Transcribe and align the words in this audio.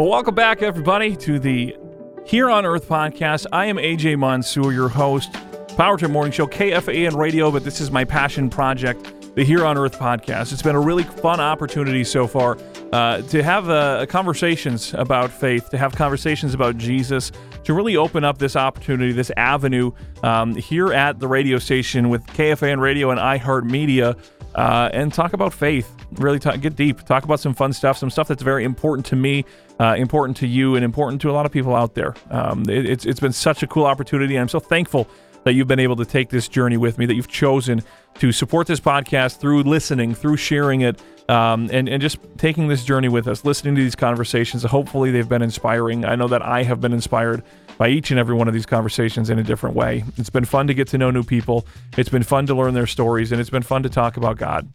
Well, 0.00 0.08
welcome 0.08 0.34
back, 0.34 0.62
everybody, 0.62 1.14
to 1.16 1.38
the 1.38 1.76
Here 2.24 2.48
on 2.48 2.64
Earth 2.64 2.88
podcast. 2.88 3.44
I 3.52 3.66
am 3.66 3.76
AJ 3.76 4.18
Mansour, 4.18 4.72
your 4.72 4.88
host, 4.88 5.30
Power 5.76 5.98
Trip 5.98 6.10
Morning 6.10 6.32
Show, 6.32 6.46
KFAN 6.46 7.14
Radio, 7.16 7.50
but 7.50 7.64
this 7.64 7.82
is 7.82 7.90
my 7.90 8.06
passion 8.06 8.48
project, 8.48 9.34
the 9.34 9.44
Here 9.44 9.62
on 9.66 9.76
Earth 9.76 9.98
podcast. 9.98 10.54
It's 10.54 10.62
been 10.62 10.74
a 10.74 10.80
really 10.80 11.02
fun 11.02 11.38
opportunity 11.38 12.02
so 12.02 12.26
far 12.26 12.56
uh, 12.94 13.20
to 13.20 13.42
have 13.42 13.68
uh, 13.68 14.06
conversations 14.06 14.94
about 14.94 15.30
faith, 15.30 15.68
to 15.68 15.76
have 15.76 15.94
conversations 15.94 16.54
about 16.54 16.78
Jesus, 16.78 17.30
to 17.64 17.74
really 17.74 17.98
open 17.98 18.24
up 18.24 18.38
this 18.38 18.56
opportunity, 18.56 19.12
this 19.12 19.30
avenue 19.36 19.92
um, 20.22 20.54
here 20.54 20.94
at 20.94 21.18
the 21.20 21.28
radio 21.28 21.58
station 21.58 22.08
with 22.08 22.26
KFAN 22.28 22.80
Radio 22.80 23.10
and 23.10 23.20
iHeartMedia 23.20 24.18
uh, 24.54 24.90
and 24.92 25.12
talk 25.12 25.32
about 25.32 25.52
faith. 25.52 25.94
Really 26.12 26.38
talk, 26.38 26.60
get 26.60 26.74
deep, 26.74 27.04
talk 27.04 27.24
about 27.24 27.40
some 27.40 27.54
fun 27.54 27.72
stuff, 27.72 27.98
some 27.98 28.10
stuff 28.10 28.28
that's 28.28 28.42
very 28.42 28.64
important 28.64 29.06
to 29.06 29.16
me, 29.16 29.44
uh, 29.80 29.94
important 29.96 30.36
to 30.36 30.46
you, 30.46 30.76
and 30.76 30.84
important 30.84 31.22
to 31.22 31.30
a 31.30 31.32
lot 31.32 31.46
of 31.46 31.52
people 31.52 31.74
out 31.74 31.94
there. 31.94 32.14
Um, 32.30 32.68
it, 32.68 32.84
it's 32.84 33.06
it's 33.06 33.18
been 33.18 33.32
such 33.32 33.62
a 33.62 33.66
cool 33.66 33.86
opportunity. 33.86 34.36
and 34.36 34.42
I'm 34.42 34.48
so 34.48 34.60
thankful 34.60 35.08
that 35.44 35.54
you've 35.54 35.68
been 35.68 35.80
able 35.80 35.96
to 35.96 36.04
take 36.04 36.28
this 36.28 36.48
journey 36.48 36.76
with 36.76 36.98
me, 36.98 37.06
that 37.06 37.14
you've 37.14 37.26
chosen 37.26 37.82
to 38.18 38.30
support 38.30 38.66
this 38.66 38.78
podcast 38.78 39.38
through 39.38 39.62
listening, 39.62 40.14
through 40.14 40.36
sharing 40.36 40.82
it, 40.82 41.00
um, 41.30 41.70
and, 41.72 41.88
and 41.88 42.02
just 42.02 42.18
taking 42.36 42.68
this 42.68 42.84
journey 42.84 43.08
with 43.08 43.26
us, 43.26 43.42
listening 43.42 43.74
to 43.74 43.80
these 43.80 43.96
conversations. 43.96 44.62
Hopefully, 44.64 45.10
they've 45.10 45.28
been 45.28 45.42
inspiring. 45.42 46.04
I 46.04 46.14
know 46.14 46.28
that 46.28 46.42
I 46.42 46.62
have 46.64 46.82
been 46.82 46.92
inspired 46.92 47.42
by 47.78 47.88
each 47.88 48.10
and 48.10 48.20
every 48.20 48.34
one 48.34 48.48
of 48.48 48.52
these 48.52 48.66
conversations 48.66 49.30
in 49.30 49.38
a 49.38 49.42
different 49.42 49.74
way. 49.74 50.04
It's 50.18 50.28
been 50.28 50.44
fun 50.44 50.66
to 50.66 50.74
get 50.74 50.88
to 50.88 50.98
know 50.98 51.10
new 51.10 51.24
people, 51.24 51.66
it's 51.96 52.10
been 52.10 52.22
fun 52.22 52.44
to 52.46 52.54
learn 52.54 52.74
their 52.74 52.86
stories, 52.86 53.32
and 53.32 53.40
it's 53.40 53.48
been 53.48 53.62
fun 53.62 53.82
to 53.84 53.88
talk 53.88 54.18
about 54.18 54.36
God. 54.36 54.68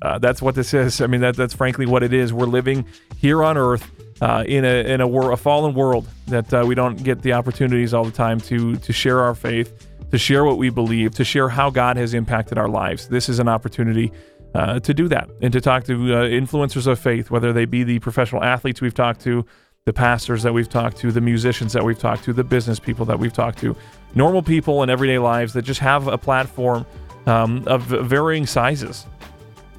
Uh, 0.00 0.18
that's 0.18 0.40
what 0.40 0.54
this 0.54 0.72
is. 0.72 1.00
I 1.00 1.06
mean, 1.08 1.20
that, 1.22 1.36
that's 1.36 1.54
frankly 1.54 1.86
what 1.86 2.02
it 2.02 2.12
is. 2.12 2.32
We're 2.32 2.46
living 2.46 2.84
here 3.16 3.42
on 3.42 3.56
earth. 3.56 3.90
Uh, 4.22 4.44
in 4.46 4.64
a 4.64 4.84
in 4.92 5.00
a, 5.00 5.06
wor- 5.14 5.32
a 5.32 5.36
fallen 5.36 5.74
world 5.74 6.06
that 6.28 6.54
uh, 6.54 6.62
we 6.64 6.76
don't 6.76 7.02
get 7.02 7.22
the 7.22 7.32
opportunities 7.32 7.92
all 7.92 8.04
the 8.04 8.16
time 8.24 8.38
to 8.38 8.76
to 8.76 8.92
share 8.92 9.18
our 9.18 9.34
faith, 9.34 9.88
to 10.12 10.16
share 10.16 10.44
what 10.44 10.58
we 10.58 10.70
believe, 10.70 11.12
to 11.12 11.24
share 11.24 11.48
how 11.48 11.68
God 11.70 11.96
has 11.96 12.14
impacted 12.14 12.56
our 12.56 12.68
lives. 12.68 13.08
This 13.08 13.28
is 13.28 13.40
an 13.40 13.48
opportunity 13.48 14.12
uh, 14.54 14.78
to 14.78 14.94
do 14.94 15.08
that 15.08 15.28
and 15.40 15.52
to 15.52 15.60
talk 15.60 15.82
to 15.84 15.94
uh, 16.14 16.22
influencers 16.28 16.86
of 16.86 17.00
faith, 17.00 17.32
whether 17.32 17.52
they 17.52 17.64
be 17.64 17.82
the 17.82 17.98
professional 17.98 18.44
athletes 18.44 18.80
we've 18.80 18.94
talked 18.94 19.20
to, 19.22 19.44
the 19.86 19.92
pastors 19.92 20.44
that 20.44 20.52
we've 20.52 20.68
talked 20.68 20.98
to, 20.98 21.10
the 21.10 21.20
musicians 21.20 21.72
that 21.72 21.82
we've 21.82 21.98
talked 21.98 22.22
to, 22.22 22.32
the 22.32 22.44
business 22.44 22.78
people 22.78 23.04
that 23.06 23.18
we've 23.18 23.32
talked 23.32 23.58
to, 23.58 23.74
normal 24.14 24.42
people 24.42 24.84
in 24.84 24.90
everyday 24.90 25.18
lives 25.18 25.52
that 25.54 25.62
just 25.62 25.80
have 25.80 26.06
a 26.06 26.18
platform 26.18 26.86
um, 27.26 27.64
of 27.66 27.82
varying 27.82 28.46
sizes. 28.46 29.04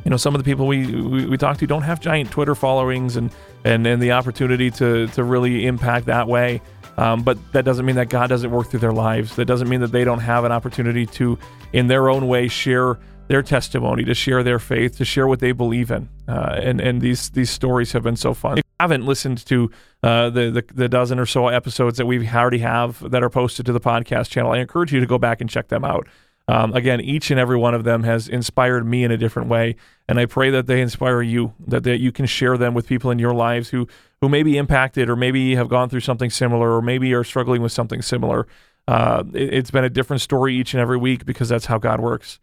You 0.03 0.09
know, 0.09 0.17
some 0.17 0.35
of 0.35 0.43
the 0.43 0.49
people 0.49 0.67
we, 0.67 0.85
we, 0.85 1.25
we 1.25 1.37
talk 1.37 1.57
to 1.57 1.67
don't 1.67 1.83
have 1.83 1.99
giant 1.99 2.31
Twitter 2.31 2.55
followings 2.55 3.15
and, 3.15 3.31
and, 3.63 3.87
and 3.87 4.01
the 4.01 4.11
opportunity 4.11 4.69
to, 4.71 5.07
to 5.07 5.23
really 5.23 5.65
impact 5.65 6.07
that 6.07 6.28
way. 6.28 6.61
Um, 6.97 7.23
but 7.23 7.38
that 7.53 7.66
doesn't 7.66 7.85
mean 7.85 7.95
that 7.95 8.09
God 8.09 8.28
doesn't 8.28 8.51
work 8.51 8.67
through 8.67 8.81
their 8.81 8.91
lives. 8.91 9.35
That 9.35 9.45
doesn't 9.45 9.67
mean 9.69 9.81
that 9.81 9.91
they 9.91 10.03
don't 10.03 10.19
have 10.19 10.44
an 10.44 10.51
opportunity 10.51 11.05
to, 11.07 11.39
in 11.72 11.88
their 11.88 12.09
own 12.09 12.28
way, 12.28 12.47
share 12.47 13.00
their 13.28 13.41
testimony, 13.41 14.03
to 14.03 14.13
share 14.13 14.44
their 14.44 14.59
faith, 14.59 14.97
to 14.97 15.05
share 15.05 15.28
what 15.28 15.39
they 15.39 15.53
believe 15.53 15.89
in. 15.89 16.09
Uh, 16.28 16.59
and 16.61 16.81
and 16.81 17.01
these 17.01 17.29
these 17.31 17.49
stories 17.49 17.94
have 17.94 18.03
been 18.03 18.16
so 18.16 18.33
fun. 18.33 18.57
If 18.57 18.66
you 18.66 18.75
haven't 18.79 19.05
listened 19.05 19.45
to 19.45 19.72
uh, 20.03 20.29
the, 20.29 20.51
the, 20.51 20.66
the 20.73 20.89
dozen 20.89 21.19
or 21.19 21.25
so 21.25 21.47
episodes 21.47 21.97
that 21.97 22.05
we 22.05 22.28
already 22.29 22.59
have 22.59 23.09
that 23.11 23.23
are 23.23 23.29
posted 23.29 23.66
to 23.67 23.73
the 23.73 23.79
podcast 23.79 24.29
channel, 24.29 24.51
I 24.51 24.59
encourage 24.59 24.94
you 24.94 24.99
to 24.99 25.05
go 25.05 25.17
back 25.17 25.41
and 25.41 25.49
check 25.49 25.69
them 25.69 25.83
out. 25.83 26.07
Um, 26.47 26.73
again, 26.73 26.99
each 26.99 27.31
and 27.31 27.39
every 27.39 27.57
one 27.57 27.73
of 27.73 27.85
them 27.85 28.03
has 28.03 28.27
inspired 28.27 28.85
me 28.85 29.03
in 29.03 29.11
a 29.11 29.17
different 29.17 29.47
way, 29.47 29.77
and 30.09 30.19
I 30.19 30.25
pray 30.25 30.49
that 30.49 30.67
they 30.67 30.81
inspire 30.81 31.21
you, 31.21 31.53
that, 31.67 31.83
that 31.83 31.99
you 31.99 32.11
can 32.11 32.25
share 32.25 32.57
them 32.57 32.73
with 32.73 32.85
people 32.85 33.11
in 33.11 33.19
your 33.19 33.33
lives 33.33 33.69
who 33.69 33.87
who 34.19 34.29
may 34.29 34.43
be 34.43 34.57
impacted, 34.57 35.09
or 35.09 35.15
maybe 35.15 35.55
have 35.55 35.69
gone 35.69 35.89
through 35.89 36.01
something 36.01 36.29
similar, 36.29 36.75
or 36.75 36.81
maybe 36.81 37.13
are 37.13 37.23
struggling 37.23 37.61
with 37.61 37.71
something 37.71 38.01
similar. 38.01 38.47
Uh, 38.87 39.23
it, 39.33 39.53
has 39.53 39.71
been 39.71 39.85
a 39.85 39.89
different 39.89 40.21
story 40.21 40.55
each 40.55 40.73
and 40.73 40.81
every 40.81 40.97
week 40.97 41.25
because 41.25 41.47
that's 41.47 41.65
how 41.65 41.77
God 41.77 42.01
works. 42.01 42.39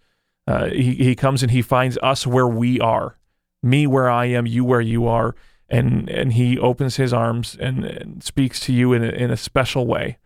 Uh, 0.47 0.69
he 0.69 0.95
he 0.95 1.15
comes 1.15 1.43
and 1.43 1.53
he 1.53 1.61
finds 1.61 1.99
us 2.03 2.27
where 2.27 2.49
we 2.49 2.81
are, 2.81 3.19
me 3.63 3.87
where 3.87 4.09
I 4.09 4.27
am, 4.27 4.47
you 4.47 4.65
where 4.65 4.81
you 4.81 5.07
are, 5.07 5.35
and 5.69 6.09
and 6.09 6.33
he 6.33 6.59
opens 6.59 6.97
his 6.97 7.13
arms 7.13 7.55
and, 7.61 7.85
and 7.85 8.25
speaks 8.25 8.61
to 8.61 8.73
you 8.73 8.95
in 8.95 9.05
a, 9.05 9.09
in 9.09 9.31
a 9.31 9.37
special 9.37 9.87
way. 9.87 10.17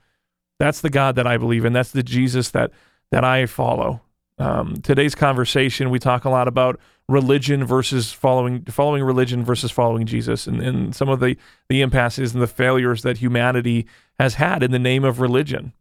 That's 0.61 0.81
the 0.81 0.91
God 0.91 1.17
that 1.17 1.27
I 1.27 1.37
believe 1.37 1.65
in. 1.65 1.73
That's 1.73 1.91
the 1.91 2.05
Jesus 2.05 2.53
that 2.53 2.71
that 3.15 3.23
I 3.23 3.47
follow. 3.47 4.01
Um, 4.39 4.79
today's 4.83 5.15
conversation, 5.15 5.89
we 5.89 6.01
talk 6.01 6.25
a 6.25 6.31
lot 6.31 6.49
about 6.49 6.81
religion 7.09 7.65
versus 7.65 8.13
following 8.13 8.65
following 8.65 9.05
religion 9.05 9.45
versus 9.45 9.71
following 9.71 10.05
Jesus, 10.05 10.49
and, 10.49 10.61
and 10.61 10.97
some 10.97 11.09
of 11.09 11.21
the 11.21 11.37
the 11.69 11.81
impasses 11.81 12.35
and 12.35 12.43
the 12.43 12.49
failures 12.49 13.03
that 13.03 13.19
humanity 13.19 13.87
has 14.19 14.35
had 14.35 14.65
in 14.65 14.73
the 14.73 14.81
name 14.81 15.05
of 15.05 15.21
religion, 15.21 15.73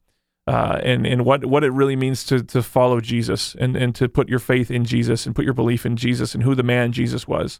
uh, 0.45 0.79
and 0.83 1.07
and 1.07 1.25
what 1.25 1.47
what 1.47 1.63
it 1.63 1.71
really 1.71 1.95
means 1.95 2.23
to 2.25 2.43
to 2.43 2.61
follow 2.61 3.01
Jesus 3.01 3.55
and 3.55 3.75
and 3.75 3.95
to 3.95 4.07
put 4.07 4.29
your 4.29 4.37
faith 4.37 4.69
in 4.69 4.85
Jesus 4.85 5.25
and 5.25 5.35
put 5.35 5.43
your 5.43 5.55
belief 5.55 5.87
in 5.87 5.95
Jesus 5.95 6.35
and 6.35 6.43
who 6.43 6.53
the 6.53 6.61
man 6.61 6.91
Jesus 6.91 7.27
was, 7.27 7.59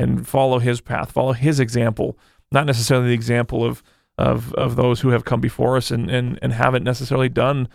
and 0.00 0.26
follow 0.26 0.58
his 0.58 0.80
path, 0.80 1.12
follow 1.12 1.32
his 1.32 1.60
example, 1.60 2.18
not 2.50 2.66
necessarily 2.66 3.06
the 3.06 3.14
example 3.14 3.64
of 3.64 3.84
of 4.18 4.52
of 4.54 4.74
those 4.74 5.02
who 5.02 5.10
have 5.10 5.24
come 5.24 5.40
before 5.40 5.76
us 5.76 5.92
and 5.92 6.10
and 6.10 6.40
and 6.42 6.52
haven't 6.54 6.82
necessarily 6.82 7.28
done 7.28 7.68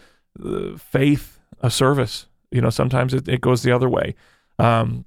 uh, 0.43 0.75
faith 0.77 1.36
a 1.61 1.69
service. 1.69 2.27
You 2.51 2.61
know, 2.61 2.69
sometimes 2.69 3.13
it, 3.13 3.27
it 3.27 3.41
goes 3.41 3.63
the 3.63 3.71
other 3.71 3.89
way. 3.89 4.15
Um, 4.59 5.05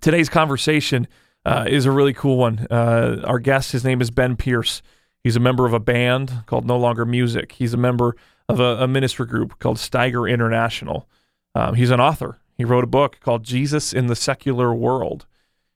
today's 0.00 0.28
conversation 0.28 1.06
uh, 1.44 1.66
is 1.68 1.86
a 1.86 1.90
really 1.90 2.12
cool 2.12 2.36
one. 2.36 2.66
Uh, 2.70 3.22
our 3.24 3.38
guest, 3.38 3.72
his 3.72 3.84
name 3.84 4.00
is 4.00 4.10
Ben 4.10 4.36
Pierce. 4.36 4.82
He's 5.22 5.36
a 5.36 5.40
member 5.40 5.66
of 5.66 5.72
a 5.72 5.80
band 5.80 6.44
called 6.46 6.66
No 6.66 6.78
Longer 6.78 7.04
Music. 7.04 7.52
He's 7.52 7.74
a 7.74 7.78
member 7.78 8.16
of 8.48 8.60
a, 8.60 8.82
a 8.82 8.88
ministry 8.88 9.26
group 9.26 9.58
called 9.58 9.76
Steiger 9.76 10.30
International. 10.30 11.08
Um, 11.54 11.74
he's 11.74 11.90
an 11.90 12.00
author. 12.00 12.38
He 12.56 12.64
wrote 12.64 12.84
a 12.84 12.88
book 12.88 13.20
called 13.20 13.42
Jesus 13.42 13.92
in 13.92 14.06
the 14.06 14.16
Secular 14.16 14.74
World. 14.74 15.26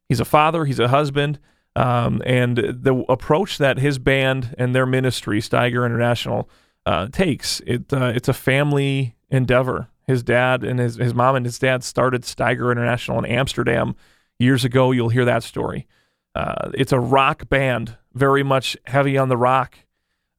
He's 0.09 0.21
a 0.21 0.25
father, 0.25 0.65
he's 0.65 0.79
a 0.79 0.89
husband, 0.89 1.39
um, 1.77 2.23
and 2.27 2.57
the 2.57 3.05
approach 3.09 3.59
that 3.59 3.79
his 3.79 3.99
band 3.99 4.55
and 4.59 4.75
their 4.75 4.87
ministry, 4.87 5.41
Steiger 5.41 5.85
International, 5.87 6.49
uh, 6.87 7.09
takes 7.09 7.61
it 7.67 7.93
uh, 7.93 8.13
it's 8.15 8.29
a 8.29 8.35
family 8.35 9.17
endeavor. 9.31 9.89
His 10.07 10.23
dad 10.23 10.65
and 10.65 10.79
his, 10.79 10.97
his 10.97 11.15
mom 11.15 11.37
and 11.37 11.47
his 11.47 11.59
dad 11.59 11.83
started 11.83 12.23
Steiger 12.23 12.71
International 12.71 13.19
in 13.19 13.25
Amsterdam 13.25 13.97
years 14.39 14.65
ago. 14.65 14.91
You'll 14.91 15.09
hear 15.09 15.25
that 15.25 15.43
story. 15.43 15.87
Uh, 16.35 16.71
it's 16.75 16.93
a 16.93 17.01
rock 17.01 17.49
band, 17.49 17.97
very 18.13 18.43
much 18.43 18.77
heavy 18.85 19.17
on 19.17 19.29
the 19.29 19.37
rock. 19.37 19.79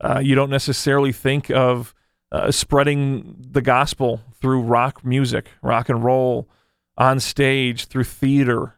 Uh, 0.02 0.20
you 0.24 0.36
don't 0.36 0.50
necessarily 0.50 1.12
think 1.12 1.50
of 1.50 1.94
uh, 2.32 2.52
spreading 2.52 3.36
the 3.40 3.62
gospel 3.62 4.22
through 4.40 4.62
rock 4.62 5.06
music, 5.06 5.50
rock 5.62 5.90
and 5.90 6.04
roll, 6.04 6.50
on 6.98 7.20
stage, 7.20 7.86
through 7.86 8.04
theater. 8.04 8.76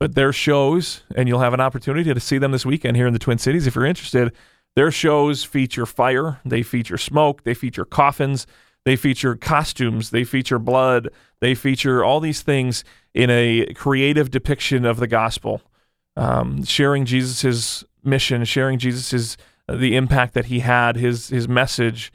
But 0.00 0.14
their 0.14 0.32
shows, 0.32 1.02
and 1.14 1.28
you'll 1.28 1.40
have 1.40 1.54
an 1.54 1.60
opportunity 1.60 2.12
to 2.12 2.20
see 2.20 2.38
them 2.38 2.52
this 2.52 2.66
weekend 2.66 2.96
here 2.96 3.06
in 3.06 3.12
the 3.12 3.18
Twin 3.18 3.38
Cities 3.38 3.66
if 3.66 3.74
you're 3.74 3.86
interested. 3.86 4.32
Their 4.74 4.90
shows 4.90 5.42
feature 5.42 5.86
fire, 5.86 6.40
they 6.44 6.62
feature 6.62 6.98
smoke, 6.98 7.44
they 7.44 7.54
feature 7.54 7.86
coffins, 7.86 8.46
they 8.86 8.94
feature 8.94 9.34
costumes, 9.34 10.10
they 10.10 10.22
feature 10.22 10.60
blood, 10.60 11.08
they 11.40 11.56
feature 11.56 12.04
all 12.04 12.20
these 12.20 12.40
things 12.40 12.84
in 13.14 13.28
a 13.30 13.66
creative 13.74 14.30
depiction 14.30 14.84
of 14.84 15.00
the 15.00 15.08
gospel, 15.08 15.60
um, 16.16 16.62
sharing 16.62 17.04
Jesus's 17.04 17.84
mission, 18.04 18.44
sharing 18.44 18.78
Jesus's 18.78 19.36
uh, 19.68 19.74
the 19.74 19.96
impact 19.96 20.34
that 20.34 20.44
he 20.44 20.60
had, 20.60 20.94
his 20.94 21.30
his 21.30 21.48
message 21.48 22.12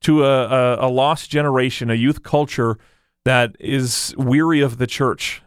to 0.00 0.24
a, 0.24 0.46
a, 0.46 0.86
a 0.86 0.88
lost 0.88 1.28
generation, 1.28 1.90
a 1.90 1.94
youth 1.94 2.22
culture 2.22 2.78
that 3.26 3.54
is 3.60 4.14
weary 4.16 4.62
of 4.62 4.78
the 4.78 4.86
church, 4.86 5.42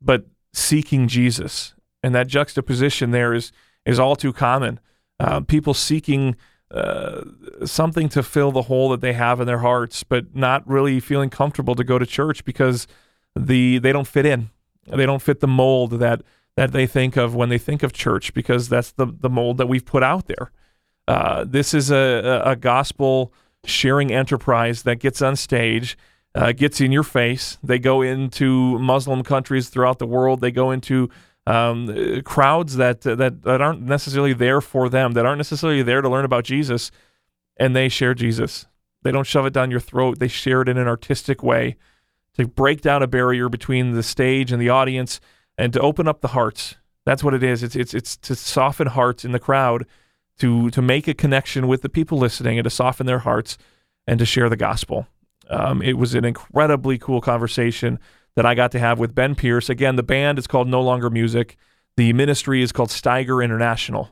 but 0.00 0.24
seeking 0.54 1.06
Jesus, 1.06 1.74
and 2.02 2.14
that 2.14 2.28
juxtaposition 2.28 3.10
there 3.10 3.34
is 3.34 3.52
is 3.84 3.98
all 3.98 4.16
too 4.16 4.32
common. 4.32 4.80
Uh, 5.20 5.40
people 5.40 5.74
seeking 5.74 6.34
uh, 6.70 7.22
something 7.64 8.08
to 8.10 8.22
fill 8.22 8.52
the 8.52 8.62
hole 8.62 8.90
that 8.90 9.00
they 9.00 9.14
have 9.14 9.40
in 9.40 9.46
their 9.46 9.60
hearts, 9.60 10.04
but 10.04 10.34
not 10.34 10.68
really 10.68 11.00
feeling 11.00 11.30
comfortable 11.30 11.74
to 11.74 11.84
go 11.84 11.98
to 11.98 12.06
church 12.06 12.44
because 12.44 12.86
the 13.34 13.78
they 13.78 13.92
don't 13.92 14.06
fit 14.06 14.26
in. 14.26 14.50
They 14.86 15.06
don't 15.06 15.22
fit 15.22 15.40
the 15.40 15.46
mold 15.46 15.92
that 15.92 16.22
that 16.56 16.72
they 16.72 16.86
think 16.86 17.16
of 17.16 17.34
when 17.34 17.48
they 17.48 17.58
think 17.58 17.82
of 17.82 17.92
church 17.92 18.34
because 18.34 18.68
that's 18.68 18.92
the 18.92 19.06
the 19.06 19.30
mold 19.30 19.56
that 19.58 19.66
we've 19.66 19.84
put 19.84 20.02
out 20.02 20.26
there. 20.26 20.50
Uh, 21.06 21.44
this 21.44 21.72
is 21.72 21.90
a, 21.90 22.42
a 22.44 22.54
gospel 22.54 23.32
sharing 23.64 24.12
enterprise 24.12 24.82
that 24.82 24.96
gets 24.96 25.22
on 25.22 25.36
stage, 25.36 25.96
uh, 26.34 26.52
gets 26.52 26.82
in 26.82 26.92
your 26.92 27.02
face. 27.02 27.56
They 27.62 27.78
go 27.78 28.02
into 28.02 28.78
Muslim 28.78 29.22
countries 29.22 29.70
throughout 29.70 29.98
the 29.98 30.06
world. 30.06 30.42
They 30.42 30.50
go 30.50 30.70
into 30.70 31.08
um, 31.48 32.22
crowds 32.22 32.76
that, 32.76 33.00
that 33.00 33.42
that 33.42 33.60
aren't 33.62 33.80
necessarily 33.80 34.34
there 34.34 34.60
for 34.60 34.90
them, 34.90 35.12
that 35.12 35.24
aren't 35.24 35.38
necessarily 35.38 35.82
there 35.82 36.02
to 36.02 36.08
learn 36.08 36.26
about 36.26 36.44
Jesus, 36.44 36.90
and 37.56 37.74
they 37.74 37.88
share 37.88 38.12
Jesus. 38.12 38.66
They 39.02 39.12
don't 39.12 39.26
shove 39.26 39.46
it 39.46 39.54
down 39.54 39.70
your 39.70 39.80
throat. 39.80 40.18
They 40.18 40.28
share 40.28 40.60
it 40.60 40.68
in 40.68 40.76
an 40.76 40.88
artistic 40.88 41.42
way 41.42 41.76
to 42.36 42.46
break 42.46 42.82
down 42.82 43.02
a 43.02 43.06
barrier 43.06 43.48
between 43.48 43.92
the 43.92 44.02
stage 44.02 44.52
and 44.52 44.60
the 44.60 44.68
audience 44.68 45.20
and 45.56 45.72
to 45.72 45.80
open 45.80 46.06
up 46.06 46.20
the 46.20 46.28
hearts. 46.28 46.76
That's 47.06 47.24
what 47.24 47.32
it 47.32 47.42
is. 47.42 47.62
It's 47.62 47.74
it's 47.76 47.94
it's 47.94 48.16
to 48.18 48.36
soften 48.36 48.88
hearts 48.88 49.24
in 49.24 49.32
the 49.32 49.38
crowd, 49.38 49.86
to 50.40 50.70
to 50.70 50.82
make 50.82 51.08
a 51.08 51.14
connection 51.14 51.66
with 51.66 51.80
the 51.80 51.88
people 51.88 52.18
listening 52.18 52.58
and 52.58 52.64
to 52.64 52.70
soften 52.70 53.06
their 53.06 53.20
hearts 53.20 53.56
and 54.06 54.18
to 54.18 54.26
share 54.26 54.50
the 54.50 54.56
gospel. 54.56 55.06
Um, 55.48 55.80
it 55.80 55.96
was 55.96 56.14
an 56.14 56.26
incredibly 56.26 56.98
cool 56.98 57.22
conversation 57.22 57.98
that 58.38 58.46
I 58.46 58.54
got 58.54 58.70
to 58.70 58.78
have 58.78 59.00
with 59.00 59.16
Ben 59.16 59.34
Pierce. 59.34 59.68
Again, 59.68 59.96
the 59.96 60.02
band 60.04 60.38
is 60.38 60.46
called 60.46 60.68
No 60.68 60.80
Longer 60.80 61.10
Music. 61.10 61.56
The 61.96 62.12
ministry 62.12 62.62
is 62.62 62.70
called 62.70 62.90
Steiger 62.90 63.42
International. 63.42 64.10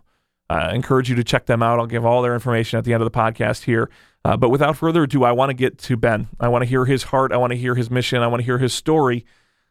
Uh, 0.50 0.54
I 0.54 0.74
encourage 0.74 1.08
you 1.08 1.14
to 1.14 1.22
check 1.22 1.46
them 1.46 1.62
out. 1.62 1.78
I'll 1.78 1.86
give 1.86 2.04
all 2.04 2.22
their 2.22 2.34
information 2.34 2.76
at 2.76 2.84
the 2.84 2.92
end 2.92 3.04
of 3.04 3.12
the 3.12 3.16
podcast 3.16 3.62
here. 3.62 3.88
Uh, 4.24 4.36
but 4.36 4.48
without 4.48 4.76
further 4.76 5.04
ado, 5.04 5.22
I 5.22 5.30
want 5.30 5.50
to 5.50 5.54
get 5.54 5.78
to 5.78 5.96
Ben. 5.96 6.26
I 6.40 6.48
want 6.48 6.62
to 6.62 6.68
hear 6.68 6.86
his 6.86 7.04
heart. 7.04 7.30
I 7.30 7.36
want 7.36 7.52
to 7.52 7.56
hear 7.56 7.76
his 7.76 7.88
mission. 7.88 8.20
I 8.20 8.26
want 8.26 8.40
to 8.40 8.44
hear 8.44 8.58
his 8.58 8.74
story. 8.74 9.24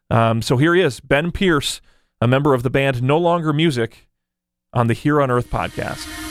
Um, 0.08 0.40
so 0.40 0.56
here 0.56 0.74
he 0.74 0.80
is, 0.80 1.00
Ben 1.00 1.32
Pierce, 1.32 1.82
a 2.22 2.26
member 2.26 2.54
of 2.54 2.62
the 2.62 2.70
band 2.70 3.02
No 3.02 3.18
Longer 3.18 3.52
Music, 3.52 4.08
on 4.72 4.86
the 4.86 4.94
Here 4.94 5.20
on 5.20 5.30
Earth 5.30 5.50
podcast. 5.50 6.25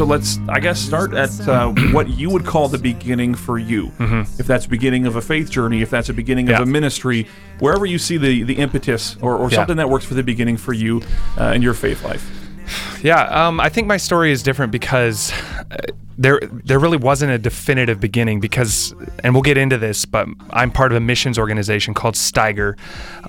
So 0.00 0.06
let's, 0.06 0.38
I 0.48 0.60
guess, 0.60 0.80
start 0.80 1.12
at 1.12 1.28
uh, 1.46 1.72
what 1.92 2.08
you 2.08 2.30
would 2.30 2.46
call 2.46 2.68
the 2.68 2.78
beginning 2.78 3.34
for 3.34 3.58
you. 3.58 3.88
Mm-hmm. 3.98 4.40
If 4.40 4.46
that's 4.46 4.64
beginning 4.64 5.04
of 5.04 5.16
a 5.16 5.20
faith 5.20 5.50
journey, 5.50 5.82
if 5.82 5.90
that's 5.90 6.08
a 6.08 6.14
beginning 6.14 6.46
Yeah. 6.46 6.54
of 6.54 6.62
a 6.62 6.66
ministry, 6.66 7.26
wherever 7.58 7.84
you 7.84 7.98
see 7.98 8.16
the 8.16 8.42
the 8.44 8.54
impetus 8.54 9.18
or, 9.20 9.36
or 9.36 9.50
Yeah. 9.50 9.56
something 9.56 9.76
that 9.76 9.90
works 9.90 10.06
for 10.06 10.14
the 10.14 10.22
beginning 10.22 10.56
for 10.56 10.72
you 10.72 11.02
uh, 11.38 11.52
in 11.54 11.60
your 11.60 11.74
faith 11.74 12.02
life. 12.02 12.24
Yeah, 13.02 13.24
um, 13.24 13.60
I 13.60 13.68
think 13.68 13.86
my 13.88 13.98
story 13.98 14.32
is 14.32 14.42
different 14.42 14.72
because 14.72 15.32
uh, 15.70 15.76
there 16.20 16.38
there 16.52 16.78
really 16.78 16.98
wasn't 16.98 17.32
a 17.32 17.38
definitive 17.38 17.98
beginning 17.98 18.40
because, 18.40 18.94
and 19.24 19.34
we'll 19.34 19.42
get 19.42 19.56
into 19.56 19.78
this, 19.78 20.04
but 20.04 20.28
I'm 20.50 20.70
part 20.70 20.92
of 20.92 20.96
a 20.96 21.00
missions 21.00 21.38
organization 21.38 21.94
called 21.94 22.14
Steiger, 22.14 22.76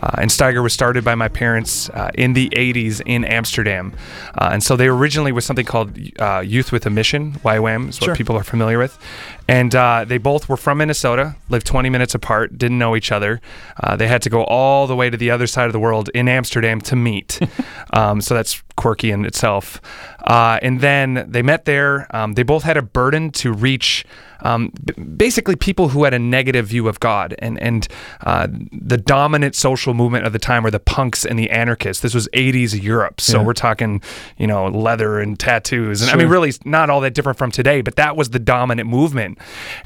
uh, 0.01 0.17
and 0.17 0.29
Steiger 0.29 0.61
was 0.61 0.73
started 0.73 1.05
by 1.05 1.15
my 1.15 1.29
parents 1.29 1.89
uh, 1.91 2.11
in 2.15 2.33
the 2.33 2.49
80s 2.49 3.01
in 3.05 3.23
Amsterdam, 3.23 3.93
uh, 4.35 4.49
and 4.51 4.61
so 4.61 4.75
they 4.75 4.89
originally 4.89 5.31
was 5.31 5.45
something 5.45 5.65
called 5.65 5.97
uh, 6.19 6.39
Youth 6.45 6.73
with 6.73 6.85
a 6.85 6.89
Mission 6.89 7.33
(YWAM) 7.45 7.89
is 7.89 8.01
what 8.01 8.07
Sure. 8.07 8.15
people 8.15 8.35
are 8.35 8.43
familiar 8.43 8.77
with, 8.77 8.99
and 9.47 9.73
uh, 9.73 10.03
they 10.05 10.17
both 10.17 10.49
were 10.49 10.57
from 10.57 10.79
Minnesota, 10.79 11.35
lived 11.49 11.65
20 11.65 11.89
minutes 11.89 12.13
apart, 12.13 12.57
didn't 12.57 12.77
know 12.77 12.97
each 12.97 13.11
other. 13.11 13.39
Uh, 13.81 13.95
they 13.95 14.07
had 14.07 14.21
to 14.23 14.29
go 14.29 14.43
all 14.43 14.85
the 14.85 14.97
way 14.97 15.09
to 15.09 15.15
the 15.15 15.31
other 15.31 15.47
side 15.47 15.67
of 15.67 15.73
the 15.73 15.79
world 15.79 16.09
in 16.13 16.27
Amsterdam 16.27 16.81
to 16.81 16.95
meet. 16.97 17.39
um, 17.93 18.19
so 18.19 18.33
that's 18.35 18.61
quirky 18.75 19.11
in 19.11 19.25
itself. 19.25 19.81
Uh, 20.25 20.59
and 20.61 20.81
then 20.81 21.25
they 21.27 21.41
met 21.41 21.65
there. 21.65 22.07
Um, 22.15 22.33
they 22.33 22.43
both 22.43 22.63
had 22.63 22.77
a 22.77 22.81
burden 22.81 23.31
to 23.31 23.51
reach. 23.51 24.05
Um, 24.43 24.71
b- 24.83 24.93
basically, 25.03 25.55
people 25.55 25.89
who 25.89 26.03
had 26.03 26.13
a 26.13 26.19
negative 26.19 26.67
view 26.67 26.87
of 26.87 26.99
God, 26.99 27.35
and 27.39 27.59
and 27.61 27.87
uh, 28.25 28.47
the 28.71 28.97
dominant 28.97 29.55
social 29.55 29.93
movement 29.93 30.25
of 30.25 30.33
the 30.33 30.39
time 30.39 30.63
were 30.63 30.71
the 30.71 30.79
punks 30.79 31.25
and 31.25 31.37
the 31.37 31.49
anarchists. 31.51 32.01
This 32.01 32.13
was 32.13 32.27
'80s 32.33 32.81
Europe, 32.81 33.21
so 33.21 33.39
Yeah. 33.39 33.45
we're 33.45 33.53
talking, 33.53 34.01
you 34.37 34.47
know, 34.47 34.65
leather 34.67 35.19
and 35.19 35.37
tattoos, 35.39 36.01
and 36.01 36.09
I 36.11 36.15
mean, 36.15 36.27
really, 36.27 36.49
it's 36.49 36.59
not 36.65 36.89
all 36.89 37.01
that 37.01 37.13
different 37.13 37.37
from 37.37 37.51
today. 37.51 37.81
But 37.81 37.95
that 37.97 38.15
was 38.15 38.29
the 38.31 38.39
dominant 38.39 38.89
movement, 38.89 39.37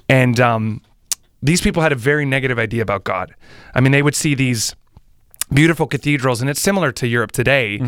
and 0.10 0.40
um, 0.40 0.82
these 1.44 1.62
people 1.62 1.82
had 1.84 1.92
a 1.92 1.96
very 1.96 2.26
negative 2.26 2.58
idea 2.60 2.82
about 2.82 3.04
God. 3.04 3.34
I 3.74 3.82
mean, 3.82 3.92
they 3.92 4.02
would 4.02 4.16
see 4.16 4.36
these 4.36 4.76
beautiful 5.54 5.86
cathedrals, 5.88 6.42
and 6.42 6.50
it's 6.50 6.62
similar 6.62 6.92
to 6.94 7.08
Europe 7.08 7.32
today, 7.32 7.80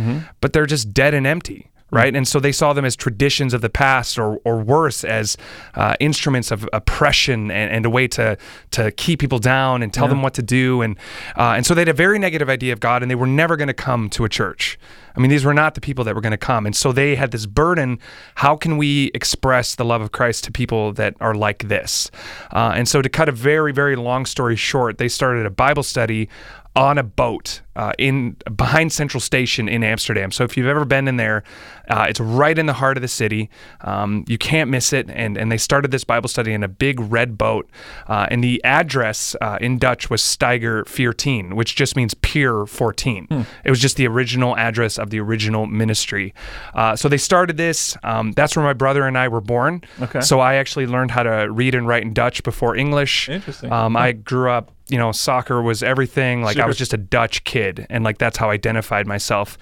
but 0.42 0.54
they're 0.54 0.66
just 0.66 0.94
dead 0.94 1.14
and 1.14 1.26
empty. 1.26 1.72
Right, 1.90 2.14
and 2.14 2.28
so 2.28 2.42
they 2.42 2.52
saw 2.52 2.74
them 2.74 2.84
as 2.84 2.98
traditions 2.98 3.54
of 3.54 3.62
the 3.62 3.70
past, 3.70 4.20
or, 4.20 4.42
or 4.44 4.58
worse, 4.58 5.06
as 5.06 5.38
uh, 5.74 5.96
instruments 6.02 6.52
of 6.52 6.68
oppression 6.74 7.50
and, 7.50 7.72
and 7.72 7.86
a 7.86 7.90
way 7.90 8.10
to 8.10 8.38
to 8.72 8.92
keep 8.92 9.22
people 9.22 9.40
down 9.40 9.82
and 9.82 9.94
tell 9.94 10.10
them 10.10 10.22
what 10.22 10.34
to 10.34 10.42
do, 10.42 10.82
and 10.82 10.98
uh, 11.38 11.54
and 11.56 11.66
so 11.66 11.74
they 11.74 11.82
had 11.82 11.88
a 11.88 11.94
very 11.94 12.20
negative 12.20 12.50
idea 12.50 12.74
of 12.74 12.82
God, 12.82 13.04
and 13.04 13.10
they 13.10 13.16
were 13.16 13.26
never 13.26 13.56
going 13.56 13.70
to 13.70 13.74
come 13.74 14.10
to 14.10 14.26
a 14.26 14.30
church. 14.30 14.78
I 15.18 15.20
mean, 15.20 15.32
these 15.32 15.44
were 15.44 15.54
not 15.54 15.74
the 15.74 15.82
people 15.82 16.04
that 16.06 16.14
were 16.14 16.22
going 16.22 16.32
to 16.32 16.38
come, 16.38 16.66
and 16.66 16.76
so 16.76 16.92
they 16.92 17.16
had 17.16 17.32
this 17.32 17.46
burden: 17.46 18.00
how 18.36 18.56
can 18.56 18.78
we 18.78 19.12
express 19.16 19.76
the 19.76 19.84
love 19.84 20.02
of 20.02 20.12
Christ 20.12 20.44
to 20.44 20.52
people 20.52 20.94
that 20.94 21.16
are 21.20 21.34
like 21.34 21.68
this? 21.68 22.12
Uh, 22.52 22.74
and 22.76 22.88
so, 22.88 23.02
to 23.02 23.10
cut 23.10 23.28
a 23.28 23.32
very 23.32 23.72
very 23.72 23.96
long 23.96 24.26
story 24.26 24.56
short, 24.56 25.00
they 25.00 25.10
started 25.10 25.46
a 25.46 25.50
Bible 25.50 25.84
study 25.84 26.30
on 26.78 27.00
a 27.00 27.04
boat 27.04 27.62
uh, 27.76 27.92
in 27.98 28.38
behind 28.56 28.94
Central 28.94 29.20
Station 29.20 29.68
in 29.68 29.84
Amsterdam. 29.84 30.32
So 30.32 30.44
if 30.44 30.56
you've 30.56 30.68
ever 30.68 30.86
been 30.86 31.08
in 31.08 31.18
there, 31.18 31.44
uh, 31.90 32.06
it's 32.08 32.20
right 32.20 32.58
in 32.58 32.68
the 32.68 32.74
heart 32.74 32.98
of 32.98 33.02
the 33.02 33.08
city. 33.08 33.50
Um, 33.82 34.26
you 34.28 34.38
can't 34.38 34.70
miss 34.70 34.94
it. 34.94 35.10
And 35.10 35.38
and 35.38 35.52
they 35.52 35.58
started 35.58 35.90
this 35.90 36.04
Bible 36.04 36.30
study 36.30 36.54
in 36.54 36.64
a 36.64 36.68
big 36.68 37.00
red 37.00 37.36
boat. 37.36 37.68
Uh, 38.08 38.28
and 38.30 38.44
the 38.44 38.64
address 38.64 39.36
uh, 39.42 39.58
in 39.60 39.80
Dutch 39.80 40.12
was 40.12 40.22
Steiger 40.22 40.88
14, 40.88 41.56
which 41.56 41.76
just 41.76 41.96
means 41.96 42.14
Pier 42.14 42.68
14. 42.68 43.28
It 43.64 43.70
was 43.72 43.80
just 43.80 43.98
the 43.98 44.08
original 44.08 44.56
address 44.56 45.00
of 45.00 45.07
the 45.10 45.20
original 45.20 45.66
ministry. 45.66 46.34
Uh, 46.74 46.96
so 46.96 47.10
they 47.10 47.18
started 47.18 47.58
this. 47.58 47.96
Um, 48.04 48.32
that's 48.34 48.56
where 48.56 48.66
my 48.66 48.74
brother 48.74 49.06
and 49.08 49.18
I 49.18 49.28
were 49.28 49.42
born. 49.42 49.84
Okay. 50.02 50.22
So 50.22 50.40
I 50.40 50.56
actually 50.56 50.88
learned 50.88 51.12
how 51.12 51.24
to 51.24 51.52
read 51.52 51.76
and 51.76 51.88
write 51.88 52.04
in 52.04 52.14
Dutch 52.14 52.44
before 52.44 52.76
English. 52.76 53.30
Interesting. 53.30 53.72
Um, 53.72 53.96
I 53.96 54.12
grew 54.14 54.50
up, 54.50 54.72
you 54.90 54.98
know, 54.98 55.12
soccer 55.12 55.62
was 55.62 55.84
everything. 55.84 56.42
Like 56.42 56.58
I 56.58 56.66
was 56.66 56.78
just 56.78 56.94
a 56.94 56.98
Dutch 56.98 57.44
kid, 57.44 57.86
and 57.90 58.04
like 58.04 58.18
that's 58.18 58.38
how 58.38 58.50
I 58.50 58.54
identified 58.54 59.08
myself. 59.08 59.58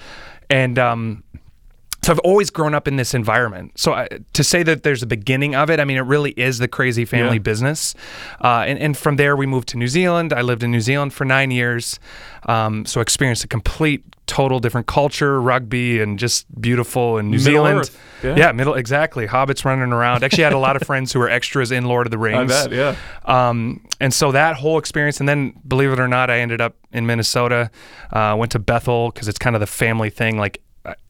And 0.50 0.78
um, 0.78 1.24
so 2.06 2.12
I've 2.14 2.20
always 2.20 2.52
grown 2.52 2.76
up 2.76 2.88
in 2.88 2.98
this 2.98 3.16
environment. 3.16 3.72
So 3.80 3.94
I, 3.94 4.08
to 4.34 4.44
say 4.44 4.62
that 4.62 4.84
there's 4.84 5.02
a 5.02 5.08
beginning 5.08 5.56
of 5.56 5.72
it, 5.72 5.80
I 5.80 5.86
mean, 5.86 5.98
it 5.98 6.02
really 6.02 6.32
is 6.38 6.60
the 6.60 6.68
crazy 6.68 7.04
family 7.04 7.38
Yeah. 7.38 7.40
business. 7.40 7.96
Uh, 8.40 8.64
and, 8.68 8.78
and 8.78 8.96
from 8.96 9.16
there, 9.16 9.36
we 9.36 9.48
moved 9.48 9.68
to 9.70 9.78
New 9.78 9.88
Zealand. 9.88 10.32
I 10.32 10.42
lived 10.44 10.62
in 10.62 10.70
New 10.70 10.82
Zealand 10.82 11.14
for 11.14 11.26
nine 11.26 11.50
years. 11.50 12.00
Um, 12.48 12.86
so 12.86 13.02
experienced 13.02 13.44
a 13.44 13.48
complete, 13.48 14.04
total 14.28 14.60
different 14.60 14.86
culture, 14.86 15.42
rugby, 15.42 16.00
and 16.00 16.20
just 16.20 16.46
beautiful 16.62 17.18
in 17.18 17.26
New 17.32 17.38
Middle 17.38 17.44
Zealand. 17.54 17.80
Earth. 17.80 18.00
Yeah. 18.24 18.52
middle 18.52 18.76
exactly. 18.76 19.28
Hobbits 19.28 19.66
running 19.66 19.92
around. 19.92 20.24
Actually, 20.24 20.44
I 20.46 20.48
had 20.50 20.54
a 20.54 20.60
lot 20.60 20.76
of 20.76 20.84
friends 20.88 21.12
who 21.12 21.18
were 21.18 21.30
extras 21.30 21.72
in 21.72 21.86
Lord 21.86 22.06
of 22.06 22.12
the 22.12 22.20
Rings. 22.20 22.52
I 22.52 22.68
bet, 22.68 22.72
yeah. 22.72 22.96
Um, 23.50 23.84
and 24.00 24.14
so 24.14 24.32
that 24.32 24.58
whole 24.58 24.78
experience, 24.78 25.20
and 25.20 25.28
then 25.28 25.54
believe 25.68 25.92
it 25.92 26.00
or 26.00 26.08
not, 26.08 26.30
I 26.30 26.40
ended 26.40 26.62
up 26.62 26.76
in 26.92 27.08
Minnesota. 27.08 27.72
Uh, 28.14 28.36
went 28.38 28.52
to 28.52 28.60
Bethel 28.60 29.10
because 29.12 29.28
it's 29.28 29.40
kind 29.40 29.56
of 29.56 29.60
the 29.60 29.68
family 29.68 30.10
thing. 30.12 30.38
Like 30.38 30.62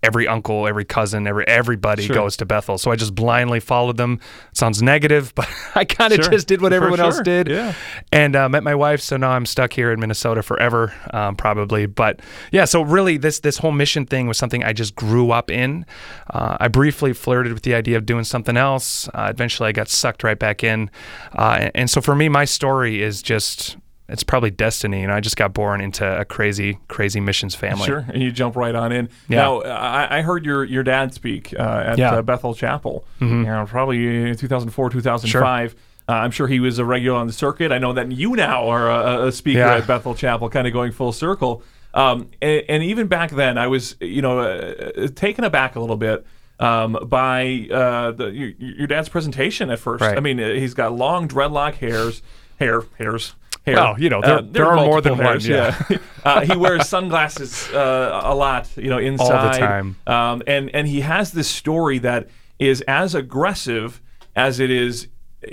every 0.03 0.27
uncle, 0.27 0.67
every 0.67 0.86
cousin, 0.86 1.27
every 1.27 1.48
everybody 1.48 2.03
Sure. 2.03 2.15
goes 2.15 2.38
to 2.38 2.46
Bethel. 2.46 2.77
So 2.77 2.91
I 2.91 2.96
just 2.96 3.15
blindly 3.15 3.60
followed 3.60 3.98
them. 3.98 4.20
sounds 4.53 4.82
negative, 4.82 5.34
but 5.36 5.48
I 5.75 5.86
kind 5.86 6.13
of 6.13 6.24
Sure. 6.24 6.32
just 6.32 6.48
did 6.48 6.62
what 6.62 6.74
everyone 6.74 7.00
else 7.00 7.20
did. 7.22 7.48
Yeah. 7.50 7.74
And 8.12 8.36
uh, 8.36 8.48
met 8.50 8.63
my 8.63 8.75
wife, 8.75 9.01
so 9.01 9.17
now 9.17 9.32
I'm 9.32 9.46
stuck 9.46 9.74
here 9.74 9.91
in 9.91 10.00
Minnesota 10.00 10.41
forever, 10.44 10.94
um, 11.12 11.36
probably. 11.36 11.86
But 11.86 12.20
yeah, 12.51 12.65
so 12.65 12.82
really, 12.82 13.17
this 13.17 13.39
this 13.39 13.58
whole 13.58 13.72
mission 13.72 14.05
thing 14.05 14.27
was 14.27 14.38
something 14.38 14.63
I 14.63 14.74
just 14.74 14.96
grew 14.96 15.32
up 15.32 15.50
in. 15.51 15.86
Uh, 16.29 16.58
I 16.60 16.67
briefly 16.67 17.13
flirted 17.13 17.53
with 17.53 17.63
the 17.63 17.74
idea 17.75 17.98
of 17.98 18.05
doing 18.05 18.24
something 18.24 18.58
else. 18.58 19.08
Uh, 19.13 19.27
eventually, 19.29 19.70
I 19.70 19.72
got 19.72 19.89
sucked 19.89 20.24
right 20.24 20.38
back 20.39 20.63
in. 20.63 20.89
Uh, 21.34 21.70
and 21.75 21.89
so 21.89 22.01
for 22.01 22.15
me, 22.15 22.29
my 22.29 22.46
story 22.46 23.01
is 23.01 23.22
just. 23.22 23.77
It's 24.08 24.24
probably 24.24 24.52
destiny, 24.52 25.02
you 25.02 25.08
know. 25.08 25.16
I 25.16 25.20
just 25.20 25.36
got 25.36 25.54
born 25.54 25.82
into 25.82 26.06
a 26.06 26.26
crazy, 26.26 26.78
crazy 26.88 27.20
missions 27.20 27.56
family. 27.56 27.86
Sure, 27.88 28.06
and 28.08 28.22
you 28.22 28.32
jump 28.32 28.56
right 28.56 28.76
on 28.76 28.92
in. 28.92 29.10
Yeah. 29.28 29.38
Now, 29.38 29.62
I, 29.64 30.20
I 30.20 30.22
heard 30.22 30.46
your 30.46 30.64
your 30.64 30.84
dad 30.84 31.14
speak 31.14 31.54
uh, 31.58 31.62
at 31.88 31.98
Yeah. 31.98 32.10
Mm-hmm. 32.12 32.20
uh, 32.20 32.22
Bethel 32.22 32.54
Chapel, 32.54 33.04
you 33.20 33.28
know, 33.28 33.66
probably 33.68 34.30
in 34.30 34.36
2004, 34.36 34.90
2005. 34.92 35.76
Uh, 36.08 36.12
I'm 36.12 36.30
sure 36.30 36.46
he 36.48 36.60
was 36.60 36.78
a 36.78 36.86
regular 36.86 37.18
on 37.18 37.26
the 37.26 37.34
circuit. 37.34 37.72
I 37.72 37.80
know 37.80 37.94
that 37.94 38.12
you 38.12 38.36
now 38.36 38.68
are 38.70 38.92
a, 38.92 39.28
a 39.28 39.32
speaker 39.32 39.58
Yeah. 39.60 39.78
at 39.78 39.88
Bethel 39.88 40.14
Chapel, 40.14 40.50
kind 40.50 40.68
of 40.68 40.74
going 40.74 40.92
full 40.92 41.12
circle. 41.12 41.64
Um, 41.96 42.30
and, 42.44 42.64
and 42.70 42.84
even 42.84 43.08
back 43.08 43.32
then, 43.32 43.58
I 43.58 43.66
was, 43.68 43.96
you 44.00 44.22
know, 44.22 44.38
uh, 44.40 45.08
taken 45.16 45.44
aback 45.44 45.76
a 45.76 45.80
little 45.80 45.96
bit 45.96 46.24
um, 46.60 46.96
by 47.08 47.68
uh, 47.72 48.12
the, 48.12 48.26
your, 48.28 48.50
your 48.60 48.86
dad's 48.88 49.10
presentation 49.10 49.72
at 49.72 49.80
first. 49.80 50.02
Right. 50.02 50.16
I 50.16 50.20
mean, 50.20 50.40
uh, 50.40 50.50
he's 50.50 50.76
got 50.76 50.94
long 50.94 51.28
dreadlock 51.28 51.76
hairs, 51.76 52.22
hair, 52.60 52.84
hairs. 53.00 53.34
Hair. 53.66 53.76
Well, 53.76 53.96
you 54.00 54.10
know, 54.10 54.22
there- 54.22 54.42
there 54.42 54.66
are 54.68 54.76
more 54.76 55.02
than 55.02 55.18
multiple 55.18 55.26
one, 55.26 55.40
Yeah, 55.42 55.98
uh, 56.26 56.42
he 56.42 56.56
wears 56.56 56.88
sunglasses 56.90 57.70
uh, 57.74 58.22
a 58.24 58.34
lot, 58.36 58.70
you 58.78 58.90
know, 58.90 58.98
inside 59.00 59.32
all 59.46 59.52
the 59.52 59.58
time. 59.58 59.96
Um, 60.08 60.44
and 60.48 60.70
and 60.74 60.88
he 60.88 61.02
has 61.02 61.32
this 61.32 61.48
story 61.48 61.98
that 62.00 62.28
is 62.60 62.82
as 62.88 63.16
aggressive 63.16 64.02
as 64.36 64.60
it 64.60 64.70
is 64.72 65.08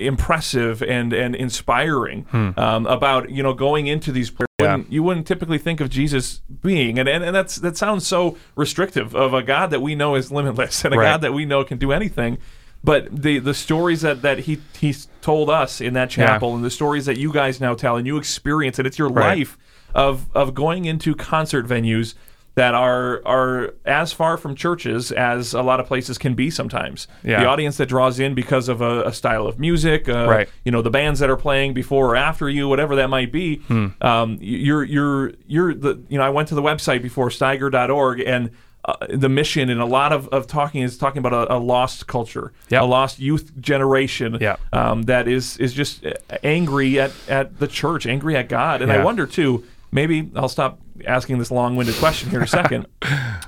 impressive 0.06 0.82
and 0.82 1.12
and 1.12 1.34
inspiring 1.34 2.26
um, 2.56 2.86
about 2.86 3.30
you 3.30 3.42
know 3.42 3.52
going 3.54 3.86
into 3.86 4.10
these 4.12 4.30
places 4.30 4.46
Hmm. 4.60 4.64
Yeah. 4.64 4.70
wouldn't- 4.76 4.92
you 4.92 5.02
wouldn't 5.02 5.26
typically 5.26 5.58
think 5.58 5.80
of 5.80 5.88
Jesus 5.90 6.40
being 6.62 6.98
and, 6.98 7.08
and 7.08 7.24
and 7.24 7.34
that's 7.34 7.56
that 7.56 7.76
sounds 7.76 8.06
so 8.06 8.36
restrictive 8.56 9.14
of 9.14 9.34
a 9.34 9.42
God 9.42 9.70
that 9.70 9.80
we 9.80 9.94
know 9.94 10.14
is 10.14 10.30
limitless 10.30 10.84
and 10.86 10.94
a 10.94 10.98
Right. 10.98 11.10
God 11.12 11.20
that 11.22 11.32
we 11.34 11.44
know 11.44 11.64
can 11.64 11.78
do 11.78 11.90
anything 11.92 12.38
but 12.84 13.08
the 13.22 13.38
the 13.38 13.54
stories 13.54 14.00
that 14.02 14.22
that 14.22 14.40
he 14.40 14.60
he's 14.78 15.08
told 15.20 15.48
us 15.50 15.80
in 15.80 15.94
that 15.94 16.10
chapel 16.10 16.54
and 16.54 16.64
the 16.64 16.70
stories 16.70 17.06
that 17.06 17.16
you 17.18 17.32
guys 17.32 17.60
now 17.60 17.74
tell 17.74 17.96
and 17.96 18.06
you 18.06 18.16
experience 18.16 18.78
and 18.78 18.86
it's 18.86 18.98
your 18.98 19.08
Right. 19.08 19.38
life 19.38 19.58
of 19.94 20.26
of 20.34 20.54
going 20.54 20.84
into 20.84 21.14
concert 21.14 21.66
venues 21.66 22.14
that 22.54 22.74
are 22.74 23.22
are 23.26 23.72
as 23.86 24.12
far 24.12 24.36
from 24.36 24.54
churches 24.54 25.10
as 25.12 25.54
a 25.54 25.62
lot 25.62 25.80
of 25.80 25.86
places 25.86 26.18
can 26.18 26.34
be 26.34 26.50
sometimes. 26.50 27.08
Yeah. 27.24 27.40
The 27.40 27.46
audience 27.46 27.78
that 27.78 27.86
draws 27.86 28.18
in 28.20 28.34
because 28.34 28.68
of 28.68 28.82
a, 28.82 29.04
a 29.04 29.12
style 29.14 29.46
of 29.46 29.58
music, 29.58 30.06
uh, 30.08 30.26
Right. 30.28 30.48
You 30.64 30.70
know, 30.72 30.82
the 30.82 30.90
bands 30.90 31.20
that 31.20 31.30
are 31.30 31.36
playing 31.36 31.72
before 31.72 32.10
or 32.10 32.16
after 32.16 32.50
you, 32.50 32.68
whatever 32.68 32.94
that 32.96 33.08
might 33.08 33.32
be. 33.32 33.56
Hmm. 33.68 33.86
Um, 34.02 34.36
you're 34.40 34.84
you're 34.84 35.32
you're 35.46 35.72
the 35.72 36.02
you 36.10 36.18
know 36.18 36.24
I 36.24 36.30
went 36.30 36.48
to 36.48 36.54
the 36.54 36.62
website 36.62 37.00
before 37.02 37.28
Steiger.org 37.30 38.20
and. 38.20 38.50
Uh, 38.84 38.96
the 39.10 39.28
mission 39.28 39.70
and 39.70 39.80
a 39.80 39.84
lot 39.86 40.12
of, 40.12 40.26
of 40.30 40.48
talking 40.48 40.82
is 40.82 40.98
talking 40.98 41.18
about 41.18 41.32
a, 41.32 41.54
a 41.54 41.58
lost 41.58 42.08
culture, 42.08 42.52
Yep. 42.68 42.82
a 42.82 42.84
lost 42.84 43.20
youth 43.20 43.52
generation 43.60 44.38
Yep. 44.40 44.58
um, 44.72 45.02
that 45.04 45.28
is 45.28 45.56
is 45.58 45.72
just 45.72 46.04
angry 46.42 46.98
at, 46.98 47.12
at 47.28 47.60
the 47.60 47.68
church, 47.68 48.06
angry 48.06 48.34
at 48.36 48.48
God. 48.48 48.82
And 48.82 48.90
I 48.90 49.04
wonder 49.04 49.24
too, 49.24 49.62
maybe 49.92 50.28
I'll 50.34 50.48
stop 50.48 50.80
asking 51.06 51.38
this 51.38 51.52
long-winded 51.52 51.94
question 51.96 52.30
here 52.30 52.40
in 52.40 52.44
a 52.44 52.48
second. 52.60 52.86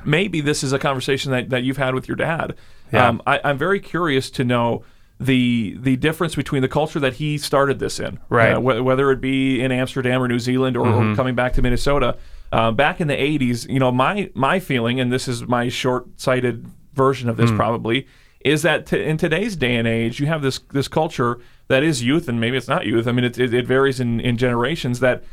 maybe 0.05 0.41
this 0.41 0.63
is 0.63 0.73
a 0.73 0.79
conversation 0.79 1.33
that, 1.33 1.51
that 1.51 1.65
you've 1.65 1.79
had 1.79 1.95
with 1.95 2.07
your 2.07 2.17
dad. 2.17 2.55
Yeah. 2.93 3.09
Um, 3.09 3.23
I, 3.27 3.41
I'm 3.43 3.59
very 3.59 3.81
curious 3.81 4.31
to 4.33 4.45
know 4.45 4.85
the 5.21 5.77
the 5.81 5.97
difference 5.97 6.35
between 6.35 6.63
the 6.63 6.69
culture 6.69 7.01
that 7.01 7.15
he 7.15 7.39
started 7.39 7.79
this 7.79 7.99
in, 8.01 8.19
Right. 8.29 8.53
uh, 8.53 8.61
wh- 8.61 8.85
whether 8.85 9.11
it 9.11 9.21
be 9.21 9.61
in 9.61 9.73
Amsterdam 9.73 10.23
or 10.23 10.29
New 10.29 10.39
Zealand 10.41 10.77
or, 10.77 10.87
or 10.87 11.15
coming 11.17 11.35
back 11.35 11.53
to 11.55 11.63
Minnesota. 11.63 12.17
Uh, 12.55 12.71
back 12.71 13.01
in 13.01 13.09
the 13.09 13.15
80s, 13.17 13.69
you 13.69 13.81
know, 13.81 13.91
my 13.91 14.31
my 14.35 14.61
feeling, 14.61 15.01
and 15.01 15.13
this 15.13 15.27
is 15.27 15.47
my 15.49 15.69
short-sighted 15.69 16.65
version 16.93 17.29
of 17.29 17.37
this 17.37 17.51
probably, 17.51 18.07
is 18.45 18.63
that 18.63 18.87
t- 18.87 19.03
in 19.03 19.17
today's 19.17 19.57
day 19.57 19.75
and 19.75 19.89
age, 19.89 20.21
you 20.21 20.27
have 20.27 20.41
this 20.41 20.61
this 20.73 20.87
culture 20.87 21.41
that 21.69 21.83
is 21.83 22.05
youth, 22.05 22.29
and 22.29 22.41
maybe 22.41 22.57
it's 22.57 22.69
not 22.69 22.87
youth. 22.87 23.09
I 23.09 23.13
mean, 23.13 23.25
it, 23.25 23.39
it, 23.39 23.53
it 23.53 23.67
varies 23.67 23.99
in, 23.99 24.21
in 24.21 24.37
generations. 24.37 25.01
That 25.01 25.25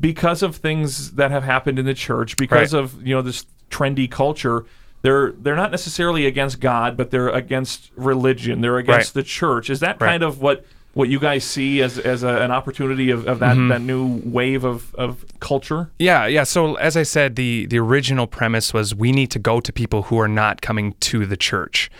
because 0.00 0.42
of 0.42 0.56
things 0.56 1.12
that 1.12 1.30
have 1.30 1.42
happened 1.44 1.78
in 1.78 1.84
the 1.84 1.94
church, 1.94 2.36
because 2.38 2.72
Right. 2.72 2.80
of 2.82 3.06
you 3.06 3.14
know 3.14 3.20
this 3.22 3.44
trendy 3.70 4.10
culture, 4.10 4.64
they're 5.02 5.32
they're 5.32 5.56
not 5.56 5.70
necessarily 5.70 6.24
against 6.26 6.58
God, 6.60 6.96
but 6.96 7.10
they're 7.10 7.28
against 7.28 7.90
religion. 7.96 8.62
They're 8.62 8.78
against 8.78 9.14
Right. 9.14 9.22
the 9.22 9.28
church. 9.28 9.68
Is 9.68 9.80
that 9.80 10.00
Right. 10.00 10.08
kind 10.12 10.22
of 10.22 10.40
what 10.40 10.64
what 10.96 11.08
you 11.10 11.20
guys 11.20 11.44
see 11.44 11.82
as 11.82 11.98
as 11.98 12.22
a, 12.22 12.42
an 12.46 12.50
opportunity 12.50 13.10
of, 13.10 13.26
of 13.28 13.38
that 13.40 13.56
Mm-hmm. 13.56 13.68
that 13.68 13.82
new 13.82 14.20
wave 14.24 14.64
of, 14.64 14.94
of 14.94 15.24
culture? 15.40 15.90
Yeah, 15.98 16.26
yeah. 16.26 16.44
So 16.44 16.74
as 16.76 16.96
I 16.96 17.04
said, 17.04 17.36
the 17.36 17.66
the 17.66 17.78
original 17.78 18.26
premise 18.26 18.72
was 18.74 18.94
we 18.94 19.12
need 19.12 19.30
to 19.30 19.38
go 19.38 19.60
to 19.60 19.72
people 19.72 20.00
who 20.08 20.18
are 20.18 20.28
not 20.42 20.62
coming 20.62 20.94
to 21.10 21.26
the 21.26 21.36
church, 21.36 21.90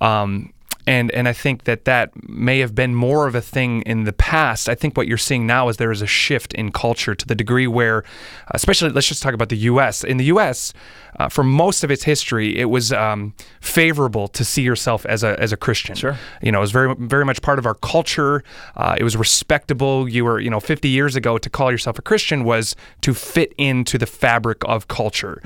um, 0.00 0.52
and 0.86 1.10
and 1.10 1.28
I 1.28 1.32
think 1.32 1.64
that 1.64 1.84
that 1.84 2.28
may 2.28 2.60
have 2.60 2.74
been 2.74 2.94
more 2.94 3.26
of 3.26 3.34
a 3.34 3.40
thing 3.40 3.82
in 3.82 4.04
the 4.04 4.12
past. 4.12 4.68
I 4.68 4.74
think 4.74 4.96
what 4.96 5.06
you're 5.06 5.18
seeing 5.18 5.46
now 5.46 5.68
is 5.68 5.76
there 5.76 5.92
is 5.92 6.02
a 6.02 6.06
shift 6.06 6.52
in 6.54 6.72
culture 6.72 7.14
to 7.14 7.26
the 7.26 7.34
degree 7.34 7.66
where, 7.66 8.04
especially 8.52 8.90
let's 8.90 9.08
just 9.08 9.22
talk 9.22 9.34
about 9.34 9.48
the 9.48 9.56
U.S. 9.56 10.04
In 10.04 10.16
the 10.16 10.24
U.S., 10.26 10.72
uh, 11.18 11.28
for 11.28 11.44
most 11.44 11.84
of 11.84 11.90
its 11.90 12.04
history, 12.04 12.58
it 12.58 12.66
was 12.66 12.92
um, 12.92 13.34
favorable 13.60 14.28
to 14.28 14.44
see 14.44 14.62
yourself 14.62 15.04
as 15.06 15.22
a 15.22 15.38
as 15.40 15.52
a 15.52 15.56
Christian. 15.56 15.94
Sure. 15.94 16.16
You 16.42 16.52
know, 16.52 16.58
it 16.58 16.62
was 16.62 16.72
very 16.72 16.94
very 16.98 17.24
much 17.24 17.42
part 17.42 17.58
of 17.58 17.66
our 17.66 17.74
culture. 17.74 18.42
Uh, 18.76 18.96
it 18.98 19.04
was 19.04 19.16
respectable. 19.16 20.08
You 20.08 20.24
were, 20.24 20.40
you 20.40 20.50
know, 20.50 20.60
50 20.60 20.88
years 20.88 21.16
ago 21.16 21.38
to 21.38 21.50
call 21.50 21.70
yourself 21.70 21.98
a 21.98 22.02
Christian 22.02 22.44
was 22.44 22.74
to 23.02 23.14
fit 23.14 23.52
into 23.58 23.98
the 23.98 24.06
fabric 24.06 24.58
of 24.64 24.88
culture. 24.88 25.42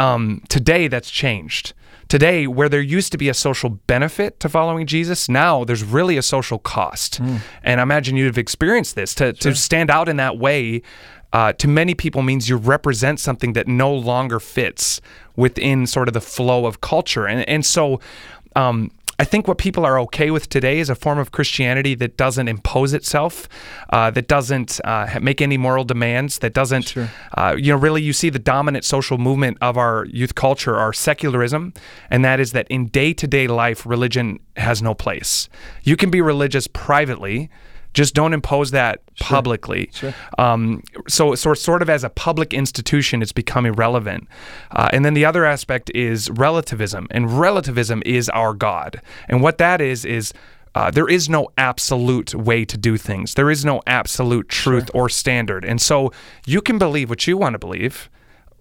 Um, 0.00 0.42
today, 0.48 0.88
that's 0.88 1.10
changed. 1.10 1.74
Today, 2.08 2.46
where 2.46 2.68
there 2.68 2.80
used 2.80 3.12
to 3.12 3.18
be 3.18 3.28
a 3.28 3.34
social 3.34 3.70
benefit 3.70 4.40
to 4.40 4.48
following 4.48 4.86
Jesus, 4.86 5.28
now 5.28 5.64
there's 5.64 5.84
really 5.84 6.16
a 6.16 6.22
social 6.22 6.58
cost. 6.58 7.20
And 7.62 7.80
I 7.80 7.82
imagine 7.82 8.16
you've 8.16 8.38
experienced 8.38 8.94
this. 8.96 9.14
To, 9.14 9.32
to 9.32 9.54
stand 9.54 9.90
out 9.90 10.08
in 10.08 10.16
that 10.16 10.36
way, 10.38 10.82
uh, 11.32 11.52
to 11.52 11.68
many 11.68 11.94
people 11.94 12.22
means 12.22 12.48
you 12.48 12.56
represent 12.56 13.20
something 13.20 13.52
that 13.52 13.68
no 13.68 13.94
longer 13.94 14.40
fits 14.40 15.00
within 15.36 15.86
sort 15.86 16.08
of 16.08 16.14
the 16.14 16.20
flow 16.20 16.66
of 16.66 16.80
culture. 16.80 17.26
And, 17.28 17.48
and 17.48 17.64
so, 17.64 18.00
um, 18.56 18.90
I 19.20 19.24
think 19.24 19.46
what 19.46 19.58
people 19.58 19.84
are 19.84 20.00
okay 20.00 20.30
with 20.30 20.48
today 20.48 20.78
is 20.78 20.88
a 20.88 20.94
form 20.94 21.18
of 21.18 21.30
Christianity 21.30 21.94
that 21.96 22.16
doesn't 22.16 22.48
impose 22.48 22.94
itself, 22.94 23.50
uh, 23.90 24.10
that 24.12 24.28
doesn't 24.28 24.80
uh, 24.82 25.18
make 25.20 25.42
any 25.42 25.58
moral 25.58 25.84
demands, 25.84 26.38
that 26.38 26.54
doesn't, 26.54 26.96
uh, 27.36 27.54
you 27.54 27.70
know, 27.70 27.76
really 27.76 28.00
you 28.00 28.14
see 28.14 28.30
the 28.30 28.38
dominant 28.38 28.82
social 28.86 29.18
movement 29.18 29.58
of 29.60 29.76
our 29.76 30.06
youth 30.06 30.34
culture 30.34 30.74
our 30.74 30.94
secularism, 30.94 31.74
and 32.08 32.24
that 32.24 32.40
is 32.40 32.52
that 32.52 32.66
in 32.70 32.86
day 32.86 33.12
to 33.12 33.26
day 33.26 33.46
life, 33.46 33.84
religion 33.84 34.38
has 34.56 34.80
no 34.80 34.94
place. 34.94 35.50
You 35.82 35.98
can 35.98 36.10
be 36.10 36.22
religious 36.22 36.66
privately. 36.66 37.50
Just 37.94 38.14
don't 38.14 38.32
impose 38.32 38.70
that 38.70 39.00
publicly. 39.18 39.90
Um, 40.38 40.82
so, 41.08 41.34
so 41.34 41.54
sort 41.54 41.82
of 41.82 41.90
as 41.90 42.04
a 42.04 42.10
public 42.10 42.54
institution, 42.54 43.22
it's 43.22 43.32
become 43.32 43.66
irrelevant. 43.66 44.28
Uh, 44.70 44.88
and 44.92 45.04
then 45.04 45.14
the 45.14 45.24
other 45.24 45.44
aspect 45.44 45.90
is 45.94 46.30
relativism, 46.30 47.06
and 47.10 47.38
relativism 47.38 48.02
is 48.06 48.28
our 48.30 48.54
God. 48.54 49.00
And 49.28 49.42
what 49.42 49.58
that 49.58 49.80
is 49.80 50.04
is 50.04 50.32
uh, 50.74 50.90
there 50.90 51.08
is 51.08 51.28
no 51.28 51.48
absolute 51.58 52.34
way 52.34 52.64
to 52.64 52.76
do 52.76 52.96
things. 52.96 53.34
There 53.34 53.50
is 53.50 53.64
no 53.64 53.82
absolute 53.86 54.48
truth 54.48 54.88
or 54.94 55.08
standard. 55.08 55.64
And 55.64 55.80
so 55.80 56.12
you 56.46 56.60
can 56.60 56.78
believe 56.78 57.10
what 57.10 57.26
you 57.26 57.36
want 57.36 57.54
to 57.54 57.58
believe. 57.58 58.08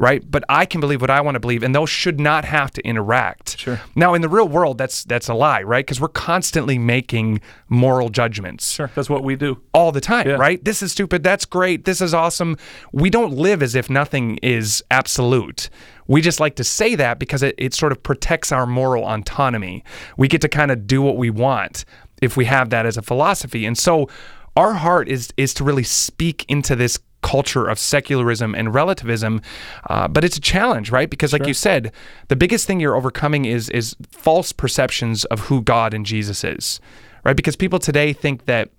Right, 0.01 0.23
but 0.31 0.45
I 0.47 0.65
can 0.65 0.79
believe 0.79 1.01
what 1.01 1.09
I 1.09 1.19
want 1.19 1.35
to 1.35 1.41
believe, 1.41 1.61
and 1.61 1.75
those 1.75 1.89
should 1.89 2.21
not 2.21 2.45
have 2.45 2.71
to 2.71 2.81
interact. 2.87 3.59
Sure. 3.59 3.81
Now, 3.95 4.13
in 4.13 4.21
the 4.21 4.29
real 4.29 4.47
world, 4.47 4.77
that's 4.77 5.03
that's 5.03 5.27
a 5.27 5.33
lie, 5.33 5.61
right? 5.61 5.85
Because 5.85 5.99
we're 5.99 6.07
constantly 6.07 6.77
making 6.77 7.41
moral 7.67 8.07
judgments 8.07 8.71
Sure, 8.71 8.89
that's 8.95 9.09
what 9.09 9.25
we 9.25 9.35
do. 9.35 9.59
all 9.73 9.91
the 9.91 9.99
time, 9.99 10.25
Yeah. 10.25 10.35
right? 10.35 10.63
This 10.63 10.81
is 10.81 10.93
stupid. 10.93 11.21
That's 11.21 11.43
great. 11.43 11.83
This 11.83 11.99
is 11.99 12.13
awesome. 12.13 12.55
We 12.93 13.09
don't 13.09 13.33
live 13.33 13.61
as 13.61 13.75
if 13.75 13.89
nothing 13.89 14.37
is 14.41 14.81
absolute. 14.89 15.69
We 16.07 16.21
just 16.21 16.39
like 16.39 16.55
to 16.55 16.63
say 16.63 16.95
that 16.95 17.19
because 17.19 17.43
it, 17.43 17.53
it 17.57 17.73
sort 17.73 17.91
of 17.91 18.01
protects 18.01 18.53
our 18.53 18.65
moral 18.65 19.03
autonomy. 19.05 19.83
We 20.15 20.29
get 20.29 20.39
to 20.41 20.49
kind 20.49 20.71
of 20.71 20.87
do 20.87 21.01
what 21.01 21.17
we 21.17 21.29
want 21.29 21.83
if 22.21 22.37
we 22.37 22.45
have 22.45 22.69
that 22.69 22.85
as 22.85 22.95
a 22.95 23.01
philosophy. 23.01 23.65
And 23.65 23.77
so 23.77 24.07
our 24.55 24.73
heart 24.75 25.09
is 25.09 25.29
is 25.35 25.53
to 25.55 25.63
really 25.65 25.83
speak 25.83 26.45
into 26.47 26.75
this 26.75 26.99
culture 27.21 27.67
of 27.67 27.77
secularism 27.77 28.55
and 28.55 28.73
relativism 28.73 29.41
uh, 29.89 30.07
but 30.07 30.23
it's 30.23 30.37
a 30.37 30.41
challenge 30.41 30.91
right? 30.91 31.09
Because 31.09 31.33
like 31.33 31.45
you 31.45 31.53
said 31.53 31.91
the 32.27 32.35
biggest 32.35 32.65
thing 32.65 32.79
you're 32.79 32.95
overcoming 32.95 33.45
is 33.45 33.69
is 33.69 33.95
false 34.09 34.51
perceptions 34.51 35.25
of 35.25 35.41
who 35.41 35.61
god 35.61 35.93
and 35.93 36.05
jesus 36.05 36.43
is 36.43 36.79
right? 37.23 37.35
Because 37.35 37.55
people 37.55 37.79
today 37.79 38.13
think 38.13 38.45
that 38.45 38.69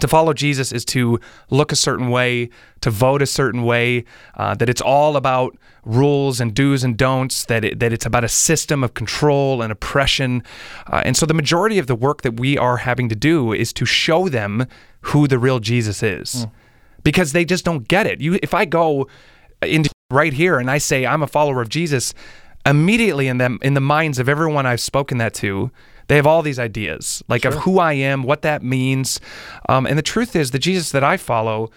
to 0.00 0.06
follow 0.06 0.32
Jesus 0.32 0.70
is 0.70 0.84
to 0.86 1.18
look 1.50 1.72
a 1.72 1.76
certain 1.76 2.08
way, 2.08 2.50
to 2.82 2.90
vote 2.90 3.20
a 3.20 3.26
certain 3.26 3.64
way, 3.64 4.04
uh, 4.36 4.54
that 4.54 4.68
it's 4.68 4.80
all 4.80 5.16
about 5.16 5.56
rules 5.84 6.40
and 6.40 6.54
do's 6.54 6.84
and 6.84 6.96
don'ts, 6.96 7.44
that, 7.46 7.64
it, 7.64 7.80
that 7.80 7.92
it's 7.92 8.06
about 8.06 8.22
a 8.22 8.28
system 8.28 8.84
of 8.84 8.94
control 8.94 9.60
and 9.60 9.72
oppression. 9.72 10.42
Uh, 10.86 11.02
and 11.04 11.16
so 11.16 11.26
the 11.26 11.34
majority 11.34 11.78
of 11.78 11.88
the 11.88 11.96
work 11.96 12.22
that 12.22 12.38
we 12.38 12.56
are 12.56 12.76
having 12.76 13.08
to 13.08 13.16
do 13.16 13.52
is 13.52 13.72
to 13.72 13.84
show 13.84 14.28
them 14.28 14.66
who 15.02 15.26
the 15.26 15.38
real 15.38 15.58
Jesus 15.58 16.02
is 16.02 16.46
because 17.04 17.32
they 17.32 17.44
just 17.44 17.64
don't 17.64 17.86
get 17.88 18.06
it. 18.06 18.20
You, 18.20 18.38
if 18.42 18.54
I 18.54 18.64
go 18.64 19.08
into 19.62 19.90
right 20.10 20.32
here 20.32 20.58
and 20.58 20.70
I 20.70 20.78
say 20.78 21.06
I'm 21.06 21.22
a 21.22 21.26
follower 21.26 21.60
of 21.60 21.68
Jesus, 21.68 22.14
immediately 22.64 23.28
in 23.28 23.38
them 23.38 23.58
in 23.62 23.74
the 23.74 23.80
minds 23.80 24.18
of 24.18 24.28
everyone 24.28 24.66
I've 24.66 24.80
spoken 24.80 25.18
that 25.18 25.34
to, 25.34 25.70
they 26.08 26.16
have 26.16 26.26
all 26.26 26.42
these 26.42 26.58
ideas 26.58 27.22
like 27.28 27.44
of 27.44 27.54
who 27.54 27.78
I 27.78 27.92
am, 27.92 28.22
what 28.22 28.42
that 28.42 28.62
means, 28.62 29.20
um, 29.68 29.86
and 29.86 29.98
the 29.98 30.02
truth 30.02 30.34
is 30.34 30.50
the 30.50 30.58
Jesus 30.58 30.90
that 30.92 31.04
I 31.04 31.16
follow 31.16 31.70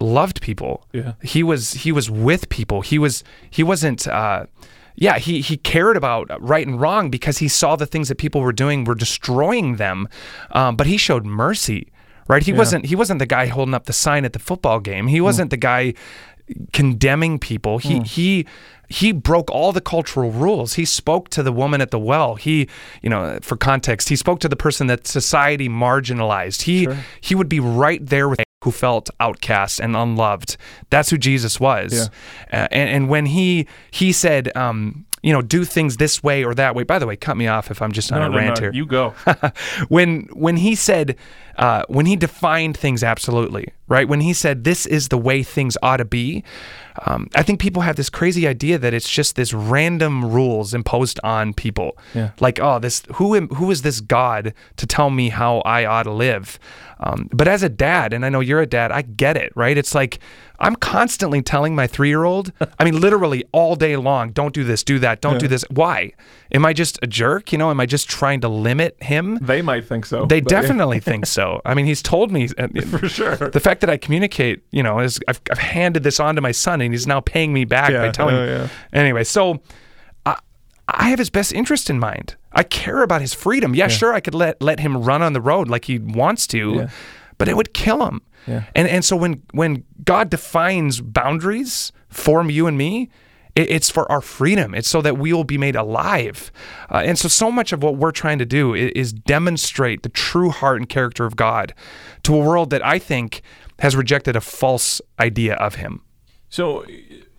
loved 0.00 0.40
people. 0.40 0.86
Yeah. 0.92 1.14
He 1.22 1.42
was 1.42 1.72
he 1.72 1.92
was 1.92 2.10
with 2.10 2.48
people. 2.48 2.82
He 2.82 2.98
was 2.98 3.24
he 3.50 3.62
wasn't. 3.62 4.06
Uh, 4.06 4.46
yeah, 5.00 5.18
he 5.18 5.40
he 5.40 5.56
cared 5.56 5.96
about 5.96 6.28
right 6.42 6.66
and 6.66 6.80
wrong 6.80 7.08
because 7.08 7.38
he 7.38 7.46
saw 7.46 7.76
the 7.76 7.86
things 7.86 8.08
that 8.08 8.18
people 8.18 8.40
were 8.40 8.52
doing 8.52 8.84
were 8.84 8.96
destroying 8.96 9.76
them, 9.76 10.08
um, 10.50 10.74
but 10.74 10.88
he 10.88 10.96
showed 10.96 11.24
mercy. 11.24 11.88
Right? 12.28 12.42
He 12.42 12.52
wasn't 12.52 12.86
he 12.86 12.94
wasn't 12.94 13.18
the 13.18 13.26
guy 13.26 13.46
holding 13.46 13.74
up 13.74 13.86
the 13.86 13.92
sign 13.92 14.24
at 14.24 14.32
the 14.32 14.38
football 14.38 14.80
game. 14.80 15.06
He 15.06 15.20
wasn't 15.20 15.50
the 15.50 15.56
guy 15.56 15.94
condemning 16.72 17.38
people. 17.38 17.78
He 17.78 18.00
he 18.00 18.46
he 18.88 19.12
broke 19.12 19.50
all 19.50 19.72
the 19.72 19.80
cultural 19.80 20.30
rules. 20.30 20.74
He 20.74 20.84
spoke 20.84 21.28
to 21.30 21.42
the 21.42 21.52
woman 21.52 21.80
at 21.80 21.90
the 21.90 21.98
well. 21.98 22.36
He, 22.36 22.68
you 23.02 23.10
know, 23.10 23.38
for 23.42 23.56
context, 23.56 24.08
he 24.08 24.16
spoke 24.16 24.40
to 24.40 24.48
the 24.48 24.56
person 24.56 24.86
that 24.86 25.06
society 25.06 25.68
marginalized. 25.68 26.62
He 26.62 26.88
he 27.20 27.34
would 27.34 27.48
be 27.48 27.60
right 27.60 28.04
there 28.04 28.28
with 28.28 28.40
who 28.64 28.70
felt 28.72 29.08
outcast 29.20 29.78
and 29.80 29.94
unloved. 29.94 30.56
That's 30.90 31.10
who 31.10 31.18
Jesus 31.18 31.60
was. 31.60 31.92
Yeah. 32.52 32.64
Uh, 32.64 32.68
and, 32.72 32.90
and 32.90 33.08
when 33.08 33.26
he 33.26 33.68
he 33.90 34.10
said, 34.10 34.54
um, 34.56 35.06
you 35.22 35.32
know, 35.32 35.42
do 35.42 35.64
things 35.64 35.98
this 35.98 36.22
way 36.22 36.44
or 36.44 36.54
that 36.54 36.74
way. 36.74 36.82
By 36.82 36.98
the 36.98 37.06
way, 37.06 37.16
cut 37.16 37.36
me 37.36 37.46
off 37.46 37.70
if 37.70 37.82
I'm 37.82 37.92
just 37.92 38.10
on 38.10 38.20
No, 38.20 38.26
a 38.26 38.28
no, 38.30 38.36
rant 38.36 38.56
no, 38.56 38.60
here 38.62 38.72
You 38.72 38.86
go. 38.86 39.10
when 39.88 40.22
when 40.32 40.56
he 40.56 40.74
said 40.74 41.16
uh, 41.58 41.82
when 41.88 42.06
he 42.06 42.16
defined 42.16 42.76
things 42.76 43.02
absolutely 43.02 43.68
right? 43.88 44.06
When 44.06 44.20
he 44.20 44.34
said 44.34 44.64
this 44.64 44.84
is 44.86 45.08
the 45.08 45.18
way 45.18 45.42
things 45.42 45.76
ought 45.82 45.96
to 45.96 46.04
be 46.04 46.44
um, 47.06 47.28
i 47.36 47.42
think 47.44 47.60
people 47.60 47.82
have 47.82 47.94
this 47.94 48.10
crazy 48.10 48.46
idea 48.48 48.76
that 48.76 48.92
it's 48.92 49.08
just 49.08 49.36
this 49.36 49.54
random 49.54 50.24
rules 50.24 50.74
imposed 50.74 51.20
on 51.22 51.54
people. 51.54 51.96
Yeah. 52.14 52.30
like 52.40 52.58
oh 52.60 52.78
this 52.78 53.02
who 53.14 53.34
am, 53.36 53.48
who 53.48 53.70
is 53.70 53.82
this 53.82 54.00
god 54.00 54.52
to 54.76 54.86
tell 54.86 55.10
me 55.10 55.28
how 55.30 55.58
i 55.60 55.84
ought 55.84 56.04
to 56.04 56.12
live? 56.12 56.58
Um, 57.00 57.28
but 57.32 57.46
as 57.46 57.62
a 57.62 57.68
dad 57.68 58.12
and 58.12 58.26
i 58.26 58.28
know 58.28 58.40
you're 58.40 58.60
a 58.60 58.66
dad 58.66 58.92
i 58.92 59.02
get 59.02 59.36
it 59.36 59.52
right? 59.54 59.76
It's 59.78 59.94
like 59.94 60.18
i'm 60.60 60.74
constantly 60.76 61.40
telling 61.40 61.74
my 61.74 61.86
three-year-old 61.86 62.52
i 62.78 62.84
mean 62.84 63.00
literally 63.00 63.44
all 63.52 63.76
day 63.76 63.96
long 63.96 64.32
don't 64.32 64.52
do 64.52 64.64
this 64.64 64.82
do 64.82 64.98
that 64.98 65.20
don't 65.20 65.38
do 65.38 65.48
this. 65.48 65.64
Why? 65.70 66.12
Am 66.52 66.64
i 66.66 66.72
just 66.72 66.98
a 67.02 67.06
jerk? 67.06 67.52
You 67.52 67.58
know 67.58 67.70
am 67.70 67.80
i 67.80 67.86
just 67.86 68.08
trying 68.08 68.40
to 68.40 68.48
limit 68.48 68.96
him? 69.00 69.38
They 69.40 69.62
might 69.62 69.86
think 69.86 70.04
so. 70.04 70.26
they 70.26 70.40
definitely 70.40 71.00
think 71.00 71.26
so. 71.26 71.47
I 71.64 71.74
mean, 71.74 71.86
he's 71.86 72.02
told 72.02 72.30
me 72.30 72.48
uh, 72.58 72.68
For 72.86 73.08
sure. 73.08 73.36
The 73.36 73.60
fact 73.60 73.80
that 73.82 73.90
I 73.90 73.96
communicate, 73.96 74.62
you 74.70 74.82
know, 74.82 74.98
is 75.00 75.18
I've, 75.28 75.40
I've 75.50 75.58
handed 75.58 76.02
this 76.02 76.18
on 76.20 76.34
to 76.36 76.40
my 76.40 76.52
son, 76.52 76.80
and 76.80 76.92
he's 76.94 77.06
now 77.06 77.20
paying 77.20 77.52
me 77.52 77.64
back 77.64 77.92
by 77.92 78.10
telling. 78.10 78.34
oh, 78.34 78.46
me. 78.46 78.52
yeah. 78.52 78.68
Anyway, 78.92 79.24
so 79.24 79.60
I, 80.26 80.36
I 80.88 81.08
have 81.10 81.18
his 81.18 81.30
best 81.30 81.52
interest 81.52 81.90
in 81.90 81.98
mind. 81.98 82.36
I 82.52 82.62
care 82.62 83.02
about 83.02 83.20
his 83.20 83.34
freedom. 83.34 83.74
Yeah, 83.74 83.88
sure, 83.88 84.12
I 84.14 84.20
could 84.20 84.34
let 84.34 84.60
let 84.62 84.80
him 84.80 84.96
run 85.04 85.22
on 85.22 85.32
the 85.32 85.40
road 85.40 85.68
like 85.68 85.84
he 85.84 85.98
wants 85.98 86.46
to, 86.48 86.72
Yeah. 86.74 86.88
but 87.36 87.48
it 87.48 87.56
would 87.56 87.72
kill 87.74 88.06
him. 88.06 88.22
Yeah. 88.46 88.64
And 88.74 88.88
and 88.88 89.04
so 89.04 89.14
when 89.16 89.42
when 89.52 89.84
God 90.04 90.30
defines 90.30 91.00
boundaries 91.00 91.92
for 92.08 92.42
you 92.50 92.66
and 92.66 92.78
me, 92.78 93.10
it's 93.54 93.90
for 93.90 94.10
our 94.10 94.20
freedom. 94.20 94.74
It's 94.74 94.88
so 94.88 95.02
that 95.02 95.18
we 95.18 95.32
will 95.32 95.44
be 95.44 95.58
made 95.58 95.76
alive. 95.76 96.50
Uh, 96.90 97.02
and 97.04 97.18
so 97.18 97.28
so 97.28 97.50
much 97.50 97.72
of 97.72 97.82
what 97.82 97.96
we're 97.96 98.12
trying 98.12 98.38
to 98.38 98.46
do 98.46 98.74
is, 98.74 98.90
is 98.94 99.12
demonstrate 99.12 100.02
the 100.02 100.08
true 100.08 100.50
heart 100.50 100.76
and 100.78 100.88
character 100.88 101.24
of 101.24 101.34
God 101.36 101.74
to 102.22 102.34
a 102.34 102.38
world 102.38 102.70
that 102.70 102.84
I 102.84 102.98
think 102.98 103.42
has 103.80 103.94
rejected 103.96 104.36
a 104.36 104.40
false 104.40 105.00
idea 105.18 105.54
of 105.54 105.76
Him. 105.76 106.02
So 106.48 106.84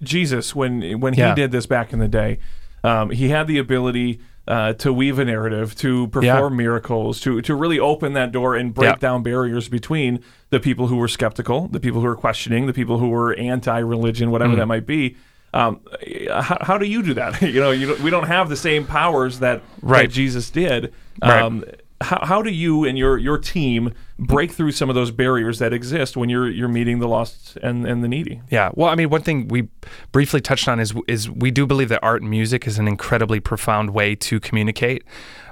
Jesus, 0.03 0.55
when 0.55 0.99
when 0.99 1.13
Yeah. 1.13 1.29
he 1.29 1.35
did 1.35 1.51
this 1.51 1.65
back 1.65 1.93
in 1.93 1.99
the 1.99 2.07
day, 2.07 2.39
um, 2.83 3.09
he 3.11 3.29
had 3.29 3.47
the 3.47 3.57
ability 3.57 4.19
uh, 4.47 4.73
to 4.73 4.91
weave 4.91 5.19
a 5.19 5.25
narrative, 5.25 5.75
to 5.75 6.07
perform 6.07 6.57
miracles, 6.57 7.19
to 7.21 7.39
to 7.41 7.53
really 7.53 7.79
open 7.79 8.13
that 8.13 8.31
door 8.31 8.55
and 8.55 8.73
break 8.73 8.89
Yeah. 8.89 8.95
down 8.95 9.21
barriers 9.23 9.69
between 9.69 10.19
the 10.49 10.59
people 10.59 10.87
who 10.87 10.95
were 10.95 11.07
skeptical, 11.07 11.67
the 11.67 11.79
people 11.79 12.01
who 12.01 12.07
were 12.07 12.15
questioning, 12.15 12.65
the 12.65 12.73
people 12.73 12.97
who 12.97 13.09
were 13.09 13.33
anti-religion, 13.35 14.31
whatever 14.31 14.53
Mm. 14.53 14.57
that 14.57 14.65
might 14.65 14.87
be. 14.87 15.15
Um, 15.53 15.81
how, 16.29 16.57
how 16.61 16.77
do 16.77 16.85
you 16.85 17.01
do 17.03 17.13
that? 17.15 17.41
you 17.41 17.59
know, 17.59 17.71
you 17.71 17.87
don't, 17.87 17.99
we 18.01 18.09
don't 18.09 18.27
have 18.27 18.49
the 18.49 18.55
same 18.57 18.85
powers 18.85 19.39
that, 19.39 19.61
Right. 19.81 20.03
that 20.03 20.13
Jesus 20.13 20.49
did. 20.49 20.93
Right. 21.21 21.41
Um, 21.41 21.65
how, 22.01 22.25
how 22.25 22.41
do 22.41 22.49
you 22.49 22.85
and 22.85 22.97
your 22.97 23.17
your 23.17 23.37
team 23.37 23.93
break 24.17 24.51
through 24.51 24.71
some 24.71 24.87
of 24.87 24.95
those 24.95 25.11
barriers 25.11 25.59
that 25.59 25.73
exist 25.73 26.15
when 26.15 26.29
you're 26.29 26.49
you're 26.49 26.69
meeting 26.69 26.99
the 26.99 27.09
lost 27.09 27.57
and, 27.61 27.85
and 27.85 28.01
the 28.01 28.07
needy? 28.07 28.41
Yeah. 28.49 28.69
Well, 28.73 28.87
I 28.87 28.95
mean, 28.95 29.09
one 29.09 29.21
thing 29.21 29.49
we 29.49 29.67
briefly 30.13 30.39
touched 30.39 30.69
on 30.69 30.79
is 30.79 30.93
is 31.09 31.29
we 31.29 31.51
do 31.51 31.67
believe 31.67 31.89
that 31.89 31.99
art 32.01 32.21
and 32.21 32.29
music 32.31 32.65
is 32.67 32.79
an 32.79 32.87
incredibly 32.87 33.41
profound 33.41 33.89
way 33.89 34.15
to 34.15 34.39
communicate. 34.39 35.03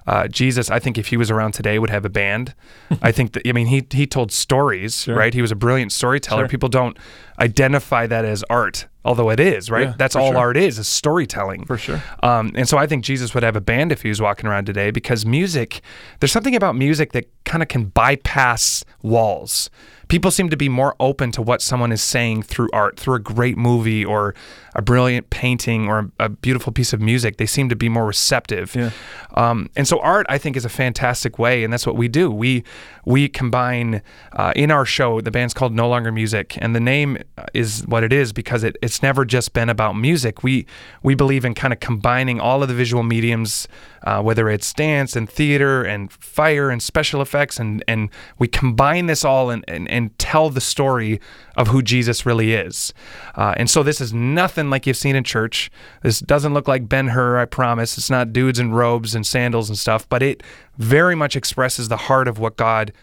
Uh, 0.06 0.30
Jesus, 0.30 0.72
I 0.72 0.80
think 0.80 0.98
if 0.98 1.08
he 1.08 1.18
was 1.18 1.30
around 1.30 1.52
today, 1.52 1.80
would 1.80 1.90
have 1.90 2.06
a 2.06 2.10
band. 2.10 2.56
I 3.02 3.12
think 3.12 3.34
that 3.34 3.46
I 3.46 3.52
mean 3.52 3.68
he 3.68 3.86
he 3.92 4.08
told 4.08 4.32
stories, 4.32 5.06
right? 5.06 5.34
He 5.34 5.42
was 5.42 5.52
a 5.52 5.56
brilliant 5.56 5.92
storyteller. 5.92 6.44
Sure. 6.44 6.48
People 6.48 6.70
don't 6.70 6.98
identify 7.40 8.08
that 8.08 8.24
as 8.24 8.44
art, 8.50 8.88
although 9.06 9.30
it 9.30 9.40
is, 9.40 9.70
right? 9.72 9.88
Yeah, 9.88 9.94
That's 9.98 10.16
all 10.16 10.32
sure. 10.32 10.38
art 10.38 10.58
is, 10.58 10.78
is 10.78 10.88
storytelling. 10.88 11.66
For 11.66 11.78
sure. 11.78 12.04
Um, 12.24 12.52
and 12.56 12.68
so 12.68 12.78
I 12.78 12.88
think 12.88 13.04
Jesus 13.04 13.34
would 13.34 13.44
have 13.44 13.56
a 13.56 13.62
band 13.62 13.92
if 13.92 14.02
he 14.02 14.10
was 14.10 14.22
walking 14.22 14.48
around 14.50 14.66
today 14.66 14.92
because 14.92 15.26
music, 15.26 15.82
there's 16.20 16.32
something 16.32 16.56
about 16.56 16.76
music 16.76 17.14
that 17.14 17.26
kind 17.46 17.64
of 17.64 17.70
can 17.70 17.86
bypass 17.86 18.84
walls. 19.02 19.70
People 20.10 20.32
seem 20.32 20.50
to 20.50 20.58
be 20.58 20.70
more 20.70 20.96
open 21.02 21.32
to 21.34 21.42
what 21.42 21.62
someone 21.62 21.92
is 21.92 22.02
saying 22.02 22.44
through 22.44 22.70
art, 22.72 22.98
through 22.98 23.16
a 23.16 23.20
great 23.20 23.58
movie 23.58 24.06
or 24.06 24.34
a 24.74 24.82
brilliant 24.82 25.30
painting 25.32 25.90
or 25.90 26.00
a, 26.00 26.26
a 26.26 26.30
beautiful 26.30 26.72
piece 26.72 26.94
of 26.94 27.02
music. 27.02 27.36
They 27.38 27.46
seem 27.46 27.68
to 27.68 27.76
be 27.76 27.90
more 27.90 28.06
receptive. 28.06 28.74
Yeah. 28.74 28.92
Um, 29.34 29.70
and 29.76 29.86
so 29.86 30.00
art, 30.00 30.26
I 30.30 30.38
think, 30.38 30.56
is 30.56 30.64
a 30.64 30.70
fantastic 30.70 31.38
way, 31.38 31.64
and 31.64 31.74
that's 31.74 31.86
what 31.86 31.98
we 31.98 32.08
do. 32.08 32.32
We 32.32 32.64
we 33.04 33.28
combine 33.28 34.02
uh, 34.32 34.54
in 34.56 34.72
our 34.72 34.86
show. 34.86 35.20
The 35.20 35.32
band's 35.32 35.54
called 35.54 35.74
No 35.74 35.90
Longer 35.90 36.12
Music, 36.14 36.58
and 36.62 36.74
the 36.74 36.80
name 36.80 37.18
is 37.54 37.86
what 37.86 38.04
it 38.04 38.14
is 38.14 38.32
because 38.32 38.64
it, 38.64 38.78
it's 38.88 39.04
never 39.04 39.26
just 39.26 39.52
been 39.52 39.68
about 39.68 39.98
music. 39.98 40.44
We 40.44 40.66
we 41.04 41.14
believe 41.14 41.44
in 41.44 41.54
kind 41.54 41.74
of 41.74 41.82
combining 41.82 42.40
all 42.40 42.64
of 42.64 42.70
the 42.70 42.74
visual 42.74 43.04
mediums, 43.04 43.68
uh, 44.04 44.22
whether 44.22 44.48
it's 44.50 44.72
dance 44.72 45.18
and 45.18 45.30
theater 45.30 45.84
and 45.84 46.10
fire 46.10 46.70
and 46.70 46.82
special 46.82 47.22
effects, 47.22 47.60
and 47.60 47.84
and 47.86 48.10
we 48.40 48.48
combine 48.48 49.08
this 49.08 49.26
all 49.26 49.50
and 49.50 49.66
and, 49.68 49.90
and 49.90 50.18
tell 50.18 50.50
the 50.50 50.62
story 50.62 51.20
of 51.58 51.68
who 51.68 51.82
Jesus 51.82 52.26
really 52.26 52.54
is. 52.54 52.94
Uh, 53.36 53.54
and 53.58 53.70
so 53.70 53.84
this 53.84 54.00
is 54.00 54.14
nothing 54.14 54.70
like 54.70 54.88
you've 54.88 54.96
seen 54.96 55.18
in 55.18 55.26
church. 55.26 55.70
This 56.02 56.22
doesn't 56.22 56.54
look 56.54 56.70
like 56.70 56.88
Ben 56.88 57.10
Hur, 57.10 57.38
I 57.38 57.44
promise. 57.44 57.98
It's 57.98 58.10
not 58.10 58.32
dudes 58.32 58.58
in 58.58 58.72
robes 58.72 59.16
and 59.16 59.28
sandals 59.28 59.68
and 59.68 59.78
stuff, 59.78 60.08
but 60.08 60.24
it 60.24 60.42
very 60.78 61.14
much 61.14 61.36
expresses 61.36 61.90
the 61.90 61.98
heart 61.98 62.30
of 62.30 62.40
what 62.40 62.56
God 62.56 62.94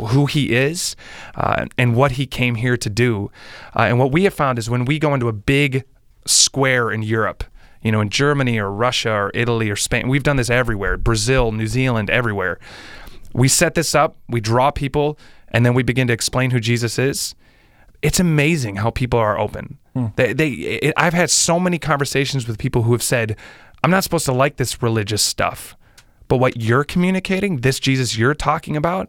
who 0.00 0.26
he 0.26 0.54
is 0.54 0.96
uh, 1.34 1.66
and 1.78 1.94
what 1.94 2.12
he 2.12 2.26
came 2.26 2.56
here 2.56 2.76
to 2.76 2.90
do. 2.90 3.30
Uh, 3.74 3.82
and 3.82 3.98
what 3.98 4.12
we 4.12 4.24
have 4.24 4.34
found 4.34 4.58
is 4.58 4.68
when 4.70 4.84
we 4.84 4.98
go 4.98 5.14
into 5.14 5.28
a 5.28 5.32
big 5.32 5.84
square 6.26 6.90
in 6.90 7.02
Europe, 7.02 7.44
you 7.82 7.92
know, 7.92 8.00
in 8.00 8.08
Germany 8.08 8.58
or 8.58 8.70
Russia 8.70 9.12
or 9.12 9.30
Italy 9.34 9.70
or 9.70 9.76
Spain, 9.76 10.08
we've 10.08 10.22
done 10.22 10.36
this 10.36 10.50
everywhere, 10.50 10.96
Brazil, 10.96 11.52
New 11.52 11.66
Zealand, 11.66 12.10
everywhere. 12.10 12.58
We 13.32 13.48
set 13.48 13.74
this 13.74 13.94
up, 13.94 14.16
we 14.28 14.40
draw 14.40 14.70
people, 14.70 15.18
and 15.48 15.66
then 15.66 15.74
we 15.74 15.82
begin 15.82 16.06
to 16.06 16.12
explain 16.12 16.50
who 16.50 16.60
Jesus 16.60 16.98
is. 16.98 17.34
It's 18.02 18.20
amazing 18.20 18.76
how 18.76 18.90
people 18.90 19.18
are 19.18 19.38
open. 19.38 19.78
They, 20.16 20.32
they, 20.32 20.48
it, 20.50 20.94
I've 20.96 21.14
had 21.14 21.30
so 21.30 21.60
many 21.60 21.78
conversations 21.78 22.48
with 22.48 22.58
people 22.58 22.82
who 22.82 22.92
have 22.92 23.02
said, 23.02 23.36
"I'm 23.82 23.90
not 23.90 24.02
supposed 24.02 24.26
to 24.26 24.32
like 24.32 24.56
this 24.56 24.82
religious 24.82 25.22
stuff, 25.22 25.76
but 26.26 26.38
what 26.38 26.60
you're 26.60 26.84
communicating, 26.84 27.58
this 27.58 27.78
Jesus 27.78 28.18
you're 28.18 28.34
talking 28.34 28.76
about, 28.76 29.08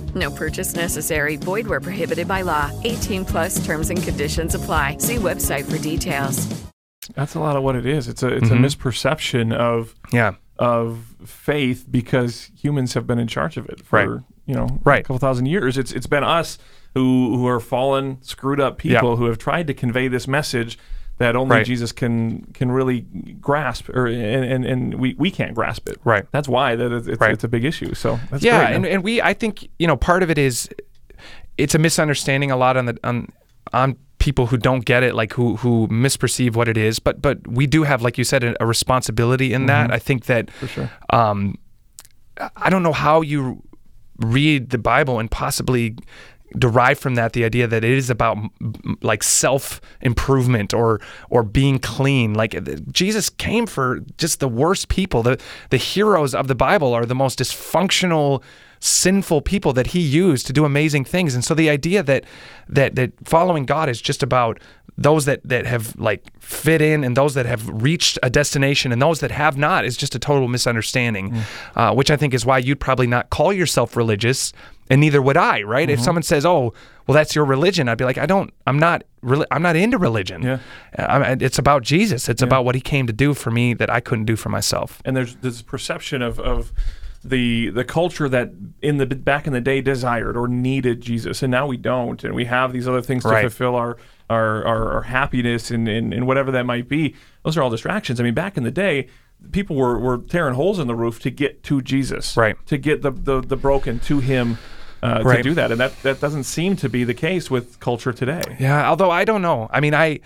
No 0.15 0.29
purchase 0.31 0.75
necessary. 0.75 1.35
Void 1.37 1.67
where 1.67 1.79
prohibited 1.79 2.27
by 2.27 2.41
law. 2.41 2.69
18 2.83 3.25
plus 3.25 3.63
terms 3.65 3.89
and 3.89 4.01
conditions 4.01 4.55
apply. 4.55 4.97
See 4.97 5.15
website 5.15 5.65
for 5.69 5.77
details. 5.77 6.47
That's 7.15 7.35
a 7.35 7.39
lot 7.39 7.55
of 7.55 7.63
what 7.63 7.75
it 7.75 7.85
is. 7.85 8.07
It's 8.07 8.23
a 8.23 8.27
it's 8.27 8.49
Mm-hmm. 8.49 8.63
a 8.63 8.67
misperception 8.67 9.53
of 9.53 9.95
Yeah. 10.13 10.33
of 10.59 11.15
faith 11.25 11.85
because 11.89 12.51
humans 12.55 12.93
have 12.93 13.07
been 13.07 13.19
in 13.19 13.27
charge 13.27 13.57
of 13.57 13.67
it 13.69 13.83
for 13.83 13.95
Right. 14.15 14.21
you 14.45 14.53
know 14.55 14.79
Right. 14.83 14.99
a 14.99 15.03
couple 15.03 15.17
thousand 15.17 15.47
years. 15.47 15.77
It's 15.77 15.91
it's 15.91 16.07
been 16.07 16.23
us 16.23 16.57
who 16.93 17.35
who 17.37 17.47
are 17.47 17.59
fallen, 17.59 18.17
screwed 18.21 18.59
up 18.59 18.77
people 18.77 19.11
Yeah. 19.11 19.15
who 19.15 19.25
have 19.25 19.37
tried 19.39 19.65
to 19.67 19.73
convey 19.73 20.07
this 20.07 20.27
message 20.27 20.77
that 21.21 21.35
only 21.35 21.57
Right. 21.57 21.65
Jesus 21.65 21.91
can 21.91 22.41
can 22.53 22.71
really 22.71 23.01
grasp, 23.39 23.89
or 23.89 24.07
and 24.07 24.43
and, 24.45 24.65
and 24.65 24.95
we, 24.95 25.15
we 25.17 25.31
can't 25.31 25.53
grasp 25.55 25.87
it. 25.89 25.97
Right. 26.03 26.25
That's 26.31 26.47
why 26.47 26.75
that 26.75 26.91
it's, 26.91 27.19
Right. 27.19 27.31
it's 27.33 27.43
a 27.43 27.47
big 27.47 27.63
issue. 27.65 27.93
So 27.93 28.19
that's 28.29 28.43
yeah, 28.43 28.65
great, 28.65 28.75
and, 28.75 28.85
and 28.85 29.03
we 29.03 29.21
I 29.21 29.33
think 29.33 29.67
you 29.79 29.87
know 29.87 29.97
part 29.97 30.23
of 30.23 30.29
it 30.29 30.37
is 30.37 30.69
it's 31.57 31.75
a 31.75 31.79
misunderstanding 31.79 32.51
a 32.51 32.55
lot 32.57 32.77
on 32.77 32.85
the 32.85 32.97
on 33.03 33.27
on 33.73 33.95
people 34.19 34.45
who 34.47 34.57
don't 34.57 34.85
get 34.85 35.01
it 35.03 35.15
like 35.15 35.33
who 35.33 35.55
who 35.57 35.87
misperceive 35.87 36.55
what 36.55 36.67
it 36.67 36.77
is 36.77 36.99
but 36.99 37.21
but 37.23 37.45
we 37.47 37.65
do 37.65 37.81
have 37.83 38.03
like 38.03 38.19
you 38.19 38.23
said 38.23 38.43
a, 38.43 38.53
a 38.61 38.67
responsibility 38.67 39.51
in 39.51 39.65
that 39.65 39.91
i 39.91 39.97
think 39.97 40.25
that 40.25 40.45
Mm-hmm. 40.45 40.59
for 40.59 40.67
sure. 40.67 40.91
um 41.09 41.57
i 42.55 42.69
don't 42.69 42.83
know 42.83 42.93
how 42.93 43.21
you 43.21 43.63
read 44.19 44.69
the 44.69 44.77
bible 44.77 45.17
and 45.19 45.31
possibly 45.31 45.95
derive 46.57 46.99
from 46.99 47.15
that 47.15 47.33
the 47.33 47.45
idea 47.45 47.67
that 47.67 47.83
it 47.83 47.97
is 47.97 48.09
about 48.09 48.37
like 49.01 49.23
self 49.23 49.81
improvement 50.01 50.73
or 50.73 50.99
or 51.29 51.43
being 51.43 51.79
clean. 51.79 52.33
Like 52.33 52.55
Jesus 52.91 53.29
came 53.29 53.65
for 53.65 53.99
just 54.17 54.39
the 54.39 54.47
worst 54.47 54.89
people. 54.89 55.23
The 55.23 55.39
the 55.69 55.77
heroes 55.77 56.35
of 56.35 56.47
the 56.47 56.55
bible 56.55 56.93
are 56.93 57.05
the 57.05 57.15
most 57.15 57.39
dysfunctional 57.39 58.43
sinful 58.81 59.41
people 59.41 59.73
that 59.73 59.87
he 59.87 59.99
used 59.99 60.47
to 60.47 60.53
do 60.53 60.65
amazing 60.65 61.05
things. 61.05 61.35
And 61.35 61.45
so 61.45 61.53
the 61.53 61.69
idea 61.69 62.03
that 62.03 62.25
that 62.67 62.95
that 62.95 63.11
following 63.23 63.65
God 63.65 63.87
is 63.87 64.01
just 64.01 64.23
about 64.23 64.59
those 64.97 65.25
that 65.25 65.41
that 65.43 65.65
have 65.65 65.95
like 65.97 66.23
fit 66.39 66.81
in 66.81 67.03
and 67.03 67.15
those 67.15 67.35
that 67.35 67.45
have 67.45 67.67
reached 67.69 68.17
a 68.23 68.29
destination 68.29 68.91
and 68.91 69.01
those 69.01 69.19
that 69.19 69.31
have 69.31 69.57
not 69.57 69.85
is 69.85 69.95
just 69.95 70.15
a 70.15 70.19
total 70.19 70.47
misunderstanding, 70.47 71.31
mm. 71.31 71.43
uh, 71.75 71.93
which 71.93 72.11
I 72.11 72.17
think 72.17 72.33
is 72.33 72.45
why 72.45 72.57
you'd 72.57 72.79
probably 72.79 73.07
not 73.07 73.29
call 73.29 73.53
yourself 73.53 73.95
religious, 73.95 74.51
and 74.89 74.99
neither 74.99 75.21
would 75.21 75.37
I, 75.37 75.61
right? 75.61 75.87
Mm-hmm. 75.87 75.93
If 75.93 76.01
someone 76.01 76.23
says, 76.23 76.43
"Oh, 76.43 76.73
well, 77.05 77.13
that's 77.13 77.35
your 77.35 77.45
religion," 77.45 77.87
I'd 77.87 77.99
be 77.99 78.05
like, 78.05 78.17
"I 78.17 78.25
don't. 78.25 78.51
I'm 78.65 78.79
not. 78.79 79.03
I'm 79.51 79.61
not 79.61 79.75
into 79.75 79.99
religion. 79.99 80.41
Yeah. 80.41 80.59
I 80.97 81.37
it's 81.39 81.59
about 81.59 81.83
Jesus. 81.83 82.27
It's 82.27 82.41
yeah. 82.41 82.47
about 82.47 82.65
what 82.65 82.73
He 82.73 82.81
came 82.81 83.05
to 83.05 83.13
do 83.13 83.35
for 83.35 83.51
me 83.51 83.75
that 83.75 83.91
I 83.91 83.99
couldn't 83.99 84.25
do 84.25 84.35
for 84.35 84.49
myself." 84.49 85.01
And 85.05 85.15
there's 85.15 85.35
this 85.35 85.61
perception 85.61 86.23
of 86.23 86.39
of 86.39 86.73
the 87.23 87.69
the 87.69 87.83
culture 87.83 88.27
that 88.27 88.51
in 88.81 88.97
the 88.97 89.05
back 89.05 89.45
in 89.45 89.53
the 89.53 89.61
day 89.61 89.81
desired 89.81 90.35
or 90.35 90.47
needed 90.47 91.01
Jesus, 91.01 91.43
and 91.43 91.51
now 91.51 91.67
we 91.67 91.77
don't, 91.77 92.23
and 92.23 92.33
we 92.33 92.45
have 92.45 92.73
these 92.73 92.87
other 92.87 93.01
things 93.01 93.23
to 93.23 93.41
fulfill 93.41 93.75
our 93.75 93.97
our, 94.29 94.65
our, 94.65 94.91
our 94.93 95.01
happiness 95.03 95.71
and, 95.71 95.87
and, 95.87 96.13
and 96.13 96.25
whatever 96.25 96.51
that 96.51 96.65
might 96.65 96.87
be. 96.87 97.15
Those 97.43 97.57
are 97.57 97.61
all 97.61 97.69
distractions. 97.69 98.19
I 98.19 98.23
mean, 98.23 98.33
back 98.33 98.55
in 98.55 98.63
the 98.63 98.71
day, 98.71 99.07
people 99.51 99.75
were, 99.75 99.99
were 99.99 100.19
tearing 100.19 100.55
holes 100.55 100.79
in 100.79 100.87
the 100.87 100.95
roof 100.95 101.19
to 101.21 101.29
get 101.29 101.63
to 101.63 101.81
Jesus, 101.81 102.35
right? 102.35 102.55
To 102.67 102.77
get 102.77 103.01
the 103.01 103.11
the, 103.11 103.41
the 103.41 103.57
broken 103.57 103.99
to 104.01 104.19
Him. 104.19 104.57
Uh, 105.03 105.19
right. 105.25 105.37
to 105.37 105.41
do 105.41 105.55
that, 105.55 105.71
and 105.71 105.79
that 105.79 105.99
that 106.03 106.19
doesn't 106.19 106.43
seem 106.43 106.75
to 106.75 106.87
be 106.87 107.03
the 107.03 107.15
case 107.15 107.49
with 107.49 107.79
culture 107.79 108.13
today. 108.13 108.55
Yeah, 108.59 108.87
although 108.87 109.09
I 109.09 109.25
don't 109.25 109.41
know. 109.41 109.67
I 109.73 109.79
mean, 109.79 109.95
I, 109.95 110.19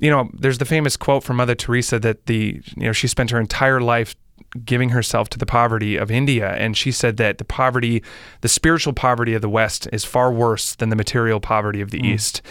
you 0.00 0.10
know, 0.10 0.28
there's 0.32 0.58
the 0.58 0.64
famous 0.64 0.96
quote 0.96 1.22
from 1.22 1.36
Mother 1.36 1.54
Teresa 1.54 2.00
that 2.00 2.26
the 2.26 2.60
you 2.76 2.86
know 2.86 2.92
she 2.92 3.06
spent 3.06 3.30
her 3.30 3.38
entire 3.38 3.80
life 3.80 4.16
giving 4.64 4.90
herself 4.90 5.28
to 5.30 5.38
the 5.38 5.46
poverty 5.46 5.96
of 5.96 6.10
India. 6.10 6.50
And 6.52 6.76
she 6.76 6.92
said 6.92 7.16
that 7.18 7.38
the 7.38 7.44
poverty, 7.44 8.02
the 8.40 8.48
spiritual 8.48 8.92
poverty 8.92 9.34
of 9.34 9.42
the 9.42 9.48
West 9.48 9.88
is 9.92 10.04
far 10.04 10.32
worse 10.32 10.74
than 10.74 10.88
the 10.88 10.96
material 10.96 11.40
poverty 11.40 11.80
of 11.80 11.90
the 11.90 11.98
mm. 11.98 12.14
East. 12.14 12.42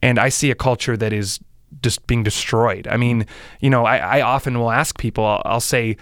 And 0.00 0.18
I 0.18 0.28
see 0.28 0.50
a 0.50 0.54
culture 0.54 0.96
that 0.96 1.12
is 1.12 1.40
just 1.82 2.06
being 2.06 2.22
destroyed. 2.22 2.86
I 2.88 2.96
mean, 2.96 3.26
you 3.60 3.70
know, 3.70 3.84
I, 3.84 3.96
I 3.96 4.20
often 4.20 4.58
will 4.58 4.70
ask 4.70 4.98
people, 4.98 5.24
I'll, 5.24 5.42
I'll 5.44 5.60
say, 5.60 5.96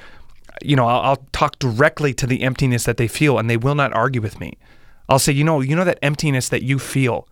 you 0.63 0.77
know, 0.77 0.87
I'll, 0.87 1.01
I'll 1.01 1.27
talk 1.33 1.59
directly 1.59 2.13
to 2.15 2.27
the 2.27 2.43
emptiness 2.43 2.85
that 2.85 2.97
they 2.97 3.09
feel 3.09 3.39
and 3.39 3.49
they 3.49 3.57
will 3.57 3.75
not 3.75 3.93
argue 3.93 4.21
with 4.21 4.41
me. 4.41 4.59
I'll 5.09 5.19
say, 5.19 5.33
you 5.33 5.45
know, 5.45 5.61
you 5.61 5.77
know 5.77 5.85
that 5.85 5.99
emptiness 6.03 6.49
that 6.49 6.63
you 6.63 6.79
feel. 6.79 7.29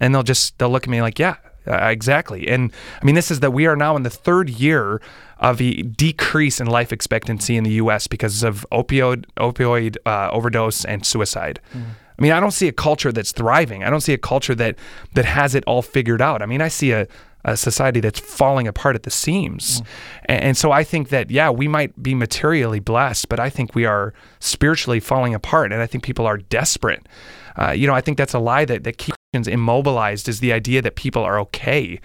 And 0.00 0.14
they'll 0.14 0.22
just, 0.22 0.58
they'll 0.58 0.70
look 0.70 0.84
at 0.84 0.90
me 0.90 1.02
like, 1.02 1.18
yeah, 1.18 1.36
uh, 1.66 1.86
exactly. 1.86 2.48
And 2.48 2.72
I 3.00 3.04
mean, 3.04 3.14
this 3.14 3.30
is 3.30 3.40
that 3.40 3.52
we 3.52 3.66
are 3.66 3.76
now 3.76 3.96
in 3.96 4.02
the 4.02 4.10
third 4.10 4.48
year 4.48 5.00
of 5.40 5.60
a 5.60 5.82
decrease 5.82 6.60
in 6.60 6.66
life 6.66 6.92
expectancy 6.92 7.56
in 7.56 7.64
the 7.64 7.72
U.S. 7.72 8.06
because 8.06 8.42
of 8.42 8.66
opioid 8.72 9.24
opioid 9.36 9.96
uh, 10.06 10.30
overdose 10.30 10.84
and 10.84 11.04
suicide. 11.04 11.60
Mm. 11.72 11.84
I 12.18 12.22
mean, 12.22 12.32
I 12.32 12.40
don't 12.40 12.50
see 12.50 12.66
a 12.66 12.72
culture 12.72 13.12
that's 13.12 13.30
thriving. 13.30 13.84
I 13.84 13.90
don't 13.90 14.00
see 14.00 14.12
a 14.12 14.18
culture 14.18 14.54
that 14.56 14.76
that 15.14 15.24
has 15.24 15.54
it 15.54 15.64
all 15.66 15.82
figured 15.82 16.20
out. 16.20 16.42
I 16.42 16.46
mean, 16.46 16.60
I 16.60 16.68
see 16.68 16.92
a 16.92 17.06
a 17.44 17.56
society 17.56 18.00
that's 18.00 18.18
falling 18.18 18.66
apart 18.66 18.96
at 18.96 19.04
the 19.04 19.10
seams. 19.10 19.80
Mm. 19.80 19.86
And, 20.26 20.44
and, 20.44 20.56
so 20.56 20.72
I 20.72 20.82
think 20.84 21.10
that, 21.10 21.30
yeah, 21.30 21.50
we 21.50 21.68
might 21.68 22.02
be 22.02 22.14
materially 22.14 22.80
blessed, 22.80 23.28
but 23.28 23.38
I 23.38 23.48
think 23.48 23.74
we 23.74 23.84
are 23.84 24.12
spiritually 24.40 25.00
falling 25.00 25.34
apart. 25.34 25.72
And 25.72 25.80
I 25.80 25.86
think 25.86 26.02
people 26.02 26.26
are 26.26 26.36
desperate. 26.36 27.06
Uh, 27.56 27.70
you 27.70 27.86
know, 27.86 27.94
I 27.94 28.00
think 28.00 28.18
that's 28.18 28.34
a 28.34 28.38
lie 28.38 28.64
that, 28.64 28.84
that 28.84 28.98
keeps 28.98 29.16
us 29.34 29.46
immobilized 29.46 30.28
is 30.28 30.40
the 30.40 30.52
idea 30.52 30.82
that 30.82 30.96
people 30.96 31.22
are 31.22 31.38
okay. 31.40 32.00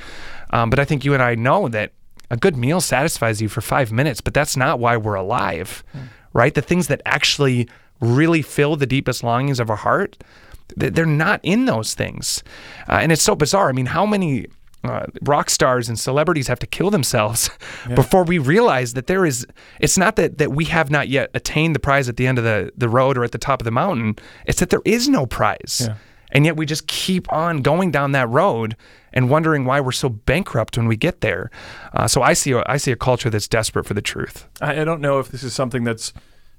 Um, 0.51 0.69
but 0.69 0.79
I 0.79 0.85
think 0.85 1.03
you 1.03 1.13
and 1.13 1.23
I 1.23 1.35
know 1.35 1.67
that 1.67 1.91
a 2.29 2.37
good 2.37 2.55
meal 2.55 2.81
satisfies 2.81 3.41
you 3.41 3.49
for 3.49 3.61
five 3.61 3.91
minutes, 3.91 4.21
but 4.21 4.33
that's 4.33 4.57
not 4.57 4.79
why 4.79 4.97
we're 4.97 5.15
alive, 5.15 5.83
mm. 5.95 6.07
right? 6.33 6.53
The 6.53 6.61
things 6.61 6.87
that 6.87 7.01
actually 7.05 7.67
really 7.99 8.41
fill 8.41 8.75
the 8.75 8.85
deepest 8.85 9.23
longings 9.23 9.59
of 9.59 9.69
our 9.69 9.75
heart, 9.75 10.17
they're 10.75 11.05
not 11.05 11.39
in 11.43 11.65
those 11.65 11.93
things. 11.93 12.43
Uh, 12.89 12.99
and 13.01 13.11
it's 13.11 13.21
so 13.21 13.35
bizarre. 13.35 13.69
I 13.69 13.73
mean, 13.73 13.87
how 13.87 14.05
many 14.05 14.47
uh, 14.83 15.05
rock 15.21 15.49
stars 15.49 15.87
and 15.87 15.97
celebrities 15.97 16.47
have 16.47 16.59
to 16.59 16.67
kill 16.67 16.89
themselves 16.89 17.49
yeah. 17.89 17.95
before 17.95 18.23
we 18.23 18.37
realize 18.37 18.93
that 18.93 19.07
there 19.07 19.25
is 19.25 19.47
it's 19.79 19.97
not 19.97 20.17
that 20.17 20.39
that 20.39 20.51
we 20.51 20.65
have 20.65 20.91
not 20.91 21.07
yet 21.07 21.29
attained 21.33 21.73
the 21.73 21.79
prize 21.79 22.09
at 22.09 22.17
the 22.17 22.27
end 22.27 22.37
of 22.37 22.43
the 22.43 22.69
the 22.75 22.89
road 22.89 23.17
or 23.17 23.23
at 23.23 23.31
the 23.31 23.37
top 23.37 23.61
of 23.61 23.65
the 23.65 23.71
mountain 23.71 24.15
it's 24.45 24.59
that 24.59 24.71
there 24.71 24.81
is 24.83 25.07
no 25.07 25.25
prize 25.25 25.83
yeah. 25.87 25.95
And 26.33 26.45
yet 26.45 26.57
we 26.57 26.65
just 26.65 26.87
keep 26.87 27.31
on 27.31 27.61
going 27.61 27.91
down 27.91 28.11
that 28.11 28.27
road 28.27 28.75
and 29.13 29.29
wondering 29.29 29.63
why 29.63 29.79
we're 29.79 29.93
so 29.93 30.09
bankrupt 30.09 30.75
when 30.75 30.87
we 30.87 30.97
get 30.97 31.21
there 31.21 31.49
uh, 31.93 32.07
so 32.07 32.21
i 32.21 32.33
see 32.33 32.51
a, 32.51 32.63
I 32.65 32.75
see 32.77 32.91
a 32.91 32.97
culture 32.97 33.29
that's 33.29 33.47
desperate 33.47 33.85
for 33.85 33.93
the 33.93 34.01
truth 34.01 34.45
I, 34.59 34.81
I 34.81 34.83
don't 34.83 34.99
know 34.99 35.19
if 35.19 35.29
this 35.29 35.43
is 35.43 35.53
something 35.53 35.85
that's 35.85 36.11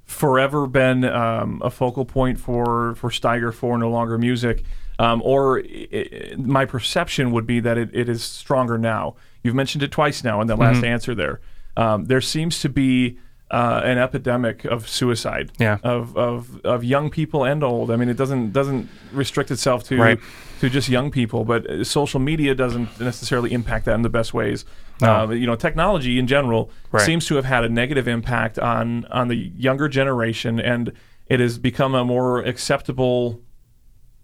forever 0.05 0.67
been 0.67 1.05
um, 1.05 1.61
a 1.63 1.71
focal 1.71 2.05
point 2.05 2.39
for 2.39 2.95
for 2.95 3.11
Steiger 3.11 3.53
for 3.53 3.77
no 3.77 3.91
longer 3.91 4.17
music 4.17 4.65
um, 4.99 5.23
or 5.25 5.59
it, 5.59 6.39
my 6.39 6.65
perception 6.65 7.33
would 7.33 7.47
be 7.47 7.61
that 7.61 7.77
it, 7.77 7.91
it 7.93 8.09
is 8.09 8.23
stronger 8.23 8.79
now. 8.79 9.17
You've 9.43 9.55
mentioned 9.55 9.83
it 9.83 9.91
twice 9.91 10.23
now 10.23 10.41
in 10.41 10.47
the 10.47 10.57
last 10.57 10.77
mm-hmm. 10.77 10.85
answer 10.87 11.15
there. 11.15 11.41
Um, 11.77 12.05
there 12.05 12.21
seems 12.21 12.61
to 12.61 12.69
be 12.69 13.19
uh, 13.51 13.83
an 13.85 13.99
epidemic 13.99 14.65
of 14.65 14.89
suicide 14.89 15.53
yeah. 15.59 15.79
of, 15.83 16.17
of 16.17 16.61
of 16.65 16.83
young 16.83 17.11
people 17.11 17.45
and 17.45 17.63
old. 17.63 17.91
I 17.91 17.97
mean, 17.97 18.09
it 18.09 18.17
doesn't 18.17 18.53
doesn't 18.53 18.89
restrict 19.13 19.51
itself 19.51 19.85
to 19.85 19.99
right. 19.99 20.21
to 20.61 20.71
just 20.71 20.89
young 20.89 21.11
people, 21.11 21.45
but 21.45 21.69
uh, 21.69 21.85
social 21.85 22.21
media 22.21 22.55
doesn't 22.55 22.99
necessarily 23.01 23.53
impact 23.53 23.85
that 23.85 23.95
in 23.95 24.03
the 24.03 24.09
best 24.09 24.35
ways. 24.35 24.65
No. 25.01 25.25
Um, 25.25 25.33
you 25.33 25.47
know, 25.47 25.57
technology 25.57 26.19
in 26.19 26.27
general 26.27 26.71
right. 26.91 27.05
seems 27.05 27.27
to 27.27 27.35
have 27.37 27.45
had 27.45 27.65
a 27.65 27.69
negative 27.69 28.09
impact 28.09 28.59
on 28.59 29.05
on 29.07 29.29
the 29.29 29.37
younger 29.37 29.89
generation, 29.89 30.59
and 30.59 30.93
it 31.27 31.41
has 31.41 31.59
become 31.59 31.95
a 31.95 32.05
more 32.05 32.41
acceptable 32.41 33.41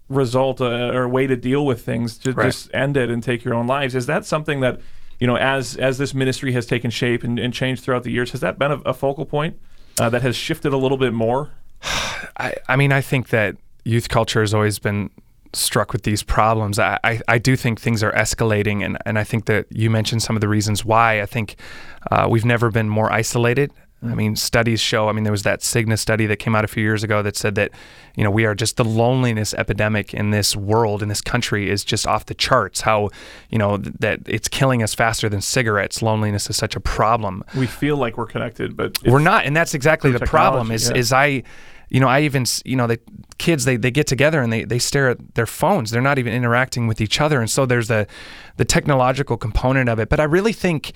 result 0.09 0.59
uh, 0.59 0.91
or 0.93 1.07
way 1.07 1.25
to 1.27 1.35
deal 1.35 1.65
with 1.65 1.85
things 1.85 2.17
to 2.17 2.33
right. 2.33 2.47
just 2.47 2.69
end 2.73 2.97
it 2.97 3.09
and 3.09 3.23
take 3.23 3.43
your 3.43 3.53
own 3.53 3.67
lives. 3.67 3.95
Is 3.95 4.07
that 4.07 4.25
something 4.25 4.59
that 4.61 4.81
you 5.21 5.27
know 5.27 5.37
as 5.37 5.77
as 5.77 5.97
this 5.97 6.13
ministry 6.13 6.51
has 6.51 6.65
taken 6.65 6.91
shape 6.91 7.23
and, 7.23 7.39
and 7.39 7.53
changed 7.53 7.83
throughout 7.83 8.03
the 8.03 8.11
years? 8.11 8.31
Has 8.31 8.41
that 8.41 8.59
been 8.59 8.71
a, 8.71 8.79
a 8.79 8.93
focal 8.93 9.25
point 9.25 9.57
uh, 9.97 10.09
that 10.09 10.23
has 10.23 10.35
shifted 10.35 10.73
a 10.73 10.77
little 10.77 10.97
bit 10.97 11.13
more? 11.13 11.51
I, 11.83 12.55
I 12.67 12.75
mean, 12.75 12.91
I 12.91 12.99
think 12.99 13.29
that 13.29 13.55
youth 13.85 14.09
culture 14.09 14.41
has 14.41 14.53
always 14.53 14.79
been 14.79 15.09
struck 15.53 15.93
with 15.93 16.03
these 16.03 16.23
problems. 16.23 16.79
I, 16.79 16.97
I, 17.03 17.21
I, 17.27 17.37
do 17.37 17.55
think 17.55 17.79
things 17.79 18.03
are 18.03 18.13
escalating, 18.13 18.85
and, 18.85 18.97
and 19.05 19.19
I 19.19 19.23
think 19.25 19.45
that 19.45 19.65
you 19.69 19.89
mentioned 19.89 20.23
some 20.23 20.37
of 20.37 20.41
the 20.41 20.47
reasons 20.47 20.85
why. 20.85 21.21
I 21.21 21.25
think 21.25 21.57
uh, 22.09 22.27
we've 22.29 22.45
never 22.45 22.71
been 22.71 22.87
more 22.87 23.11
isolated 23.11 23.71
I 24.03 24.15
mean, 24.15 24.35
studies 24.35 24.79
show. 24.79 25.09
I 25.09 25.11
mean, 25.11 25.23
there 25.23 25.31
was 25.31 25.43
that 25.43 25.59
Cigna 25.59 25.97
study 25.97 26.25
that 26.25 26.37
came 26.37 26.55
out 26.55 26.65
a 26.65 26.67
few 26.67 26.81
years 26.81 27.03
ago 27.03 27.21
that 27.21 27.35
said 27.35 27.53
that, 27.55 27.69
you 28.15 28.23
know, 28.23 28.31
we 28.31 28.45
are 28.45 28.55
just 28.55 28.77
the 28.77 28.83
loneliness 28.83 29.53
epidemic 29.53 30.11
in 30.13 30.31
this 30.31 30.55
world, 30.55 31.03
in 31.03 31.09
this 31.09 31.21
country, 31.21 31.69
is 31.69 31.83
just 31.83 32.07
off 32.07 32.25
the 32.25 32.33
charts. 32.33 32.81
How, 32.81 33.09
you 33.49 33.59
know, 33.59 33.77
that 33.77 34.21
it's 34.25 34.47
killing 34.47 34.81
us 34.81 34.95
faster 34.95 35.29
than 35.29 35.39
cigarettes. 35.39 36.01
Loneliness 36.01 36.49
is 36.49 36.57
such 36.57 36.75
a 36.75 36.79
problem. 36.79 37.43
We 37.55 37.67
feel 37.67 37.95
like 37.95 38.17
we're 38.17 38.25
connected, 38.25 38.75
but 38.75 38.97
we're 39.05 39.19
not, 39.19 39.45
and 39.45 39.55
that's 39.55 39.75
exactly 39.75 40.11
the 40.11 40.19
problem. 40.19 40.71
Is 40.71 40.89
yeah. 40.89 40.97
is 40.97 41.13
I, 41.13 41.43
you 41.89 41.99
know, 41.99 42.07
I 42.07 42.21
even, 42.21 42.45
you 42.65 42.75
know, 42.75 42.87
the 42.87 42.99
kids 43.37 43.65
they 43.65 43.77
they 43.77 43.91
get 43.91 44.07
together 44.07 44.41
and 44.41 44.51
they 44.51 44.63
they 44.63 44.79
stare 44.79 45.09
at 45.09 45.35
their 45.35 45.45
phones. 45.45 45.91
They're 45.91 46.01
not 46.01 46.17
even 46.17 46.33
interacting 46.33 46.87
with 46.87 47.01
each 47.01 47.21
other, 47.21 47.39
and 47.39 47.49
so 47.51 47.67
there's 47.67 47.87
the 47.87 48.07
the 48.57 48.65
technological 48.65 49.37
component 49.37 49.89
of 49.89 49.99
it. 49.99 50.09
But 50.09 50.19
I 50.19 50.23
really 50.23 50.53
think 50.53 50.93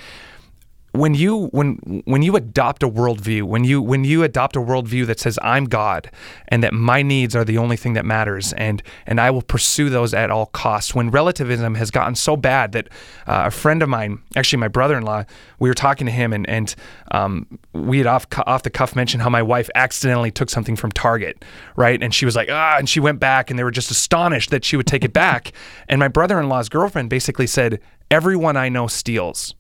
when 0.96 1.14
you 1.14 1.48
when 1.48 1.76
when 2.06 2.22
you 2.22 2.36
adopt 2.36 2.84
a 2.84 2.90
worldview, 2.90 3.44
when 3.44 3.64
you 3.64 3.82
when 3.82 4.04
you 4.04 4.24
adopt 4.24 4.56
a 4.56 4.60
worldview 4.60 5.06
that 5.08 5.20
says 5.20 5.38
I'm 5.42 5.66
God 5.66 6.10
and 6.48 6.64
that 6.64 6.74
my 6.74 7.02
needs 7.02 7.36
are 7.36 7.44
the 7.44 7.58
only 7.58 7.78
thing 7.78 7.94
that 7.94 8.06
matters, 8.06 8.54
and 8.54 8.82
and 9.06 9.20
I 9.20 9.32
will 9.32 9.42
pursue 9.42 9.90
those 9.90 10.14
at 10.14 10.32
all 10.32 10.48
costs. 10.48 10.96
When 10.96 11.12
relativism 11.12 11.76
has 11.76 11.92
gotten 11.92 12.16
so 12.16 12.38
bad 12.38 12.72
that 12.72 12.88
uh, 13.28 13.44
a 13.48 13.52
friend 13.52 13.84
of 13.84 13.90
mine, 13.90 14.22
actually 14.36 14.60
my 14.60 14.68
brother-in-law, 14.68 15.26
we 15.60 15.70
were 15.70 15.76
talking 15.76 16.06
to 16.08 16.12
him 16.12 16.34
and 16.34 16.48
and 16.50 16.74
um, 17.12 17.60
we 17.74 17.98
had 17.98 18.08
off 18.08 18.26
off 18.46 18.64
the 18.64 18.70
cuff 18.70 18.96
mentioned 18.96 19.22
how 19.24 19.30
my 19.30 19.44
wife 19.44 19.70
accidentally 19.76 20.32
took 20.32 20.50
something 20.50 20.76
from 20.76 20.92
Target, 20.92 21.44
right? 21.76 22.02
And 22.02 22.14
she 22.14 22.26
was 22.26 22.36
like 22.36 22.50
ah, 22.50 22.78
and 22.78 22.88
she 22.88 23.00
went 23.00 23.20
back, 23.20 23.50
and 23.50 23.60
they 23.60 23.64
were 23.64 23.72
just 23.72 23.92
astonished 23.92 24.50
that 24.52 24.64
she 24.64 24.78
would 24.78 24.88
take 24.88 25.04
it 25.04 25.14
back. 25.14 25.52
and 25.90 26.00
my 26.00 26.08
brother-in-law's 26.08 26.70
girlfriend 26.70 27.10
basically 27.10 27.48
said, 27.48 27.80
"Everyone 28.10 28.56
I 28.58 28.70
know 28.70 28.88
steals." 28.88 29.56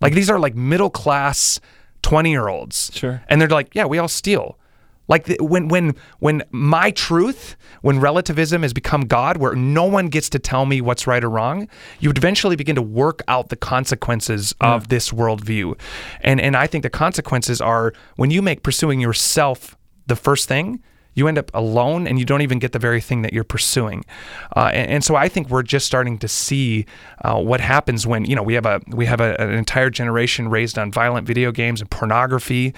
Like 0.00 0.12
these 0.12 0.30
are 0.30 0.38
like 0.38 0.54
middle 0.54 0.90
class 0.90 1.60
20 2.02 2.30
year 2.30 2.48
olds. 2.48 2.90
Sure. 2.94 3.22
And 3.28 3.40
they're 3.40 3.48
like, 3.48 3.74
yeah, 3.74 3.86
we 3.86 3.98
all 3.98 4.08
steal. 4.08 4.58
Like 5.08 5.24
the, 5.24 5.38
when 5.40 5.68
when 5.68 5.94
when 6.18 6.42
my 6.50 6.90
truth, 6.90 7.56
when 7.80 7.98
relativism 7.98 8.62
has 8.62 8.74
become 8.74 9.02
God, 9.02 9.38
where 9.38 9.54
no 9.54 9.84
one 9.84 10.08
gets 10.08 10.28
to 10.30 10.38
tell 10.38 10.66
me 10.66 10.82
what's 10.82 11.06
right 11.06 11.24
or 11.24 11.30
wrong, 11.30 11.66
you 11.98 12.10
would 12.10 12.18
eventually 12.18 12.56
begin 12.56 12.76
to 12.76 12.82
work 12.82 13.22
out 13.26 13.48
the 13.48 13.56
consequences 13.56 14.54
yeah. 14.60 14.74
of 14.74 14.88
this 14.88 15.10
worldview, 15.10 15.78
and 16.20 16.40
and 16.40 16.54
I 16.56 16.66
think 16.66 16.82
the 16.82 16.90
consequences 16.90 17.60
are 17.60 17.94
when 18.16 18.30
you 18.30 18.42
make 18.42 18.62
pursuing 18.62 19.00
yourself 19.00 19.78
the 20.06 20.16
first 20.16 20.46
thing, 20.46 20.82
you 21.18 21.28
end 21.28 21.38
up 21.38 21.50
alone 21.52 22.06
and 22.06 22.18
you 22.18 22.24
don't 22.24 22.42
even 22.42 22.58
get 22.58 22.72
the 22.72 22.78
very 22.78 23.00
thing 23.00 23.22
that 23.22 23.32
you're 23.32 23.44
pursuing. 23.44 24.04
Uh, 24.56 24.70
and, 24.72 24.90
and, 24.90 25.04
so 25.04 25.16
I 25.16 25.28
think 25.28 25.48
we're 25.48 25.62
just 25.62 25.86
starting 25.86 26.18
to 26.18 26.28
see 26.28 26.86
uh, 27.24 27.40
what 27.40 27.60
happens 27.60 28.06
when 28.06 28.24
you 28.24 28.36
know 28.36 28.42
we 28.42 28.54
have 28.54 28.66
a 28.66 28.80
we 28.88 29.06
have 29.06 29.20
a, 29.20 29.40
an 29.40 29.50
entire 29.50 29.90
generation 29.90 30.48
raised 30.48 30.78
on 30.78 30.92
violent 30.92 31.26
video 31.26 31.50
games 31.52 31.80
and 31.80 31.90
pornography. 31.90 32.74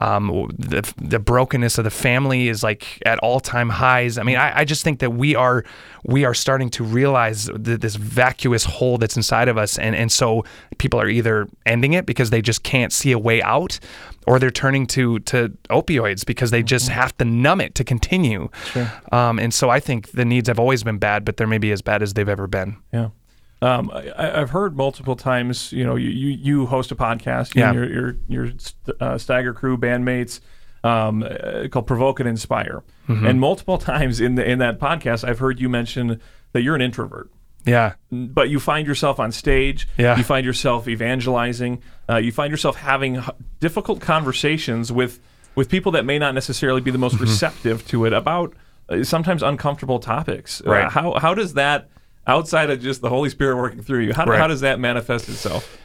Um, 0.00 0.50
the, 0.58 0.92
the 1.00 1.20
brokenness 1.20 1.78
of 1.78 1.84
the 1.84 1.90
family 1.90 2.48
is 2.48 2.62
like 2.62 3.00
at 3.06 3.18
all 3.20 3.38
time 3.38 3.68
highs. 3.68 4.18
I 4.18 4.24
mean, 4.24 4.36
I, 4.36 4.58
I, 4.58 4.64
just 4.64 4.82
think 4.82 4.98
that 4.98 5.10
we 5.10 5.36
are 5.36 5.64
we 6.02 6.24
are 6.24 6.34
starting 6.34 6.68
to 6.70 6.84
realize 6.84 7.48
this 7.54 7.94
vacuous 7.94 8.64
hole 8.64 8.98
that's 8.98 9.16
inside 9.16 9.48
of 9.48 9.56
us, 9.56 9.78
and 9.78 9.94
and 9.94 10.10
so 10.10 10.44
people 10.78 11.00
are 11.00 11.08
either 11.08 11.48
ending 11.64 11.92
it 11.92 12.06
because 12.06 12.30
they 12.30 12.42
just 12.42 12.64
can't 12.64 12.92
see 12.92 13.12
a 13.12 13.18
way 13.18 13.40
out, 13.42 13.78
or 14.26 14.38
they're 14.38 14.50
turning 14.50 14.86
to 14.88 15.18
to 15.20 15.50
opioids 15.70 16.24
because 16.24 16.50
they 16.50 16.62
just 16.62 16.86
mm-hmm. 16.86 17.00
have 17.00 17.16
to 17.18 17.24
numb 17.24 17.60
it 17.60 17.74
to 17.76 17.84
continue. 17.84 18.48
Sure. 18.66 18.90
Um, 19.12 19.38
and 19.38 19.52
so 19.52 19.70
I 19.70 19.80
think 19.80 20.12
the 20.12 20.24
needs 20.24 20.48
have 20.48 20.58
always 20.58 20.82
been 20.82 20.98
bad, 20.98 21.24
but 21.24 21.36
they're 21.36 21.46
maybe 21.46 21.72
as 21.72 21.82
bad 21.82 22.02
as 22.02 22.14
they've 22.14 22.28
ever 22.28 22.46
been. 22.46 22.76
Yeah. 22.92 23.10
Um, 23.62 23.90
I, 23.94 24.26
have 24.26 24.50
heard 24.50 24.76
multiple 24.76 25.16
times. 25.16 25.72
You 25.72 25.84
know, 25.84 25.96
you 25.96 26.10
you, 26.10 26.28
you 26.28 26.66
host 26.66 26.92
a 26.92 26.96
podcast. 26.96 27.54
You 27.54 27.62
yeah. 27.62 27.72
your 27.72 27.90
your 27.90 28.16
your 28.28 28.44
uh, 29.00 29.14
Steiger 29.14 29.54
Crew 29.54 29.76
bandmates. 29.76 30.40
Um, 30.82 31.22
uh, 31.22 31.66
called 31.68 31.86
Provoke 31.86 32.20
and 32.20 32.28
Inspire, 32.28 32.82
mm-hmm. 33.08 33.24
and 33.24 33.40
multiple 33.40 33.78
times 33.92 34.20
in 34.20 34.34
the 34.34 34.44
in 34.44 34.58
that 34.58 34.78
podcast, 34.78 35.26
I've 35.26 35.38
heard 35.38 35.58
you 35.58 35.70
mention 35.70 36.20
that 36.52 36.60
you're 36.60 36.74
an 36.74 36.82
introvert. 36.82 37.30
Yeah. 37.64 37.94
But 38.10 38.50
you 38.50 38.60
find 38.60 38.86
yourself 38.86 39.18
on 39.18 39.32
stage. 39.32 39.88
Yeah. 39.96 40.16
You 40.16 40.24
find 40.24 40.44
yourself 40.44 40.88
evangelizing. 40.88 41.82
Uh, 42.08 42.16
you 42.16 42.32
find 42.32 42.50
yourself 42.50 42.76
having 42.76 43.22
difficult 43.60 44.00
conversations 44.00 44.92
with 44.92 45.20
with 45.54 45.68
people 45.68 45.92
that 45.92 46.04
may 46.04 46.18
not 46.18 46.34
necessarily 46.34 46.80
be 46.80 46.90
the 46.90 46.98
most 46.98 47.14
mm-hmm. 47.14 47.24
receptive 47.24 47.86
to 47.86 48.04
it 48.04 48.12
about 48.12 48.54
uh, 48.88 49.04
sometimes 49.04 49.42
uncomfortable 49.42 49.98
topics. 49.98 50.60
Uh, 50.66 50.70
right. 50.70 50.84
Uh, 50.84 50.90
how 50.90 51.14
how 51.14 51.34
does 51.34 51.54
that 51.54 51.88
outside 52.26 52.70
of 52.70 52.80
just 52.80 53.00
the 53.00 53.08
Holy 53.08 53.30
Spirit 53.30 53.56
working 53.56 53.82
through 53.82 54.00
you? 54.00 54.12
How, 54.12 54.24
right. 54.24 54.38
how 54.38 54.46
does 54.46 54.60
that 54.60 54.78
manifest 54.78 55.28
itself? 55.28 55.78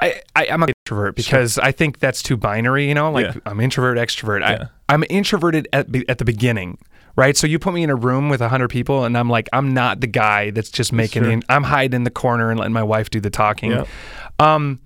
I, 0.00 0.22
I 0.34 0.46
am 0.46 0.62
an 0.62 0.70
introvert 0.84 1.14
because 1.14 1.54
sure. 1.54 1.64
I 1.64 1.70
think 1.70 2.00
that's 2.00 2.22
too 2.22 2.36
binary. 2.36 2.88
You 2.88 2.94
know, 2.94 3.10
like 3.10 3.26
yeah. 3.26 3.40
I'm 3.46 3.60
introvert, 3.60 3.96
extrovert. 3.96 4.40
Yeah. 4.40 4.68
I, 4.88 4.94
I'm 4.94 5.04
introverted 5.08 5.68
at 5.72 5.86
at 6.08 6.18
the 6.18 6.24
beginning 6.24 6.78
right? 7.16 7.36
So 7.36 7.46
you 7.46 7.58
put 7.58 7.74
me 7.74 7.82
in 7.82 7.90
a 7.90 7.94
room 7.94 8.28
with 8.28 8.40
100 8.40 8.68
people 8.68 9.04
and 9.04 9.16
I'm 9.16 9.28
like, 9.28 9.48
I'm 9.52 9.72
not 9.72 10.00
the 10.00 10.06
guy 10.06 10.50
that's 10.50 10.70
just 10.70 10.92
making 10.92 11.24
sure. 11.24 11.40
I'm 11.48 11.62
hiding 11.62 11.94
in 11.94 12.04
the 12.04 12.10
corner 12.10 12.50
and 12.50 12.58
letting 12.58 12.72
my 12.72 12.82
wife 12.82 13.10
do 13.10 13.20
the 13.20 13.30
talking. 13.30 13.70
Yeah. 13.70 13.86
Um, 14.38 14.80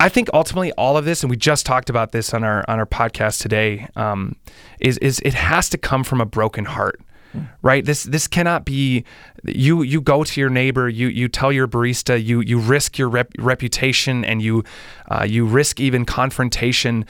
I 0.00 0.08
think 0.08 0.30
ultimately 0.32 0.72
all 0.72 0.96
of 0.96 1.04
this, 1.04 1.22
and 1.22 1.30
we 1.30 1.36
just 1.36 1.66
talked 1.66 1.90
about 1.90 2.12
this 2.12 2.32
on 2.32 2.44
our 2.44 2.64
on 2.68 2.78
our 2.78 2.86
podcast 2.86 3.40
today, 3.42 3.88
um, 3.96 4.36
is 4.80 4.96
is 4.98 5.18
it 5.24 5.34
has 5.34 5.68
to 5.70 5.78
come 5.78 6.04
from 6.04 6.20
a 6.20 6.26
broken 6.26 6.64
heart, 6.64 7.00
right? 7.62 7.84
This 7.84 8.04
this 8.04 8.28
cannot 8.28 8.64
be 8.64 9.04
you 9.42 9.82
you 9.82 10.00
go 10.00 10.22
to 10.22 10.40
your 10.40 10.50
neighbor, 10.50 10.88
you 10.88 11.08
you 11.08 11.26
tell 11.26 11.50
your 11.50 11.66
barista, 11.66 12.22
you 12.22 12.40
you 12.42 12.60
risk 12.60 12.96
your 12.96 13.08
rep, 13.08 13.32
reputation, 13.38 14.24
and 14.24 14.40
you 14.40 14.62
uh, 15.10 15.24
you 15.28 15.44
risk 15.44 15.80
even 15.80 16.04
confrontation 16.04 17.04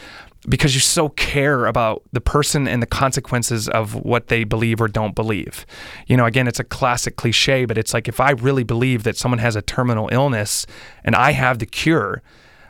because 0.48 0.74
you 0.74 0.80
so 0.80 1.08
care 1.10 1.66
about 1.66 2.02
the 2.12 2.20
person 2.20 2.68
and 2.68 2.82
the 2.82 2.86
consequences 2.86 3.68
of 3.68 3.94
what 3.94 4.28
they 4.28 4.44
believe 4.44 4.80
or 4.80 4.88
don't 4.88 5.14
believe. 5.14 5.66
You 6.06 6.16
know, 6.16 6.26
again, 6.26 6.46
it's 6.46 6.60
a 6.60 6.64
classic 6.64 7.16
cliche, 7.16 7.64
but 7.64 7.76
it's 7.76 7.92
like 7.92 8.08
if 8.08 8.20
I 8.20 8.30
really 8.30 8.64
believe 8.64 9.02
that 9.02 9.16
someone 9.16 9.38
has 9.38 9.56
a 9.56 9.62
terminal 9.62 10.08
illness 10.12 10.66
and 11.04 11.16
I 11.16 11.32
have 11.32 11.58
the 11.58 11.66
cure, 11.66 12.22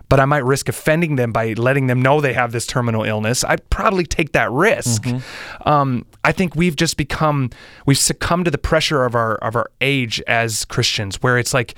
but 0.09 0.19
I 0.19 0.25
might 0.25 0.45
risk 0.45 0.69
offending 0.69 1.17
them 1.17 1.33
by 1.33 1.53
letting 1.53 1.87
them 1.87 2.01
know 2.01 2.21
they 2.21 2.33
have 2.33 2.53
this 2.53 2.67
terminal 2.67 3.05
illness, 3.05 3.45
I'd 3.45 3.69
probably 3.69 4.05
take 4.05 4.33
that 4.33 4.51
risk. 4.51 5.03
Mm-hmm. 5.03 5.69
Um, 5.69 6.07
I 6.25 6.33
think 6.33 6.57
we've 6.57 6.77
just 6.77 6.97
become, 6.97 7.51
we've 7.85 7.99
succumbed 7.99 8.47
to 8.47 8.51
the 8.51 8.59
pressure 8.59 9.05
of 9.05 9.15
our 9.15 9.37
of 9.37 9.55
our 9.55 9.71
age 9.83 10.23
as 10.27 10.65
Christians, 10.65 11.17
where 11.23 11.37
it's 11.37 11.53
like, 11.53 11.75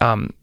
um, 0.00 0.34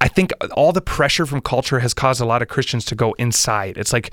I 0.00 0.08
think 0.08 0.32
all 0.52 0.72
the 0.72 0.80
pressure 0.80 1.26
from 1.26 1.40
culture 1.40 1.80
has 1.80 1.92
caused 1.92 2.20
a 2.20 2.24
lot 2.24 2.42
of 2.42 2.48
Christians 2.48 2.84
to 2.86 2.94
go 2.94 3.14
inside. 3.14 3.76
It's 3.76 3.92
like, 3.92 4.12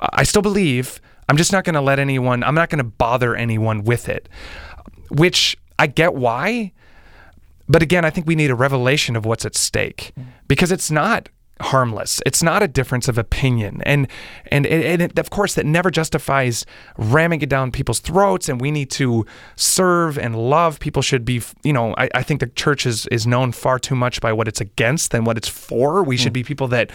I 0.00 0.22
still 0.22 0.42
believe, 0.42 1.00
I'm 1.28 1.36
just 1.36 1.52
not 1.52 1.64
going 1.64 1.74
to 1.74 1.80
let 1.80 1.98
anyone, 1.98 2.42
I'm 2.42 2.54
not 2.54 2.70
going 2.70 2.78
to 2.78 2.84
bother 2.84 3.36
anyone 3.36 3.84
with 3.84 4.08
it, 4.08 4.28
which 5.10 5.56
I 5.78 5.86
get 5.86 6.14
why. 6.14 6.72
But 7.68 7.82
again, 7.82 8.04
I 8.04 8.10
think 8.10 8.26
we 8.26 8.34
need 8.34 8.50
a 8.50 8.54
revelation 8.54 9.14
of 9.14 9.24
what's 9.24 9.44
at 9.44 9.54
stake 9.54 10.12
because 10.48 10.72
it's 10.72 10.90
not 10.90 11.28
harmless. 11.60 12.20
It's 12.26 12.42
not 12.42 12.62
a 12.62 12.68
difference 12.68 13.08
of 13.08 13.18
opinion, 13.18 13.82
and 13.84 14.08
and 14.50 14.66
and 14.66 15.02
it, 15.02 15.18
of 15.18 15.30
course 15.30 15.54
that 15.54 15.66
never 15.66 15.90
justifies 15.90 16.66
ramming 16.96 17.42
it 17.42 17.48
down 17.48 17.70
people's 17.70 18.00
throats. 18.00 18.48
And 18.48 18.60
we 18.60 18.70
need 18.70 18.90
to 18.92 19.26
serve 19.56 20.18
and 20.18 20.36
love. 20.36 20.80
People 20.80 21.02
should 21.02 21.24
be, 21.24 21.42
you 21.62 21.72
know, 21.72 21.94
I, 21.96 22.08
I 22.14 22.22
think 22.22 22.40
the 22.40 22.46
church 22.48 22.86
is 22.86 23.06
is 23.08 23.26
known 23.26 23.52
far 23.52 23.78
too 23.78 23.94
much 23.94 24.20
by 24.20 24.32
what 24.32 24.48
it's 24.48 24.60
against 24.60 25.10
than 25.10 25.24
what 25.24 25.36
it's 25.36 25.48
for. 25.48 26.02
We 26.02 26.16
mm. 26.16 26.20
should 26.20 26.32
be 26.32 26.44
people 26.44 26.68
that. 26.68 26.90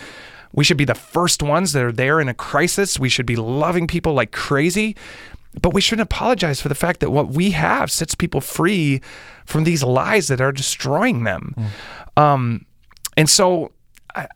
We 0.53 0.63
should 0.63 0.77
be 0.77 0.85
the 0.85 0.95
first 0.95 1.43
ones 1.43 1.73
that 1.73 1.83
are 1.83 1.91
there 1.91 2.21
in 2.21 2.29
a 2.29 2.33
crisis. 2.33 2.97
We 2.97 3.09
should 3.09 3.25
be 3.25 3.35
loving 3.35 3.87
people 3.87 4.13
like 4.13 4.31
crazy. 4.31 4.95
But 5.61 5.73
we 5.73 5.81
shouldn't 5.81 6.05
apologize 6.05 6.61
for 6.61 6.69
the 6.69 6.75
fact 6.75 7.01
that 7.01 7.11
what 7.11 7.29
we 7.29 7.51
have 7.51 7.91
sets 7.91 8.15
people 8.15 8.39
free 8.39 9.01
from 9.45 9.65
these 9.65 9.83
lies 9.83 10.29
that 10.29 10.39
are 10.39 10.53
destroying 10.53 11.25
them. 11.25 11.55
Mm. 11.57 12.21
Um, 12.21 12.65
and 13.17 13.29
so 13.29 13.71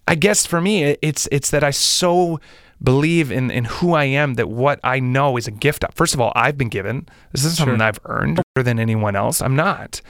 I, 0.08 0.16
guess 0.16 0.46
for 0.46 0.62
me, 0.62 0.98
it's 1.02 1.28
it's 1.32 1.52
that 1.52 1.64
I 1.64 1.72
so 1.72 2.40
believe 2.82 3.32
in 3.32 3.52
in 3.52 3.66
who 3.66 3.94
I 3.94 4.06
am 4.06 4.36
that 4.36 4.50
what 4.50 4.80
I 4.84 5.00
know 5.00 5.38
is 5.38 5.48
a 5.48 5.52
gift. 5.52 5.86
First 5.94 6.14
of 6.14 6.22
all, 6.22 6.32
I've 6.36 6.58
been 6.58 6.70
given. 6.70 7.08
This 7.32 7.46
is 7.46 7.58
something 7.58 7.78
sure. 7.78 7.86
I've 7.86 8.00
earned 8.06 8.42
better 8.54 8.64
than 8.64 8.80
anyone 8.80 9.16
else. 9.16 9.42
I'm 9.42 9.56
not. 9.56 10.02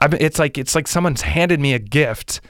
I've 0.00 0.14
it's 0.14 0.38
like 0.38 0.58
it's 0.58 0.74
like 0.74 0.86
someone's 0.86 1.22
handed 1.22 1.60
me 1.60 1.74
a 1.74 1.78
gift 1.78 2.40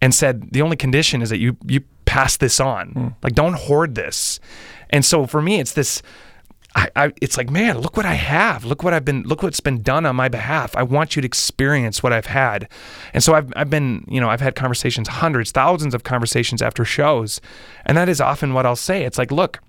and 0.00 0.14
said 0.14 0.52
the 0.52 0.62
only 0.62 0.76
condition 0.76 1.22
is 1.22 1.30
that 1.30 1.38
you 1.38 1.56
you 1.66 1.82
pass 2.04 2.36
this 2.36 2.60
on. 2.60 2.92
Mm. 2.92 3.14
Like 3.22 3.34
don't 3.34 3.54
hoard 3.54 3.94
this. 3.94 4.40
And 4.90 5.04
so 5.04 5.26
for 5.26 5.42
me, 5.42 5.60
it's 5.60 5.72
this 5.72 6.02
I, 6.74 6.90
I, 6.96 7.12
it's 7.22 7.36
like, 7.36 7.50
man, 7.50 7.78
look 7.78 7.96
what 7.96 8.06
I 8.06 8.14
have. 8.14 8.64
Look 8.64 8.82
what 8.82 8.92
I've 8.92 9.04
been, 9.04 9.22
look 9.22 9.42
what's 9.42 9.60
been 9.60 9.82
done 9.82 10.04
on 10.06 10.16
my 10.16 10.28
behalf. 10.28 10.74
I 10.74 10.82
want 10.82 11.14
you 11.14 11.22
to 11.22 11.26
experience 11.26 12.02
what 12.02 12.12
I've 12.12 12.26
had. 12.26 12.68
And 13.12 13.22
so 13.22 13.34
I've, 13.34 13.52
I've 13.54 13.70
been, 13.70 14.04
you 14.08 14.20
know, 14.20 14.28
I've 14.28 14.40
had 14.40 14.56
conversations, 14.56 15.08
hundreds, 15.08 15.52
thousands 15.52 15.94
of 15.94 16.02
conversations 16.02 16.62
after 16.62 16.84
shows. 16.84 17.40
And 17.86 17.96
that 17.96 18.08
is 18.08 18.20
often 18.20 18.54
what 18.54 18.66
I'll 18.66 18.76
say. 18.76 19.04
It's 19.04 19.18
like, 19.18 19.30
look, 19.30 19.60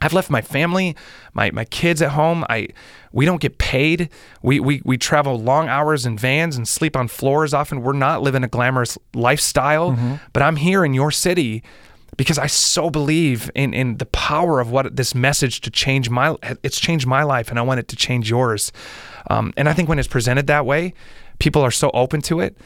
I've 0.00 0.12
left 0.12 0.30
my 0.30 0.40
family, 0.40 0.96
my, 1.34 1.50
my 1.50 1.64
kids 1.64 2.00
at 2.00 2.12
home. 2.12 2.44
I, 2.48 2.68
we 3.12 3.26
don't 3.26 3.40
get 3.40 3.58
paid. 3.58 4.08
We, 4.40 4.60
we, 4.60 4.82
we 4.84 4.96
travel 4.96 5.38
long 5.38 5.68
hours 5.68 6.06
in 6.06 6.16
vans 6.16 6.56
and 6.56 6.66
sleep 6.66 6.96
on 6.96 7.08
floors 7.08 7.52
often. 7.52 7.82
We're 7.82 7.92
not 7.92 8.22
living 8.22 8.44
a 8.44 8.48
glamorous 8.48 8.96
lifestyle, 9.14 9.92
mm-hmm. 9.92 10.14
but 10.32 10.42
I'm 10.42 10.56
here 10.56 10.84
in 10.84 10.94
your 10.94 11.10
city 11.10 11.62
because 12.16 12.38
I 12.38 12.46
so 12.46 12.90
believe 12.90 13.50
in 13.54 13.74
in 13.74 13.96
the 13.98 14.06
power 14.06 14.60
of 14.60 14.70
what 14.70 14.96
this 14.96 15.14
message 15.14 15.60
to 15.62 15.70
change 15.70 16.10
my 16.10 16.36
it's 16.62 16.80
changed 16.80 17.06
my 17.06 17.22
life 17.22 17.50
and 17.50 17.58
I 17.58 17.62
want 17.62 17.80
it 17.80 17.88
to 17.88 17.96
change 17.96 18.30
yours. 18.30 18.72
Um, 19.28 19.52
and 19.56 19.68
I 19.68 19.72
think 19.72 19.88
when 19.88 19.98
it's 19.98 20.08
presented 20.08 20.46
that 20.48 20.66
way, 20.66 20.94
people 21.38 21.62
are 21.62 21.70
so 21.70 21.90
open 21.92 22.22
to 22.22 22.40
it. 22.40 22.56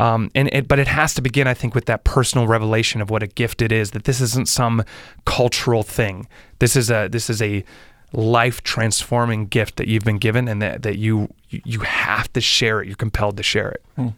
Um, 0.00 0.30
and 0.34 0.48
it, 0.52 0.66
but 0.66 0.78
it 0.78 0.88
has 0.88 1.14
to 1.14 1.22
begin, 1.22 1.46
I 1.46 1.54
think, 1.54 1.74
with 1.74 1.84
that 1.84 2.04
personal 2.04 2.46
revelation 2.46 3.00
of 3.00 3.10
what 3.10 3.22
a 3.22 3.26
gift 3.26 3.62
it 3.62 3.70
is. 3.70 3.92
That 3.92 4.04
this 4.04 4.20
isn't 4.20 4.48
some 4.48 4.84
cultural 5.26 5.82
thing. 5.82 6.26
This 6.58 6.76
is 6.76 6.90
a 6.90 7.08
this 7.08 7.30
is 7.30 7.40
a 7.40 7.64
life 8.12 8.62
transforming 8.62 9.46
gift 9.46 9.76
that 9.76 9.88
you've 9.88 10.04
been 10.04 10.18
given, 10.18 10.48
and 10.48 10.60
that 10.62 10.82
that 10.82 10.98
you 10.98 11.32
you 11.50 11.80
have 11.80 12.32
to 12.32 12.40
share 12.40 12.80
it. 12.80 12.88
You're 12.88 12.96
compelled 12.96 13.36
to 13.36 13.42
share 13.42 13.70
it. 13.70 13.84
Hmm. 13.96 14.08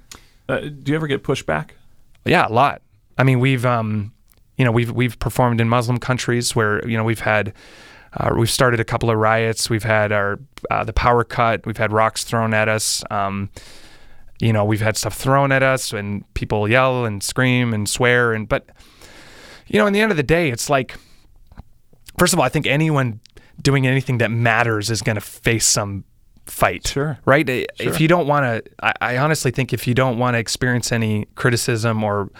Uh, 0.49 0.61
do 0.61 0.92
you 0.92 0.94
ever 0.94 1.07
get 1.07 1.23
pushback? 1.23 1.70
Yeah, 2.25 2.47
a 2.47 2.53
lot. 2.53 2.81
I 3.18 3.25
mean, 3.25 3.40
we've 3.40 3.66
um, 3.66 4.12
you 4.57 4.64
know, 4.64 4.73
we've 4.73 4.90
we've 4.90 5.19
performed 5.19 5.61
in 5.61 5.69
Muslim 5.69 5.99
countries 5.99 6.55
where 6.55 6.87
you 6.88 6.97
know 6.97 7.05
we've 7.05 7.21
had. 7.21 7.53
Uh, 8.17 8.33
we've 8.38 8.51
started 8.51 8.79
a 8.79 8.85
couple 8.85 9.11
of 9.11 9.17
riots. 9.17 9.69
We've 9.69 9.83
had 9.83 10.12
our 10.12 10.38
uh, 10.71 10.85
the 10.85 10.93
power 10.93 11.25
cut. 11.25 11.67
We've 11.67 11.77
had 11.77 11.93
rocks 11.93 12.23
thrown 12.23 12.55
at 12.55 12.69
us. 12.69 13.03
Um, 13.11 13.51
you 14.40 14.53
know, 14.53 14.64
we've 14.64 14.81
had 14.81 14.97
stuff 14.97 15.14
thrown 15.14 15.51
at 15.51 15.62
us, 15.64 15.93
and 15.93 16.23
people 16.35 16.69
yell 16.69 17.05
and 17.05 17.23
scream 17.23 17.75
and 17.75 17.88
swear. 17.88 18.33
And 18.33 18.49
but, 18.49 18.69
you 19.67 19.81
know, 19.81 19.87
in 19.87 19.93
the 19.93 20.01
end 20.01 20.11
of 20.11 20.17
the 20.17 20.23
day, 20.23 20.51
it's 20.51 20.71
like, 20.71 20.97
first 22.19 22.33
of 22.33 22.38
all, 22.38 22.45
I 22.45 22.49
think 22.49 22.67
anyone 22.67 23.21
doing 23.61 23.87
anything 23.87 24.19
that 24.19 24.31
matters 24.31 24.90
is 24.90 25.03
going 25.03 25.17
to 25.17 25.21
face 25.21 25.67
some 25.67 26.05
fight. 26.47 26.87
Sure. 26.87 27.19
Right. 27.25 27.49
Sure. 27.49 27.64
If 27.79 28.01
you 28.01 28.09
don't 28.09 28.27
want 28.27 28.64
to, 28.64 28.71
I, 28.83 28.93
I 29.01 29.17
honestly 29.19 29.51
think 29.51 29.73
if 29.73 29.87
you 29.87 29.95
don't 29.95 30.19
want 30.19 30.35
to 30.35 30.38
experience 30.38 30.93
any 30.93 31.27
criticism 31.35 32.05
or 32.05 32.31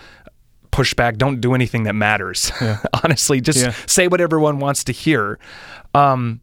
pushback. 0.75 1.17
Don't 1.17 1.41
do 1.41 1.55
anything 1.55 1.85
that 1.85 1.95
matters. 1.95 2.51
Yeah. 2.61 2.81
Honestly, 3.05 3.41
just 3.41 3.61
yeah. 3.61 3.73
say 3.87 4.09
what 4.09 4.21
everyone 4.21 4.59
wants 4.59 4.83
to 4.85 4.93
hear. 4.93 5.39
Um, 5.95 6.41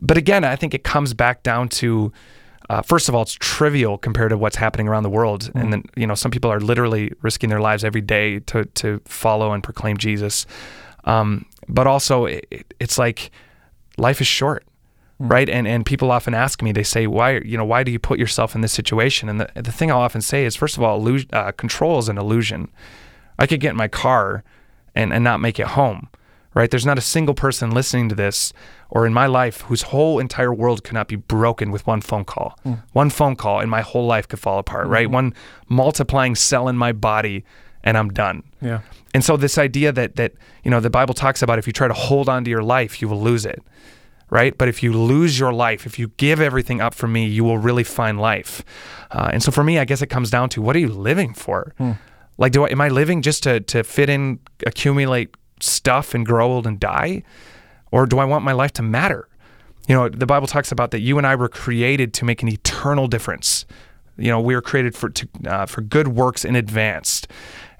but 0.00 0.16
again, 0.16 0.44
I 0.44 0.56
think 0.56 0.74
it 0.74 0.82
comes 0.82 1.14
back 1.14 1.42
down 1.42 1.68
to 1.80 2.12
uh, 2.68 2.82
first 2.82 3.08
of 3.08 3.16
all, 3.16 3.22
it's 3.22 3.32
trivial 3.32 3.98
compared 3.98 4.30
to 4.30 4.38
what's 4.38 4.54
happening 4.54 4.86
around 4.86 5.02
the 5.02 5.10
world, 5.10 5.50
mm. 5.52 5.60
and 5.60 5.72
then 5.72 5.82
you 5.96 6.06
know 6.06 6.14
some 6.14 6.30
people 6.30 6.52
are 6.52 6.60
literally 6.60 7.12
risking 7.20 7.50
their 7.50 7.60
lives 7.60 7.84
every 7.84 8.00
day 8.00 8.38
to 8.40 8.64
to 8.64 9.00
follow 9.04 9.52
and 9.52 9.62
proclaim 9.62 9.96
Jesus. 9.96 10.46
Um, 11.04 11.46
but 11.68 11.86
also, 11.88 12.26
it, 12.26 12.74
it's 12.78 12.96
like 12.96 13.30
life 13.96 14.20
is 14.20 14.28
short. 14.28 14.64
right? 15.18 15.48
And 15.48 15.66
and 15.66 15.84
people 15.84 16.12
often 16.12 16.32
ask 16.32 16.62
me, 16.62 16.70
they 16.72 16.84
say, 16.84 17.08
why 17.08 17.38
you 17.38 17.56
know 17.58 17.64
why 17.64 17.82
do 17.82 17.90
you 17.90 17.98
put 17.98 18.18
yourself 18.20 18.54
in 18.54 18.60
this 18.60 18.72
situation? 18.72 19.28
And 19.28 19.40
the 19.40 19.50
the 19.54 19.72
thing 19.72 19.90
I'll 19.90 20.00
often 20.00 20.20
say 20.20 20.44
is, 20.44 20.54
first 20.54 20.76
of 20.76 20.82
all, 20.82 20.96
illusion, 20.98 21.28
uh, 21.32 21.50
control 21.52 21.98
is 21.98 22.08
an 22.08 22.18
illusion. 22.18 22.70
I 23.40 23.46
could 23.46 23.60
get 23.60 23.70
in 23.70 23.76
my 23.76 23.88
car 23.88 24.44
and 24.94 25.12
and 25.12 25.24
not 25.24 25.40
make 25.40 25.58
it 25.58 25.66
home, 25.68 26.08
right? 26.54 26.70
There's 26.70 26.86
not 26.86 26.98
a 26.98 27.02
single 27.02 27.34
person 27.34 27.70
listening 27.70 28.08
to 28.10 28.14
this 28.14 28.52
or 28.90 29.06
in 29.06 29.14
my 29.14 29.26
life 29.26 29.62
whose 29.62 29.82
whole 29.82 30.18
entire 30.18 30.52
world 30.52 30.84
could 30.84 30.94
not 30.94 31.08
be 31.08 31.16
broken 31.16 31.70
with 31.70 31.86
one 31.86 32.00
phone 32.00 32.24
call. 32.24 32.58
Hmm. 32.62 32.74
One 32.92 33.10
phone 33.10 33.36
call 33.36 33.60
and 33.60 33.70
my 33.70 33.80
whole 33.80 34.06
life 34.06 34.28
could 34.28 34.40
fall 34.40 34.58
apart, 34.58 34.86
right? 34.88 35.06
Hmm. 35.06 35.14
One 35.14 35.34
multiplying 35.68 36.34
cell 36.34 36.68
in 36.68 36.76
my 36.76 36.92
body 36.92 37.44
and 37.82 37.96
I'm 37.96 38.10
done. 38.10 38.42
Yeah. 38.60 38.80
And 39.14 39.24
so 39.24 39.36
this 39.36 39.58
idea 39.58 39.90
that 39.92 40.16
that 40.16 40.34
you 40.64 40.70
know 40.70 40.80
the 40.80 40.90
Bible 40.90 41.14
talks 41.14 41.42
about 41.42 41.58
if 41.58 41.66
you 41.66 41.72
try 41.72 41.88
to 41.88 41.94
hold 41.94 42.28
on 42.28 42.44
to 42.44 42.50
your 42.50 42.62
life, 42.62 43.00
you 43.00 43.08
will 43.08 43.20
lose 43.20 43.46
it. 43.46 43.62
Right? 44.28 44.56
But 44.56 44.68
if 44.68 44.80
you 44.80 44.92
lose 44.92 45.40
your 45.40 45.52
life, 45.52 45.86
if 45.86 45.98
you 45.98 46.12
give 46.16 46.40
everything 46.40 46.80
up 46.80 46.94
for 46.94 47.08
me, 47.08 47.26
you 47.26 47.42
will 47.42 47.58
really 47.58 47.82
find 47.82 48.20
life. 48.20 48.62
Uh, 49.10 49.28
and 49.32 49.42
so 49.42 49.50
for 49.50 49.64
me, 49.64 49.80
I 49.80 49.84
guess 49.84 50.02
it 50.02 50.06
comes 50.06 50.30
down 50.30 50.50
to 50.50 50.62
what 50.62 50.76
are 50.76 50.78
you 50.78 50.86
living 50.86 51.34
for? 51.34 51.74
Hmm. 51.78 51.92
Like, 52.40 52.52
do 52.52 52.64
I, 52.64 52.70
am 52.70 52.80
I 52.80 52.88
living 52.88 53.22
just 53.22 53.44
to 53.44 53.60
to 53.60 53.84
fit 53.84 54.08
in, 54.08 54.40
accumulate 54.66 55.36
stuff, 55.60 56.14
and 56.14 56.26
grow 56.26 56.50
old 56.50 56.66
and 56.66 56.80
die, 56.80 57.22
or 57.92 58.06
do 58.06 58.18
I 58.18 58.24
want 58.24 58.44
my 58.44 58.52
life 58.52 58.72
to 58.72 58.82
matter? 58.82 59.28
You 59.86 59.94
know, 59.94 60.08
the 60.08 60.26
Bible 60.26 60.46
talks 60.46 60.72
about 60.72 60.90
that 60.90 61.00
you 61.00 61.18
and 61.18 61.26
I 61.26 61.36
were 61.36 61.48
created 61.48 62.12
to 62.14 62.24
make 62.24 62.42
an 62.42 62.48
eternal 62.48 63.06
difference. 63.06 63.66
You 64.16 64.28
know, 64.28 64.40
we 64.40 64.54
were 64.54 64.62
created 64.62 64.96
for 64.96 65.10
to, 65.10 65.28
uh, 65.46 65.66
for 65.66 65.82
good 65.82 66.08
works 66.08 66.44
in 66.44 66.56
advance. 66.56 67.26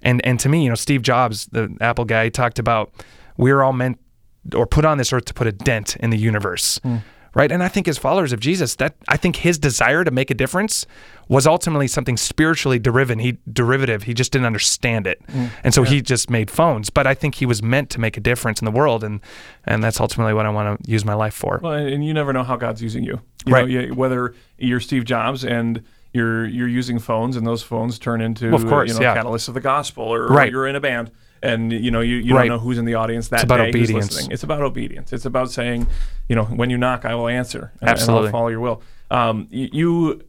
And 0.02 0.24
and 0.26 0.38
to 0.40 0.48
me, 0.48 0.62
you 0.62 0.68
know, 0.68 0.74
Steve 0.74 1.02
Jobs, 1.02 1.46
the 1.46 1.74
Apple 1.80 2.04
guy, 2.04 2.28
talked 2.28 2.58
about 2.58 2.92
we're 3.36 3.62
all 3.62 3.72
meant 3.72 3.98
or 4.54 4.66
put 4.66 4.84
on 4.84 4.98
this 4.98 5.12
earth 5.12 5.24
to 5.26 5.34
put 5.34 5.46
a 5.46 5.52
dent 5.52 5.96
in 5.96 6.10
the 6.10 6.18
universe. 6.18 6.80
Right? 7.32 7.52
And 7.52 7.62
I 7.62 7.68
think 7.68 7.86
as 7.86 7.96
followers 7.96 8.32
of 8.32 8.40
Jesus, 8.40 8.74
that 8.76 8.94
I 9.08 9.16
think 9.16 9.36
his 9.36 9.58
desire 9.58 10.02
to 10.02 10.10
make 10.10 10.30
a 10.30 10.34
difference 10.34 10.84
was 11.28 11.46
ultimately 11.46 11.86
something 11.86 12.16
spiritually 12.16 12.78
derivative. 12.80 13.22
He 13.22 13.38
derivative. 13.52 14.02
He 14.02 14.14
just 14.14 14.32
didn't 14.32 14.46
understand 14.46 15.06
it. 15.06 15.22
Mm. 15.28 15.50
And 15.62 15.72
so 15.72 15.84
he 15.84 16.02
just 16.02 16.28
made 16.28 16.50
phones. 16.50 16.90
But 16.90 17.06
I 17.06 17.14
think 17.14 17.36
he 17.36 17.46
was 17.46 17.62
meant 17.62 17.88
to 17.90 18.00
make 18.00 18.16
a 18.16 18.20
difference 18.20 18.60
in 18.60 18.64
the 18.64 18.72
world 18.72 19.04
and 19.04 19.20
and 19.64 19.82
that's 19.84 20.00
ultimately 20.00 20.34
what 20.34 20.46
I 20.46 20.50
want 20.50 20.82
to 20.82 20.90
use 20.90 21.04
my 21.04 21.14
life 21.14 21.34
for. 21.34 21.60
Well, 21.62 21.74
and 21.74 22.04
you 22.04 22.12
never 22.12 22.32
know 22.32 22.42
how 22.42 22.56
God's 22.56 22.82
using 22.82 23.04
you. 23.04 23.20
you 23.46 23.52
Right. 23.52 23.68
Know, 23.68 23.94
whether 23.94 24.34
you're 24.58 24.80
Steve 24.80 25.04
Jobs 25.04 25.44
and 25.44 25.84
you're 26.12 26.46
you're 26.46 26.68
using 26.68 26.98
phones, 26.98 27.36
and 27.36 27.46
those 27.46 27.62
phones 27.62 27.98
turn 27.98 28.20
into 28.20 28.54
of 28.54 28.66
course, 28.66 28.88
you 28.88 28.94
know, 28.94 29.00
yeah. 29.02 29.16
catalysts 29.16 29.48
of 29.48 29.54
the 29.54 29.60
gospel, 29.60 30.04
or, 30.04 30.26
or 30.32 30.44
you're 30.46 30.66
in 30.66 30.76
a 30.76 30.80
band, 30.80 31.10
and 31.42 31.72
you 31.72 31.90
know 31.90 32.00
you, 32.00 32.16
you 32.16 32.34
Right. 32.34 32.48
don't 32.48 32.56
know 32.56 32.58
who's 32.58 32.78
in 32.78 32.84
the 32.84 32.94
audience 32.94 33.28
that 33.28 33.44
about 33.44 33.58
day 33.58 33.66
who's 33.66 33.74
obedience. 33.90 34.12
listening. 34.12 34.32
It's 34.32 34.42
about 34.42 34.62
obedience. 34.62 35.12
It's 35.12 35.24
about 35.26 35.50
saying, 35.50 35.86
you 36.28 36.36
know, 36.36 36.44
when 36.44 36.68
you 36.70 36.78
knock, 36.78 37.04
I 37.04 37.14
will 37.14 37.28
answer, 37.28 37.72
and, 37.80 37.90
and 37.90 38.10
I'll 38.10 38.28
follow 38.30 38.48
your 38.48 38.60
will. 38.60 38.82
Um, 39.10 39.46
you. 39.50 40.22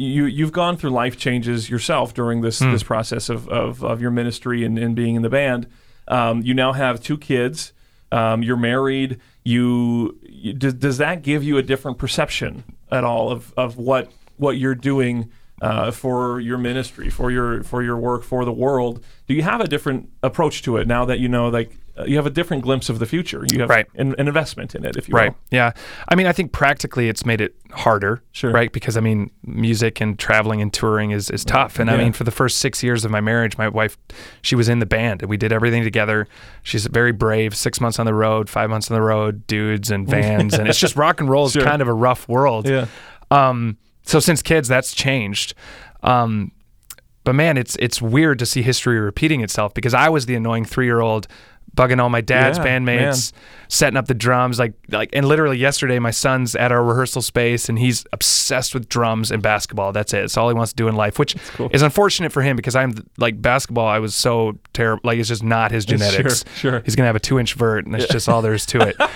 You 0.00 0.26
you've 0.26 0.52
gone 0.52 0.76
through 0.76 0.90
life 0.90 1.16
changes 1.16 1.68
yourself 1.68 2.14
during 2.14 2.40
this 2.40 2.60
Hmm. 2.60 2.70
this 2.70 2.84
process 2.84 3.28
of, 3.28 3.48
of, 3.48 3.82
of 3.82 4.00
your 4.00 4.12
ministry 4.12 4.62
and, 4.62 4.78
and 4.78 4.94
being 4.94 5.16
in 5.16 5.22
the 5.22 5.28
band. 5.28 5.66
Um, 6.06 6.40
you 6.42 6.54
now 6.54 6.72
have 6.72 7.02
two 7.02 7.18
kids. 7.18 7.72
Um, 8.12 8.44
you're 8.44 8.56
married. 8.56 9.18
You, 9.42 10.16
you 10.22 10.52
does, 10.52 10.74
does 10.74 10.98
that 10.98 11.22
give 11.22 11.42
you 11.42 11.58
a 11.58 11.62
different 11.62 11.98
perception 11.98 12.62
at 12.92 13.02
all 13.02 13.32
of, 13.32 13.52
of 13.56 13.76
what 13.76 14.12
what 14.38 14.56
you're 14.56 14.74
doing 14.74 15.30
uh, 15.60 15.90
for 15.90 16.38
your 16.40 16.56
ministry, 16.58 17.10
for 17.10 17.30
your 17.30 17.62
for 17.64 17.82
your 17.82 17.96
work, 17.96 18.22
for 18.22 18.44
the 18.44 18.52
world? 18.52 19.04
Do 19.26 19.34
you 19.34 19.42
have 19.42 19.60
a 19.60 19.66
different 19.68 20.08
approach 20.22 20.62
to 20.62 20.76
it 20.76 20.86
now 20.86 21.04
that 21.04 21.18
you 21.18 21.28
know, 21.28 21.48
like 21.48 21.76
uh, 21.98 22.04
you 22.04 22.14
have 22.14 22.26
a 22.26 22.30
different 22.30 22.62
glimpse 22.62 22.88
of 22.88 23.00
the 23.00 23.06
future? 23.06 23.44
You 23.52 23.62
have 23.62 23.68
Right. 23.68 23.86
an, 23.96 24.14
an 24.18 24.28
investment 24.28 24.76
in 24.76 24.84
it, 24.84 24.96
if 24.96 25.08
you 25.08 25.16
Right. 25.16 25.30
will. 25.32 25.38
Yeah. 25.50 25.72
I 26.08 26.14
mean, 26.14 26.28
I 26.28 26.32
think 26.32 26.52
practically 26.52 27.08
it's 27.08 27.26
made 27.26 27.40
it 27.40 27.56
harder. 27.72 28.22
Sure. 28.30 28.52
Right. 28.52 28.70
Because 28.72 28.96
I 28.96 29.00
mean, 29.00 29.32
music 29.44 30.00
and 30.00 30.16
traveling 30.16 30.62
and 30.62 30.72
touring 30.72 31.10
is, 31.10 31.28
is 31.28 31.44
tough. 31.44 31.80
And 31.80 31.90
I 31.90 31.96
mean, 31.96 32.12
for 32.12 32.22
the 32.22 32.30
first 32.30 32.58
six 32.58 32.84
years 32.84 33.04
of 33.04 33.10
my 33.10 33.20
marriage, 33.20 33.58
my 33.58 33.68
wife, 33.68 33.98
she 34.42 34.54
was 34.54 34.68
in 34.68 34.78
the 34.78 34.86
band 34.86 35.22
and 35.22 35.28
we 35.28 35.36
did 35.36 35.52
everything 35.52 35.82
together. 35.82 36.28
She's 36.62 36.86
very 36.86 37.10
brave. 37.10 37.56
Six 37.56 37.80
months 37.80 37.98
on 37.98 38.06
the 38.06 38.14
road, 38.14 38.48
five 38.48 38.70
months 38.70 38.92
on 38.92 38.94
the 38.94 39.02
road, 39.02 39.44
dudes 39.48 39.90
and 39.90 40.06
vans. 40.16 40.54
and 40.54 40.68
it's 40.68 40.78
just 40.78 40.94
rock 40.94 41.18
and 41.20 41.28
roll 41.28 41.46
is 41.46 41.52
Sure. 41.52 41.64
kind 41.64 41.82
of 41.82 41.88
a 41.88 41.92
rough 41.94 42.28
world. 42.28 42.68
Yeah. 42.68 42.86
Um, 43.32 43.76
so 44.08 44.20
since 44.20 44.42
kids, 44.42 44.68
that's 44.68 44.94
changed. 44.94 45.54
Um, 46.02 46.52
but 47.24 47.34
man, 47.34 47.58
it's 47.58 47.76
it's 47.76 48.00
weird 48.00 48.38
to 48.38 48.46
see 48.46 48.62
history 48.62 48.98
repeating 48.98 49.42
itself 49.42 49.74
because 49.74 49.92
I 49.92 50.08
was 50.08 50.26
the 50.26 50.34
annoying 50.34 50.64
three 50.64 50.86
year 50.86 51.00
old 51.00 51.28
bugging 51.76 52.00
all 52.00 52.08
my 52.08 52.22
dad's 52.22 52.56
Yeah, 52.56 52.64
bandmates, 52.64 53.32
setting 53.68 53.98
up 53.98 54.06
the 54.06 54.14
drums, 54.14 54.58
like 54.58 54.72
like 54.88 55.10
and 55.12 55.28
literally 55.28 55.58
yesterday 55.58 55.98
my 55.98 56.10
son's 56.10 56.56
at 56.56 56.72
our 56.72 56.82
rehearsal 56.82 57.20
space 57.20 57.68
and 57.68 57.78
he's 57.78 58.06
obsessed 58.14 58.72
with 58.72 58.88
drums 58.88 59.30
and 59.30 59.42
basketball. 59.42 59.92
That's 59.92 60.14
it. 60.14 60.24
It's 60.24 60.38
all 60.38 60.48
he 60.48 60.54
wants 60.54 60.72
to 60.72 60.76
do 60.76 60.88
in 60.88 60.96
life, 60.96 61.18
which 61.18 61.36
cool. 61.48 61.68
is 61.72 61.82
unfortunate 61.82 62.32
for 62.32 62.40
him 62.40 62.56
because 62.56 62.74
I'm 62.74 62.94
like 63.18 63.42
basketball. 63.42 63.86
I 63.86 63.98
was 63.98 64.14
so 64.14 64.58
terrible. 64.72 65.02
Like 65.04 65.18
it's 65.18 65.28
just 65.28 65.42
not 65.42 65.70
his 65.70 65.84
genetics. 65.92 66.44
Sure, 66.54 66.72
sure. 66.72 66.82
He's 66.84 66.96
gonna 66.96 67.08
have 67.08 67.16
a 67.16 67.20
two 67.20 67.38
inch 67.38 67.52
vert, 67.54 67.84
and 67.84 67.94
that's 67.94 68.08
just 68.08 68.26
all 68.26 68.40
there 68.40 68.54
is 68.54 68.64
to 68.66 68.80
it. 68.88 68.96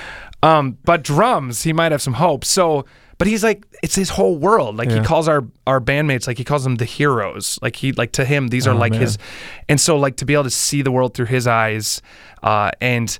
Um, 0.45 0.77
but 0.85 1.05
drums, 1.05 1.63
he 1.63 1.73
might 1.73 1.93
have 1.93 2.03
some 2.03 2.15
hope. 2.15 2.45
So, 2.45 2.85
but 3.19 3.27
he's 3.29 3.45
like, 3.45 3.65
it's 3.83 3.95
his 3.95 4.11
whole 4.11 4.37
world. 4.37 4.77
Like 4.77 4.91
he 4.91 5.01
calls 5.01 5.29
our 5.29 5.45
our 5.67 5.81
bandmates, 5.81 6.27
like 6.27 6.39
he 6.39 6.45
calls 6.45 6.65
them 6.65 6.77
the 6.77 6.85
heroes. 6.85 7.59
Like 7.63 7.77
he, 7.77 7.93
like 7.93 8.13
to 8.13 8.25
him, 8.25 8.49
these 8.49 8.67
are 8.67 8.75
Oh, 8.75 8.79
like 8.79 8.93
man. 8.93 9.01
his. 9.03 9.19
And 9.69 9.81
so, 9.81 9.97
like 9.97 10.17
to 10.17 10.25
be 10.25 10.33
able 10.35 10.45
to 10.45 10.51
see 10.51 10.83
the 10.83 10.91
world 10.93 11.15
through 11.15 11.27
his 11.27 11.47
eyes, 11.47 12.03
uh, 12.43 12.71
and 12.81 13.17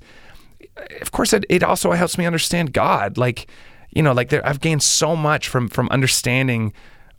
of 1.01 1.11
course, 1.11 1.33
it, 1.33 1.45
it 1.49 1.63
also 1.63 1.91
helps 1.91 2.17
me 2.17 2.25
understand 2.25 2.73
God. 2.73 3.17
Like, 3.17 3.47
you 3.91 4.01
know, 4.01 4.11
like 4.11 4.29
there, 4.29 4.45
I've 4.45 4.59
gained 4.59 4.83
so 4.83 5.15
much 5.15 5.47
from 5.47 5.69
from 5.69 5.87
understanding 5.89 6.73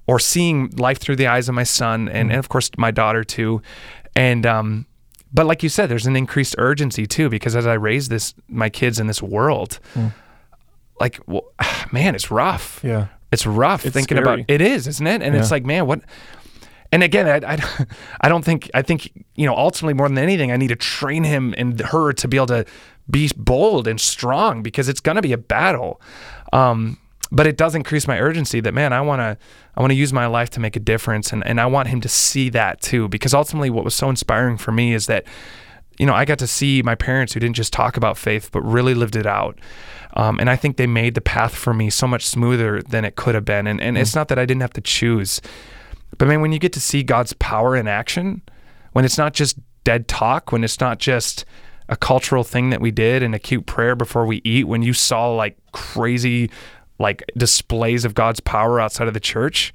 or 0.07 0.19
seeing 0.19 0.69
life 0.77 0.99
through 0.99 1.17
the 1.17 1.27
eyes 1.27 1.49
of 1.49 1.55
my 1.55 1.63
son, 1.65 2.09
and, 2.09 2.31
and 2.31 2.39
of 2.39 2.49
course 2.49 2.71
my 2.77 2.91
daughter 2.91 3.25
too. 3.25 3.63
And 4.17 4.45
um, 4.45 4.87
but 5.33 5.47
like 5.47 5.63
you 5.63 5.69
said, 5.69 5.89
there's 5.89 6.07
an 6.07 6.17
increased 6.17 6.55
urgency 6.59 7.07
too 7.07 7.29
because 7.29 7.57
as 7.57 7.67
I 7.67 7.75
raise 7.75 8.09
this 8.09 8.35
my 8.49 8.69
kids 8.69 8.99
in 9.01 9.07
this 9.07 9.23
world, 9.23 9.79
like, 11.00 11.20
well, 11.26 11.52
man, 11.92 12.14
it's 12.14 12.30
rough. 12.30 12.80
Yeah. 12.83 13.09
It's 13.33 13.46
rough 13.46 13.85
It's 13.85 13.94
thinking 13.94 14.18
scary. 14.18 14.42
about 14.42 14.50
it 14.50 14.61
is, 14.61 14.87
isn't 14.87 15.07
it? 15.07 15.20
And 15.20 15.35
it's 15.35 15.50
like, 15.50 15.64
man, 15.64 15.87
what? 15.87 16.02
And 16.92 17.02
again, 17.02 17.26
I, 17.26 17.54
I, 17.54 17.87
I 18.20 18.28
don't 18.28 18.44
think 18.44 18.70
I 18.74 18.83
think 18.83 19.11
you 19.35 19.44
know 19.44 19.57
ultimately 19.57 19.94
more 19.94 20.09
than 20.09 20.18
anything, 20.18 20.52
I 20.52 20.57
need 20.57 20.68
to 20.68 20.76
train 20.76 21.24
him 21.24 21.52
and 21.59 21.80
her 21.80 22.12
to 22.12 22.28
be 22.28 22.37
able 22.37 22.46
to 22.46 22.64
be 23.11 23.28
bold 23.37 23.88
and 23.88 24.00
strong 24.00 24.62
because 24.62 24.88
it's 24.88 25.00
going 25.00 25.16
to 25.16 25.22
be 25.22 25.33
a 25.33 25.38
battle. 25.38 26.00
Um, 26.52 26.98
but 27.33 27.48
it 27.48 27.57
does 27.57 27.74
increase 27.74 28.07
my 28.07 28.20
urgency 28.20 28.61
that 28.61 28.72
man, 28.72 28.92
I 28.92 29.00
want 29.00 29.18
to 29.18 29.37
I 29.76 29.80
want 29.80 29.90
to 29.90 29.96
use 29.96 30.12
my 30.12 30.26
life 30.26 30.50
to 30.50 30.61
make 30.61 30.76
a 30.76 30.80
difference, 30.80 31.33
and 31.33 31.44
and 31.44 31.61
I 31.61 31.66
want 31.66 31.88
him 31.88 32.00
to 32.02 32.09
see 32.09 32.50
that 32.50 32.80
too 32.80 33.09
because 33.09 33.35
ultimately, 33.35 33.70
what 33.70 33.83
was 33.83 33.96
so 33.96 34.09
inspiring 34.09 34.59
for 34.59 34.70
me 34.70 34.94
is 34.94 35.07
that 35.07 35.24
you 35.98 36.07
know, 36.07 36.14
I 36.14 36.24
got 36.24 36.38
to 36.40 36.46
see 36.46 36.83
my 36.83 36.94
parents 36.94 37.33
who 37.33 37.40
didn't 37.40 37.57
just 37.57 37.72
talk 37.72 37.96
about 37.96 38.18
faith, 38.18 38.50
but 38.52 38.62
really 38.62 38.94
lived 38.94 39.16
it 39.16 39.26
out. 39.26 39.59
Um, 40.14 40.38
and 40.38 40.48
I 40.48 40.57
think 40.57 40.77
they 40.77 40.87
made 40.87 41.14
the 41.14 41.20
path 41.20 41.55
for 41.55 41.74
me 41.74 41.90
so 41.90 42.07
much 42.07 42.24
smoother 42.24 42.81
than 42.83 43.05
it 43.05 43.16
could 43.16 43.35
have 43.35 43.44
been. 43.44 43.66
And, 43.66 43.81
and 43.81 43.98
it's 43.98 44.14
not 44.14 44.29
that 44.29 44.38
I 44.38 44.46
didn't 44.46 44.61
have 44.61 44.72
to 44.74 44.81
choose, 44.81 45.40
but 46.18 46.29
man, 46.29 46.40
when 46.40 46.53
you 46.53 46.59
get 46.59 46.72
to 46.74 46.81
see 46.81 47.03
God's 47.03 47.33
power 47.35 47.77
in 47.77 47.88
action, 47.88 48.42
when 48.92 49.05
it's 49.05 49.18
not 49.18 49.35
just 49.35 49.59
dead 49.83 50.09
talk, 50.09 50.53
when 50.53 50.64
it's 50.64 50.81
not 50.81 50.98
just 50.98 51.44
a 51.88 51.96
cultural 51.96 52.44
thing 52.44 52.70
that 52.70 52.81
we 52.81 52.90
did 52.90 53.22
and 53.22 53.35
a 53.35 53.38
cute 53.38 53.66
prayer 53.66 53.94
before 53.96 54.24
we 54.24 54.40
eat, 54.44 54.68
when 54.68 54.83
you 54.83 54.92
saw 54.92 55.29
like 55.31 55.59
crazy, 55.72 56.50
like 56.98 57.22
displays 57.37 58.05
of 58.05 58.14
God's 58.14 58.40
power 58.40 58.81
outside 58.81 59.09
of 59.09 59.14
the 59.14 59.20
church, 59.20 59.74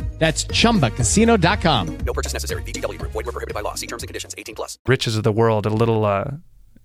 That's 0.21 0.45
chumbacasino.com. 0.45 1.97
No 2.05 2.13
purchase 2.13 2.33
necessary. 2.33 2.61
VGW 2.61 2.99
Group. 2.99 3.11
Void 3.11 3.25
were 3.25 3.31
prohibited 3.31 3.55
by 3.55 3.61
law. 3.61 3.73
See 3.73 3.87
terms 3.87 4.03
and 4.03 4.07
conditions. 4.07 4.35
18 4.37 4.53
plus. 4.55 4.77
riches 4.87 5.17
of 5.17 5.23
the 5.23 5.31
world 5.31 5.65
a 5.65 5.69
little 5.69 6.05
uh, 6.05 6.25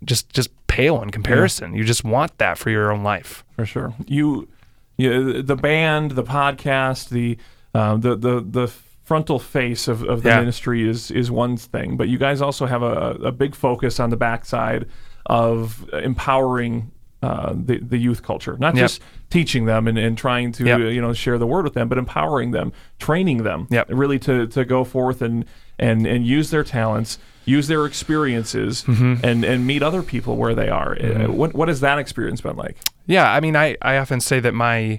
just 0.05 0.31
just 0.31 0.49
pale 0.69 1.03
in 1.03 1.11
comparison. 1.11 1.75
You 1.75 1.85
just 1.85 2.03
want 2.03 2.39
that 2.39 2.57
for 2.59 2.71
your 2.71 2.91
own 2.91 3.03
life. 3.03 3.45
for 3.55 3.67
sure. 3.67 3.95
You, 4.07 4.49
you 4.97 5.43
the 5.43 5.55
band, 5.57 6.13
the 6.13 6.25
podcast, 6.25 7.11
the 7.11 7.37
uh, 7.75 7.97
the 7.99 8.17
the 8.17 8.41
the 8.41 8.69
frontal 9.05 9.39
face 9.39 9.87
of, 9.87 10.03
of 10.03 10.23
the 10.23 10.31
Yeah. 10.31 10.41
ministry 10.41 10.89
is 10.89 11.11
is 11.11 11.31
one 11.31 11.59
thing, 11.59 11.99
but 11.99 12.09
you 12.09 12.17
guys 12.19 12.41
also 12.41 12.65
have 12.65 12.83
a, 12.83 13.19
a 13.23 13.33
big 13.33 13.55
focus 13.55 14.01
on 14.01 14.09
the 14.11 14.17
backside 14.17 14.87
of 15.27 15.89
empowering 15.93 16.91
uh, 17.23 17.53
the 17.55 17.79
the 17.81 17.99
youth 17.99 18.23
culture, 18.23 18.57
not 18.59 18.75
Yep. 18.77 18.83
just 18.85 19.03
teaching 19.31 19.65
them 19.67 19.89
and, 19.89 19.99
and 19.99 20.17
trying 20.17 20.53
to 20.53 20.65
Yep. 20.65 20.79
you 20.81 21.01
know 21.01 21.13
share 21.13 21.39
the 21.39 21.47
word 21.47 21.65
with 21.65 21.75
them, 21.75 21.89
but 21.89 21.99
empowering 21.99 22.53
them, 22.53 22.73
training 22.99 23.43
them, 23.43 23.67
Yep. 23.71 23.87
really 23.91 24.19
to 24.21 24.47
to 24.49 24.65
go 24.65 24.85
forth 24.85 25.21
and 25.23 25.45
and 25.79 26.07
and 26.07 26.27
use 26.27 26.51
their 26.51 26.65
talents, 26.65 27.19
use 27.45 27.69
their 27.69 27.85
experiences, 27.87 28.85
Mm-hmm. 28.85 29.25
and 29.25 29.45
and 29.45 29.67
meet 29.67 29.83
other 29.83 30.03
people 30.03 30.37
where 30.37 30.55
they 30.55 30.69
are. 30.69 30.97
Uh, 31.01 31.31
What 31.31 31.55
what 31.55 31.69
has 31.69 31.81
that 31.81 31.99
experience 31.99 32.41
been 32.41 32.57
like? 32.57 32.77
Yeah, 33.07 33.31
I 33.33 33.41
mean, 33.41 33.55
I, 33.57 33.77
I 33.83 33.99
often 33.99 34.21
say 34.21 34.41
that 34.41 34.53
my, 34.53 34.99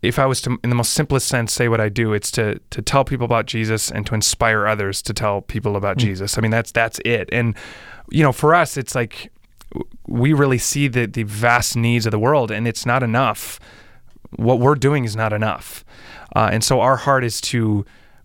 if 0.00 0.18
I 0.18 0.24
was 0.24 0.40
to, 0.42 0.58
in 0.64 0.70
the 0.70 0.76
most 0.76 0.92
simplest 0.94 1.28
sense, 1.28 1.52
say 1.52 1.68
what 1.68 1.80
I 1.80 1.88
do, 1.90 2.12
it's 2.14 2.30
to 2.32 2.58
to 2.70 2.80
tell 2.82 3.04
people 3.04 3.24
about 3.26 3.46
Jesus 3.46 3.90
and 3.90 4.06
to 4.06 4.14
inspire 4.14 4.66
others 4.66 5.02
to 5.02 5.12
tell 5.12 5.42
people 5.42 5.76
about 5.76 5.96
Jesus. 5.98 6.38
I 6.38 6.40
mean, 6.40 6.50
that's 6.50 6.72
that's 6.72 7.00
it. 7.04 7.28
And 7.32 7.54
you 8.10 8.22
know, 8.22 8.32
for 8.32 8.54
us, 8.54 8.76
it's 8.76 8.94
like 8.94 9.30
we 10.06 10.32
really 10.32 10.58
see 10.58 10.88
the 10.88 11.06
the 11.06 11.22
vast 11.24 11.76
needs 11.76 12.06
of 12.06 12.12
the 12.12 12.18
world, 12.18 12.50
and 12.50 12.66
it's 12.68 12.86
not 12.86 13.02
enough. 13.02 13.58
What 14.36 14.58
we're 14.58 14.74
doing 14.74 15.04
is 15.04 15.14
not 15.14 15.32
enough, 15.32 15.84
uh, 16.34 16.50
and 16.52 16.64
so 16.64 16.80
our 16.80 16.96
heart 16.96 17.24
is 17.24 17.40
to 17.42 17.84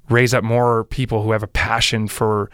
raise 0.09 0.33
up 0.33 0.43
more 0.43 0.85
people 0.85 1.21
who 1.23 1.31
have 1.31 1.43
a 1.43 1.47
passion 1.47 2.07
for 2.07 2.49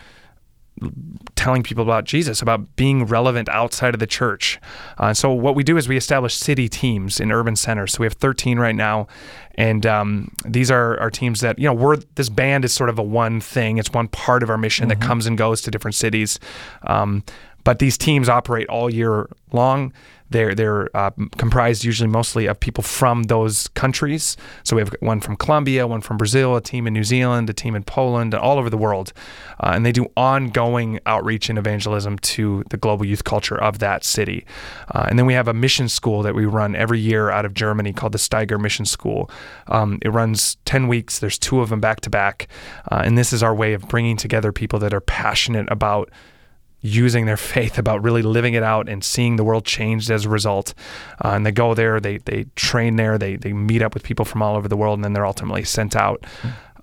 telling 1.36 1.64
people 1.64 1.84
about 1.84 2.04
Jesus, 2.04 2.41
about 2.41 2.76
being 2.76 3.06
relevant 3.06 3.48
outside 3.50 3.93
of 3.93 4.00
the 4.00 4.08
church. 4.08 4.60
Uh, 4.98 5.14
so 5.14 5.32
what 5.32 5.56
we 5.56 5.64
do 5.64 5.78
is 5.78 5.88
we 5.88 5.96
establish 5.96 6.36
city 6.36 6.68
teams 6.68 7.20
in 7.20 7.32
urban 7.32 7.56
centers. 7.56 7.93
So 7.93 8.02
we 8.02 8.06
have 8.06 8.14
13 8.14 8.60
right 8.60 8.76
now, 8.76 9.08
and 9.56 9.86
um, 9.86 10.36
these 10.46 10.70
are 10.70 11.00
our 11.00 11.10
teams 11.10 11.39
that 11.41 11.58
you 11.58 11.66
know 11.66 11.74
we're 11.74 11.98
this 12.16 12.30
band 12.30 12.66
is 12.66 12.74
sort 12.74 12.89
of 12.89 13.00
a 13.00 13.04
one 13.04 13.39
thing. 13.39 13.78
It's 13.78 13.91
one 13.91 14.10
part 14.10 14.43
of 14.43 14.50
our 14.50 14.58
mission 14.58 14.89
that 14.89 15.00
comes 15.00 15.26
and 15.26 15.38
goes 15.38 15.62
to 15.62 15.72
different 15.72 15.96
cities. 15.96 16.39
Um, 16.84 17.24
but 17.66 17.80
these 17.80 17.97
teams 17.97 18.30
operate 18.30 18.70
all 18.70 18.89
year 18.89 19.28
long. 19.51 19.91
They're 20.32 20.55
they're 20.55 20.89
uh, 20.97 21.11
comprised 21.38 21.84
usually 21.84 22.09
mostly 22.09 22.47
of 22.47 22.59
people 22.59 22.84
from 22.84 23.24
those 23.24 23.68
countries. 23.70 24.38
So 24.63 24.76
we 24.76 24.82
have 24.82 24.91
one 24.99 25.20
from 25.22 25.36
Colombia, 25.36 25.86
one 25.86 26.01
from 26.01 26.18
Brazil, 26.18 26.55
a 26.55 26.61
team 26.61 26.88
in 26.88 26.93
New 26.93 27.03
Zealand, 27.03 27.47
a 27.49 27.53
team 27.53 27.76
in 27.76 27.84
Poland, 27.84 28.34
all 28.34 28.57
over 28.57 28.70
the 28.70 28.78
world, 28.78 29.13
uh, 29.59 29.74
and 29.76 29.86
they 29.86 29.91
do 29.91 30.07
ongoing 30.18 30.99
outreach 31.05 31.47
and 31.49 31.59
evangelism 31.59 32.18
to 32.20 32.63
the 32.72 32.78
global 32.78 33.05
youth 33.05 33.24
culture 33.24 33.55
of 33.61 33.78
that 33.80 34.03
city. 34.03 34.45
Uh, 34.95 35.05
and 35.07 35.20
then 35.20 35.28
we 35.28 35.36
have 35.36 35.47
a 35.47 35.53
mission 35.53 35.88
school 35.88 36.24
that 36.24 36.34
we 36.34 36.45
run 36.45 36.76
every 36.76 36.99
year 36.99 37.30
out 37.30 37.45
of 37.45 37.53
Germany 37.53 37.93
called 37.93 38.11
the 38.11 38.18
Steiger 38.18 38.59
Mission 38.59 38.86
School. 38.86 39.30
Um, 39.68 39.99
it 40.01 40.09
runs 40.09 40.57
ten 40.66 40.88
weeks. 40.88 41.20
There's 41.20 41.38
two 41.38 41.61
of 41.61 41.70
them 41.70 41.80
back 41.80 42.01
to 42.01 42.09
back, 42.09 42.47
uh, 42.91 43.03
and 43.05 43.16
this 43.16 43.32
is 43.32 43.43
our 43.43 43.53
way 43.53 43.74
of 43.74 43.88
bringing 43.88 44.18
together 44.18 44.51
people 44.51 44.80
that 44.80 44.93
are 44.93 45.01
passionate 45.01 45.68
about 45.72 46.09
using 46.86 47.26
their 47.26 47.38
faith 47.38 47.78
about 47.78 48.04
really 48.04 48.22
living 48.22 48.54
it 48.54 48.64
out 48.64 48.88
and 48.88 49.04
seeing 49.04 49.36
the 49.36 49.44
world 49.44 49.66
changed 49.66 50.12
as 50.12 50.26
a 50.26 50.30
result. 50.30 50.74
Uh, 51.24 51.30
and 51.30 51.46
they 51.46 51.52
go 51.52 51.74
there, 51.74 52.00
they 52.00 52.18
they 52.20 52.46
train 52.56 52.96
there, 52.96 53.18
they 53.18 53.36
they 53.36 53.54
meet 53.54 53.82
up 53.82 53.94
with 53.94 54.04
people 54.04 54.26
from 54.26 54.42
all 54.42 54.56
over 54.56 54.68
the 54.68 54.78
world, 54.78 54.98
and 54.98 55.04
then 55.04 55.14
they're 55.14 55.26
ultimately 55.26 55.64
sent 55.64 55.96
out. 55.96 56.24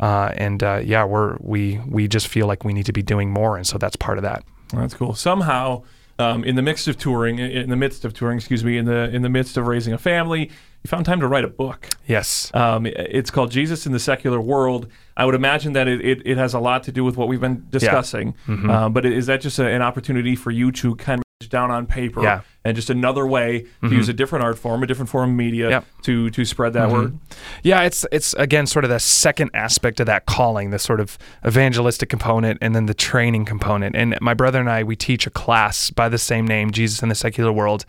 Uh, 0.01 0.33
and 0.37 0.63
uh, 0.63 0.81
yeah, 0.83 1.05
we're 1.05 1.37
we 1.41 1.79
we 1.87 2.09
just 2.09 2.27
feel 2.27 2.47
like 2.47 2.65
we 2.65 2.73
need 2.73 2.87
to 2.87 2.93
be 2.93 3.03
doing 3.03 3.31
more, 3.31 3.57
and 3.57 3.67
so 3.67 3.79
that's 3.79 3.97
part 3.97 4.19
of 4.19 4.23
that. 4.23 4.43
That's 4.73 4.95
cool. 4.95 5.15
Somehow, 5.15 5.83
um, 6.19 6.43
in 6.45 6.57
the 6.57 6.63
midst 6.63 6.89
of 6.89 6.99
touring, 6.99 7.39
in 7.39 7.71
the 7.71 7.77
midst 7.77 8.05
of 8.05 8.13
touring, 8.13 8.39
excuse 8.39 8.65
me, 8.65 8.79
in 8.79 8.87
the 8.87 9.15
in 9.15 9.23
the 9.23 9.29
midst 9.29 9.57
of 9.57 9.67
raising 9.67 9.93
a 9.93 9.99
family, 9.99 10.51
you 10.83 10.89
found 10.89 11.07
time 11.07 11.21
to 11.21 11.29
write 11.29 11.45
a 11.45 11.49
book. 11.49 11.89
Yes. 12.07 12.51
Um, 12.55 12.87
it's 12.87 13.31
called 13.31 13.51
Jesus 13.51 13.87
in 13.87 13.93
the 13.93 14.01
Secular 14.01 14.41
World. 14.41 14.89
I 15.17 15.25
would 15.25 15.35
imagine 15.35 15.75
that 15.75 15.87
it, 15.87 16.05
it, 16.05 16.23
it 16.25 16.37
has 16.39 16.55
a 16.55 16.59
lot 16.59 16.83
to 16.85 16.93
do 16.93 17.05
with 17.05 17.17
what 17.17 17.29
we've 17.29 17.41
been 17.41 17.67
discussing. 17.71 18.35
Mm-hmm. 18.47 18.71
Uh, 18.71 18.89
but 18.89 19.07
is 19.07 19.27
that 19.27 19.41
just 19.41 19.59
a, 19.59 19.69
an 19.69 19.83
opportunity 19.83 20.35
for 20.35 20.51
you 20.51 20.73
to 20.73 20.97
kind 20.97 21.21
of 21.21 21.25
down 21.49 21.71
on 21.71 21.87
paper 21.87 22.23
Yeah. 22.23 22.37
Mm-hmm. 22.39 22.47
and 22.65 22.77
just 22.77 22.91
another 22.91 23.27
way 23.27 23.67
to 23.83 23.89
use 23.91 24.09
a 24.09 24.13
different 24.13 24.45
art 24.45 24.59
form, 24.59 24.83
a 24.83 24.87
different 24.87 25.09
form 25.11 25.31
of 25.31 25.37
media 25.37 25.69
Yep. 25.71 25.85
to 26.03 26.31
to 26.31 26.45
spread 26.45 26.73
that 26.75 26.91
word? 26.91 27.19
Yeah, 27.63 27.83
it's 27.83 28.05
it's 28.13 28.35
again 28.35 28.67
sort 28.67 28.85
of 28.85 28.91
the 28.91 29.01
second 29.01 29.51
aspect 29.55 30.01
of 30.01 30.07
that 30.07 30.27
calling, 30.27 30.71
the 30.71 30.79
sort 30.79 31.01
of 31.01 31.19
evangelistic 31.47 32.09
component, 32.09 32.59
and 32.61 32.75
then 32.75 32.87
the 32.87 32.95
training 32.95 33.45
component. 33.45 33.97
And 33.97 34.17
my 34.21 34.35
brother 34.35 34.61
and 34.61 34.71
I, 34.71 34.83
we 34.85 34.97
teach 34.97 35.27
a 35.27 35.31
class 35.31 35.91
by 35.91 36.09
the 36.09 36.19
same 36.19 36.47
name, 36.47 36.71
Jesus 36.71 37.03
in 37.03 37.09
the 37.09 37.15
Secular 37.15 37.53
World, 37.53 37.85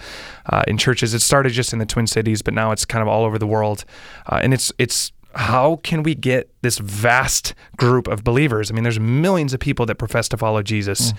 uh, 0.47 0.63
in 0.67 0.77
churches. 0.77 1.13
It 1.13 1.21
started 1.21 1.51
just 1.53 1.73
in 1.73 1.79
the 1.79 1.85
Twin 1.85 2.07
Cities, 2.07 2.41
but 2.41 2.53
now 2.53 2.71
it's 2.71 2.85
kind 2.85 3.01
of 3.01 3.07
all 3.07 3.23
over 3.25 3.37
the 3.37 3.47
world. 3.47 3.85
Uh, 4.27 4.39
and 4.43 4.53
it's 4.53 4.71
it's 4.77 5.11
how 5.35 5.77
can 5.77 6.03
we 6.03 6.15
get 6.15 6.49
this 6.61 6.77
vast 6.77 7.53
group 7.77 8.07
of 8.07 8.23
believers? 8.23 8.69
I 8.69 8.73
mean, 8.73 8.83
there's 8.83 8.99
millions 8.99 9.53
of 9.53 9.59
people 9.59 9.85
that 9.87 9.95
profess 9.95 10.29
to 10.29 10.37
follow 10.37 10.61
Jesus. 10.61 11.13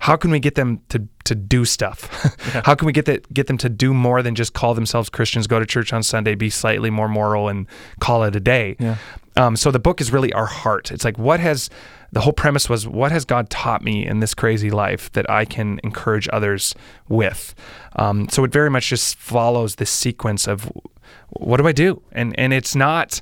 How 0.00 0.16
can 0.16 0.30
we 0.30 0.40
get 0.40 0.54
them 0.54 0.80
to 0.88 1.06
to 1.24 1.34
do 1.34 1.64
stuff? 1.64 2.08
How 2.64 2.74
can 2.74 2.86
we 2.86 2.92
get 2.92 3.04
that 3.04 3.32
get 3.32 3.46
them 3.46 3.58
to 3.58 3.68
do 3.68 3.94
more 3.94 4.22
than 4.22 4.34
just 4.34 4.54
call 4.54 4.74
themselves 4.74 5.08
Christians, 5.08 5.46
go 5.46 5.60
to 5.60 5.66
church 5.66 5.92
on 5.92 6.02
Sunday, 6.02 6.34
be 6.34 6.50
slightly 6.50 6.90
more 6.90 7.08
moral, 7.08 7.48
and 7.48 7.66
call 8.00 8.24
it 8.24 8.34
a 8.34 8.40
day? 8.40 8.76
Yeah. 8.78 8.96
Um, 9.36 9.56
so 9.56 9.70
the 9.70 9.78
book 9.78 10.00
is 10.00 10.12
really 10.12 10.32
our 10.32 10.46
heart. 10.46 10.90
It's 10.90 11.04
like 11.04 11.18
what 11.18 11.40
has 11.40 11.70
the 12.12 12.20
whole 12.20 12.32
premise 12.32 12.68
was 12.68 12.88
what 12.88 13.12
has 13.12 13.24
God 13.24 13.50
taught 13.50 13.82
me 13.82 14.04
in 14.04 14.20
this 14.20 14.34
crazy 14.34 14.70
life 14.70 15.12
that 15.12 15.28
I 15.30 15.44
can 15.44 15.80
encourage 15.84 16.28
others 16.32 16.74
with. 17.08 17.54
Um, 17.96 18.28
so 18.28 18.42
it 18.44 18.52
very 18.52 18.70
much 18.70 18.88
just 18.88 19.16
follows 19.16 19.76
this 19.76 19.90
sequence 19.90 20.48
of 20.48 20.72
what 21.30 21.58
do 21.58 21.66
I 21.66 21.72
do, 21.72 22.02
and 22.12 22.38
and 22.38 22.52
it's 22.52 22.74
not. 22.74 23.20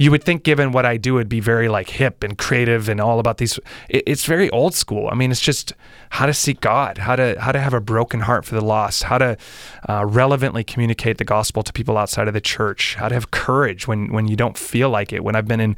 You 0.00 0.10
would 0.12 0.24
think, 0.24 0.44
given 0.44 0.72
what 0.72 0.86
I 0.86 0.96
do, 0.96 1.18
it'd 1.18 1.28
be 1.28 1.40
very 1.40 1.68
like 1.68 1.90
hip 1.90 2.24
and 2.24 2.38
creative 2.38 2.88
and 2.88 3.02
all 3.02 3.20
about 3.20 3.36
these. 3.36 3.60
It, 3.90 4.02
it's 4.06 4.24
very 4.24 4.48
old 4.48 4.74
school. 4.74 5.10
I 5.12 5.14
mean, 5.14 5.30
it's 5.30 5.42
just 5.42 5.74
how 6.08 6.24
to 6.24 6.32
seek 6.32 6.62
God, 6.62 6.96
how 6.96 7.16
to 7.16 7.38
how 7.38 7.52
to 7.52 7.60
have 7.60 7.74
a 7.74 7.82
broken 7.82 8.20
heart 8.20 8.46
for 8.46 8.54
the 8.54 8.64
lost, 8.64 9.02
how 9.02 9.18
to 9.18 9.36
uh, 9.90 10.06
relevantly 10.06 10.64
communicate 10.64 11.18
the 11.18 11.24
gospel 11.26 11.62
to 11.62 11.70
people 11.70 11.98
outside 11.98 12.28
of 12.28 12.32
the 12.32 12.40
church, 12.40 12.94
how 12.94 13.08
to 13.08 13.14
have 13.14 13.30
courage 13.30 13.86
when 13.86 14.10
when 14.10 14.26
you 14.26 14.36
don't 14.36 14.56
feel 14.56 14.88
like 14.88 15.12
it. 15.12 15.22
When 15.22 15.36
I've 15.36 15.46
been 15.46 15.60
in 15.60 15.76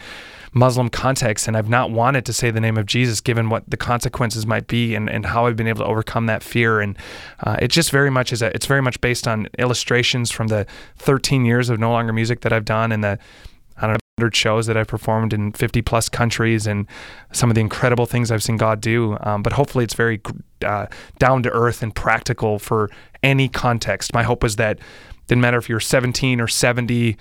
Muslim 0.53 0.89
context 0.89 1.49
and 1.49 1.57
I've 1.57 1.69
not 1.69 1.91
wanted 1.91 2.25
to 2.27 2.33
say 2.33 2.53
the 2.53 2.61
name 2.61 2.79
of 2.79 2.87
Jesus, 2.87 3.21
given 3.21 3.49
what 3.49 3.69
the 3.69 3.77
consequences 3.77 4.47
might 4.47 4.69
be, 4.69 4.95
and, 4.95 5.11
and 5.11 5.27
how 5.27 5.47
I've 5.47 5.57
been 5.57 5.67
able 5.67 5.81
to 5.81 5.91
overcome 5.91 6.27
that 6.27 6.45
fear. 6.45 6.81
And 6.81 6.97
uh, 7.41 7.57
it 7.61 7.73
just 7.73 7.91
very 7.91 8.11
much 8.11 8.33
is 8.33 8.41
a, 8.41 8.55
it's 8.55 8.67
very 8.67 8.83
much 8.83 9.01
based 9.01 9.27
on 9.27 9.49
illustrations 9.59 10.31
from 10.31 10.47
the 10.47 10.65
13 10.99 11.45
years 11.45 11.71
of 11.71 11.81
No 11.81 11.91
Longer 11.91 12.13
Music 12.13 12.43
that 12.43 12.53
I've 12.53 12.65
done 12.65 12.93
and 12.93 13.03
the 13.03 13.19
100 14.23 14.37
shows 14.37 14.67
that 14.67 14.77
I've 14.77 14.87
performed 14.87 15.33
in 15.33 15.53
50 15.53 15.83
plus 15.83 16.09
countries 16.09 16.67
and 16.67 16.87
some 17.33 17.51
of 17.51 17.55
the 17.57 17.61
incredible 17.61 18.07
things 18.07 18.31
I've 18.31 18.43
seen 18.43 18.57
God 18.57 18.81
do. 18.81 19.17
Um, 19.23 19.43
but 19.43 19.53
hopefully 19.53 19.85
it's 19.85 19.95
very 19.95 20.21
uh, 20.65 20.87
down 21.19 21.43
to 21.43 21.51
earth 21.51 21.83
and 21.83 21.93
practical 21.93 22.59
for 22.61 22.89
any 23.25 23.49
context. 23.49 24.15
My 24.15 24.23
hope 24.23 24.43
was 24.43 24.57
that 24.57 24.79
didn't 25.27 25.43
matter 25.43 25.59
if 25.59 25.69
you're 25.69 25.81
17 25.81 26.41
or 26.41 26.47
70, 26.47 27.17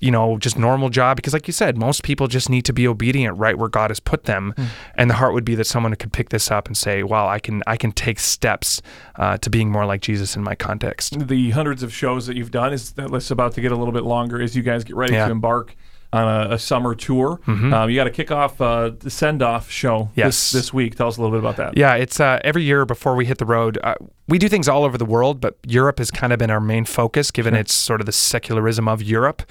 you 0.00 0.10
know, 0.10 0.38
just 0.38 0.58
normal 0.58 0.88
job. 0.88 1.16
Because 1.16 1.32
like 1.32 1.46
you 1.46 1.52
said, 1.52 1.76
most 1.76 2.02
people 2.02 2.26
just 2.26 2.48
need 2.48 2.64
to 2.64 2.72
be 2.72 2.88
obedient 2.88 3.36
right 3.38 3.56
where 3.58 3.68
God 3.68 3.90
has 3.90 4.00
put 4.00 4.24
them. 4.24 4.54
And 4.96 5.10
the 5.10 5.14
heart 5.14 5.34
would 5.34 5.44
be 5.44 5.54
that 5.56 5.66
someone 5.66 5.94
could 5.94 6.12
pick 6.12 6.30
this 6.30 6.50
up 6.50 6.66
and 6.66 6.76
say, 6.76 7.02
wow, 7.04 7.28
I 7.28 7.38
can, 7.38 7.62
I 7.66 7.76
can 7.76 7.92
take 7.92 8.18
steps 8.18 8.82
uh, 9.16 9.36
to 9.38 9.50
being 9.50 9.70
more 9.70 9.84
like 9.86 10.00
Jesus 10.00 10.36
in 10.36 10.42
my 10.42 10.54
context. 10.54 11.28
The 11.28 11.50
hundreds 11.50 11.82
of 11.82 11.92
shows 11.92 12.26
that 12.26 12.36
you've 12.36 12.50
done 12.52 12.72
is 12.72 12.92
that 12.92 13.10
list's 13.10 13.30
about 13.30 13.52
to 13.54 13.60
get 13.60 13.70
a 13.72 13.76
little 13.76 13.92
bit 13.92 14.04
longer 14.04 14.40
as 14.42 14.56
you 14.56 14.62
guys 14.62 14.82
get 14.84 14.96
ready 14.96 15.14
Yeah. 15.14 15.26
To 15.26 15.32
embark 15.32 15.76
on 16.14 16.50
a, 16.50 16.54
a 16.54 16.58
summer 16.58 16.94
tour. 16.94 17.40
Um, 17.46 17.90
you 17.90 17.96
got 17.96 18.06
a 18.06 18.10
kickoff 18.10 18.60
uh, 18.60 18.94
the 18.98 19.10
send 19.10 19.42
off 19.42 19.70
show 19.70 20.10
Yes. 20.14 20.26
this, 20.26 20.52
this 20.52 20.72
week. 20.72 20.94
Tell 20.96 21.08
us 21.08 21.16
a 21.16 21.20
little 21.20 21.36
bit 21.36 21.40
about 21.40 21.56
that. 21.56 21.76
Yeah, 21.76 21.94
it's 21.94 22.20
uh, 22.20 22.38
every 22.44 22.62
year 22.62 22.86
before 22.86 23.14
we 23.16 23.24
hit 23.26 23.38
the 23.38 23.46
road. 23.46 23.78
Uh, 23.82 23.94
we 24.28 24.38
do 24.38 24.48
things 24.48 24.68
all 24.68 24.84
over 24.84 24.96
the 24.96 25.04
world, 25.04 25.40
but 25.40 25.58
Europe 25.66 25.98
has 25.98 26.10
kind 26.10 26.32
of 26.32 26.38
been 26.38 26.50
our 26.50 26.60
main 26.60 26.84
focus, 26.84 27.30
given 27.30 27.54
it's 27.54 27.74
sort 27.74 28.00
of 28.00 28.06
the 28.06 28.12
secularism 28.12 28.88
of 28.88 29.02
Europe. 29.02 29.42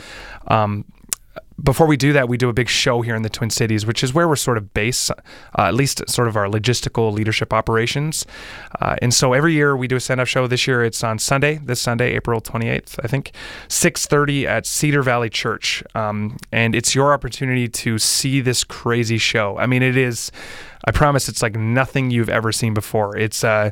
Um, 0.47 0.86
before 1.62 1.88
we 1.88 1.97
do 1.97 2.14
that, 2.14 2.28
we 2.28 2.38
do 2.38 2.49
a 2.49 2.54
big 2.54 2.70
show 2.70 3.01
here 3.01 3.16
in 3.16 3.22
the 3.22 3.30
Twin 3.30 3.49
Cities, 3.49 3.86
which 3.86 4.04
is 4.04 4.14
where 4.14 4.28
we're 4.28 4.36
sort 4.36 4.58
of 4.58 4.74
based, 4.74 5.12
uh, 5.12 5.16
at 5.58 5.74
least 5.74 6.08
sort 6.10 6.28
of 6.28 6.36
our 6.36 6.47
logistical 6.47 7.12
leadership 7.12 7.54
operations. 7.54 8.26
Uh, 8.82 8.95
and 9.01 9.14
so 9.14 9.34
every 9.34 9.54
year 9.54 9.76
we 9.76 9.88
do 9.88 9.95
a 9.95 9.99
stand-up 9.99 10.28
show. 10.28 10.47
This 10.47 10.68
year 10.68 10.84
it's 10.84 11.04
on 11.04 11.20
Sunday, 11.20 11.60
this 11.64 11.82
Sunday, 11.82 12.16
April 12.16 12.41
28th, 12.41 12.99
I 13.04 13.08
think, 13.08 13.32
6:30 13.68 14.45
at 14.45 14.66
Cedar 14.66 15.04
Valley 15.04 15.30
Church. 15.30 15.84
Um, 15.95 16.38
and 16.51 16.76
it's 16.76 16.95
your 16.95 17.14
opportunity 17.14 17.68
to 17.68 17.97
see 17.97 18.41
this 18.41 18.64
crazy 18.64 19.18
show. 19.18 19.58
I 19.58 19.68
mean, 19.68 19.84
it 19.84 19.97
is. 19.97 20.32
I 20.86 20.91
promise 20.91 21.30
it's 21.30 21.41
like 21.41 21.56
nothing 21.56 22.12
you've 22.12 22.30
ever 22.30 22.51
seen 22.51 22.74
before. 22.74 23.16
It's 23.16 23.43
a 23.43 23.72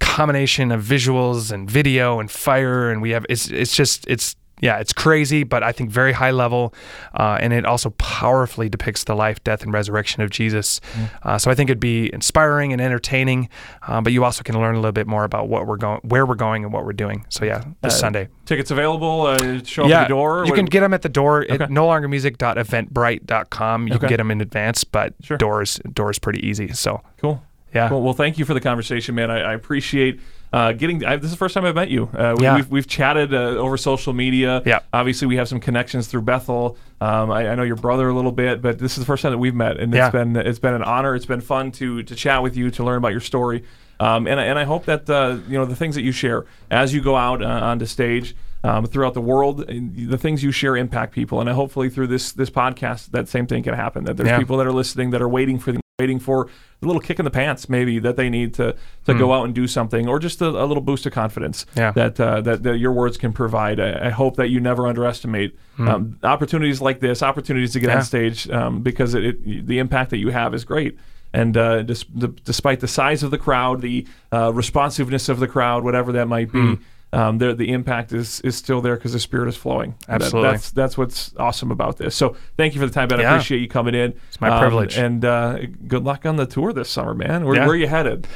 combination 0.00 0.72
of 0.72 0.82
visuals 0.82 1.52
and 1.52 1.70
video 1.70 2.18
and 2.18 2.30
fire, 2.30 2.90
and 2.90 3.00
we 3.00 3.10
have 3.10 3.24
it's 3.28 3.48
it's 3.50 3.76
just 3.76 4.04
it's 4.08 4.34
yeah, 4.60 4.78
it's 4.78 4.92
crazy, 4.92 5.42
but 5.44 5.62
I 5.62 5.72
think 5.72 5.90
very 5.90 6.12
high 6.12 6.30
level, 6.30 6.74
uh, 7.14 7.38
and 7.40 7.52
it 7.52 7.64
also 7.64 7.90
powerfully 7.90 8.68
depicts 8.68 9.04
the 9.04 9.14
life, 9.14 9.42
death, 9.44 9.62
and 9.62 9.72
resurrection 9.72 10.22
of 10.22 10.30
Jesus. 10.30 10.80
Uh, 11.22 11.38
so 11.38 11.50
I 11.50 11.54
think 11.54 11.70
it'd 11.70 11.80
be 11.80 12.12
inspiring 12.12 12.72
and 12.72 12.80
entertaining, 12.80 13.48
uh, 13.88 14.00
but 14.00 14.12
you 14.12 14.24
also 14.24 14.42
can 14.42 14.58
learn 14.60 14.74
a 14.74 14.78
little 14.78 14.92
bit 14.92 15.06
more 15.06 15.24
about 15.24 15.48
what 15.48 15.66
we're 15.66 15.76
going, 15.76 16.00
where 16.02 16.24
we're 16.26 16.34
going, 16.34 16.64
and 16.64 16.72
what 16.72 16.84
we're 16.84 16.92
doing. 16.92 17.24
So 17.30 17.44
yeah, 17.44 17.64
this 17.82 17.94
Uh, 17.94 17.98
Sunday. 17.98 18.28
Tickets 18.46 18.70
available. 18.70 19.26
Uh, 19.26 19.60
show 19.64 19.84
up 19.84 19.90
yeah, 19.90 20.00
at 20.00 20.02
the 20.04 20.08
door. 20.08 20.44
you 20.44 20.50
What- 20.50 20.56
can 20.56 20.66
get 20.66 20.80
them 20.80 20.92
at 20.94 21.02
the 21.02 21.08
door 21.08 21.44
Okay. 21.48 21.64
at 21.64 21.70
no 21.70 21.86
longer 21.86 22.08
music.eventbrite.com. 22.08 23.86
You 23.88 23.94
Okay. 23.94 24.00
can 24.00 24.08
get 24.08 24.16
them 24.18 24.30
in 24.30 24.40
advance, 24.40 24.84
but 24.84 25.14
Sure. 25.22 25.36
doors 25.36 25.80
doors 25.92 26.18
pretty 26.18 26.46
easy. 26.46 26.68
So 26.72 27.02
Cool. 27.20 27.42
Yeah. 27.74 27.88
Cool. 27.88 28.02
Well, 28.02 28.14
thank 28.14 28.38
you 28.38 28.44
for 28.44 28.54
the 28.54 28.60
conversation, 28.60 29.14
man. 29.14 29.30
I, 29.30 29.40
I 29.40 29.52
appreciate 29.54 30.20
Uh, 30.52 30.72
getting 30.72 31.04
I, 31.04 31.16
this 31.16 31.26
is 31.26 31.30
the 31.30 31.36
first 31.36 31.54
time 31.54 31.64
I've 31.64 31.74
met 31.76 31.90
you. 31.90 32.08
Uh, 32.12 32.34
we, 32.36 32.44
Yeah. 32.44 32.56
we've, 32.56 32.68
we've 32.70 32.86
chatted 32.86 33.32
uh, 33.32 33.36
over 33.56 33.76
social 33.76 34.12
media. 34.12 34.62
Yeah. 34.66 34.80
Obviously, 34.92 35.28
we 35.28 35.36
have 35.36 35.48
some 35.48 35.60
connections 35.60 36.08
through 36.08 36.22
Bethel. 36.22 36.76
Um, 37.00 37.30
I, 37.30 37.50
I 37.50 37.54
know 37.54 37.62
your 37.62 37.76
brother 37.76 38.08
a 38.08 38.14
little 38.14 38.32
bit, 38.32 38.60
but 38.60 38.78
this 38.78 38.92
is 38.92 38.98
the 38.98 39.04
first 39.04 39.22
time 39.22 39.30
that 39.32 39.38
we've 39.38 39.54
met, 39.54 39.78
and 39.78 39.94
Yeah. 39.94 40.06
it's 40.06 40.12
been 40.12 40.36
it's 40.36 40.58
been 40.58 40.74
an 40.74 40.82
honor. 40.82 41.14
It's 41.14 41.26
been 41.26 41.40
fun 41.40 41.70
to 41.72 42.02
to 42.02 42.14
chat 42.16 42.42
with 42.42 42.56
you 42.56 42.70
to 42.72 42.84
learn 42.84 42.98
about 42.98 43.12
your 43.12 43.20
story. 43.20 43.64
Um, 44.00 44.26
and 44.26 44.40
I- 44.40 44.44
and 44.44 44.58
I 44.58 44.64
hope 44.64 44.86
that 44.86 45.08
uh, 45.08 45.38
you 45.48 45.56
know 45.58 45.66
the 45.66 45.76
things 45.76 45.94
that 45.94 46.02
you 46.02 46.10
share 46.12 46.46
as 46.70 46.92
you 46.92 47.00
go 47.00 47.16
out 47.16 47.42
uh, 47.42 47.46
onto 47.46 47.86
stage. 47.86 48.34
Um, 48.62 48.84
throughout 48.84 49.14
the 49.14 49.22
world, 49.22 49.64
the 49.68 50.18
things 50.18 50.42
you 50.44 50.52
share 50.52 50.76
impact 50.76 51.14
people, 51.14 51.40
and 51.40 51.48
I 51.48 51.54
hopefully 51.54 51.88
through 51.88 52.08
this 52.08 52.32
this 52.32 52.50
podcast, 52.50 53.10
that 53.12 53.26
same 53.26 53.46
thing 53.46 53.62
can 53.62 53.72
happen. 53.72 54.04
That 54.04 54.18
there's 54.18 54.28
Yeah. 54.28 54.38
people 54.38 54.58
that 54.58 54.66
are 54.66 54.72
listening 54.72 55.12
that 55.12 55.22
are 55.22 55.28
waiting 55.30 55.58
for 55.58 55.72
the 55.72 55.80
waiting 56.00 56.18
for 56.18 56.48
a 56.82 56.86
little 56.86 57.00
kick 57.00 57.18
in 57.18 57.24
the 57.26 57.30
pants, 57.30 57.68
maybe 57.68 57.98
that 57.98 58.16
they 58.16 58.30
need 58.30 58.54
to 58.54 58.74
to 59.06 59.12
go 59.14 59.32
out 59.34 59.44
and 59.44 59.54
do 59.54 59.66
something, 59.66 60.08
or 60.08 60.18
just 60.18 60.40
a, 60.40 60.48
a 60.48 60.64
little 60.70 60.80
boost 60.82 61.04
of 61.06 61.12
confidence 61.12 61.66
Hmm. 61.74 61.78
Yeah. 61.80 61.90
that, 61.92 62.18
uh, 62.20 62.40
that 62.40 62.62
that 62.62 62.78
your 62.78 62.92
words 62.92 63.16
can 63.18 63.32
provide. 63.32 63.78
I, 63.78 64.06
I 64.06 64.10
hope 64.10 64.36
that 64.36 64.48
you 64.48 64.60
never 64.60 64.86
underestimate 64.86 65.50
um, 65.78 66.18
opportunities 66.22 66.80
like 66.80 67.00
this, 67.00 67.22
opportunities 67.22 67.72
to 67.74 67.80
get 67.80 67.88
Hmm. 67.88 67.92
Yeah. 67.92 67.98
on 67.98 68.04
stage, 68.04 68.50
um, 68.50 68.82
because 68.82 69.14
it, 69.14 69.24
it 69.24 69.66
the 69.66 69.78
impact 69.78 70.10
that 70.10 70.18
you 70.18 70.30
have 70.30 70.54
is 70.54 70.64
great. 70.64 70.98
And 71.32 71.56
uh, 71.56 71.82
dis- 71.82 72.04
d- 72.04 72.34
despite 72.44 72.80
the 72.80 72.88
size 72.88 73.22
of 73.22 73.30
the 73.30 73.38
crowd, 73.38 73.82
the 73.82 74.06
uh, 74.32 74.52
responsiveness 74.52 75.28
of 75.28 75.38
the 75.38 75.46
crowd, 75.46 75.84
whatever 75.84 76.10
that 76.12 76.26
might 76.28 76.50
be. 76.52 76.78
Um, 77.12 77.38
there, 77.38 77.54
the 77.54 77.72
impact 77.72 78.12
is 78.12 78.40
is 78.42 78.54
still 78.56 78.80
there 78.80 78.94
because 78.94 79.12
the 79.12 79.18
spirit 79.18 79.48
is 79.48 79.56
flowing. 79.56 79.96
And 80.08 80.20
that- 80.20 80.26
Absolutely. 80.26 80.50
that's 80.52 80.70
that's 80.70 80.96
what's 80.98 81.34
awesome 81.38 81.70
about 81.72 81.96
this. 81.98 82.14
So 82.14 82.36
thank 82.56 82.74
you 82.74 82.80
for 82.80 82.86
the 82.86 82.92
time, 82.92 83.08
Ben. 83.08 83.18
I 83.20 83.24
appreciate 83.24 83.60
you 83.60 83.68
coming 83.68 83.94
in. 83.96 84.14
It's 84.28 84.40
my 84.40 84.60
privilege. 84.60 84.96
And 84.96 85.24
uh, 85.24 85.58
good 85.88 86.04
luck 86.04 86.24
on 86.24 86.36
the 86.36 86.46
tour 86.46 86.72
this 86.72 86.88
summer, 86.88 87.14
man. 87.14 87.44
Where, 87.44 87.56
Yeah. 87.56 87.66
where 87.66 87.74
are 87.74 87.76
you 87.76 87.88
headed? 87.88 88.28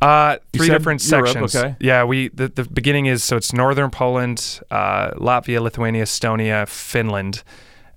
Uh, 0.00 0.36
three 0.54 0.68
different 0.68 1.04
Europe, 1.10 1.26
sections. 1.28 1.54
okay. 1.56 1.76
Yeah, 1.80 2.04
we 2.04 2.28
the, 2.28 2.48
the 2.48 2.64
beginning 2.64 3.06
is 3.06 3.22
so 3.24 3.36
it's 3.36 3.52
northern 3.52 3.90
Poland, 3.90 4.60
uh, 4.70 5.10
Latvia, 5.10 5.60
Lithuania, 5.60 6.04
Estonia, 6.04 6.66
Finland, 6.68 7.42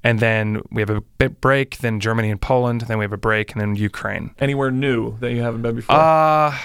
and 0.03 0.19
then 0.19 0.61
we 0.71 0.81
have 0.81 0.89
a 0.89 0.99
bit 1.17 1.39
break. 1.39 1.77
Then 1.77 1.99
Germany 2.01 2.29
and 2.31 2.41
Poland. 2.41 2.81
Then 2.81 2.97
we 2.97 3.05
have 3.05 3.13
a 3.13 3.17
break, 3.17 3.53
and 3.53 3.61
then 3.61 3.75
Ukraine. 3.75 4.31
Anywhere 4.39 4.69
new 4.71 5.15
that 5.19 5.31
you 5.31 5.41
haven't 5.43 5.61
been 5.61 5.75
before? 5.75 5.95
Uh 5.95 6.57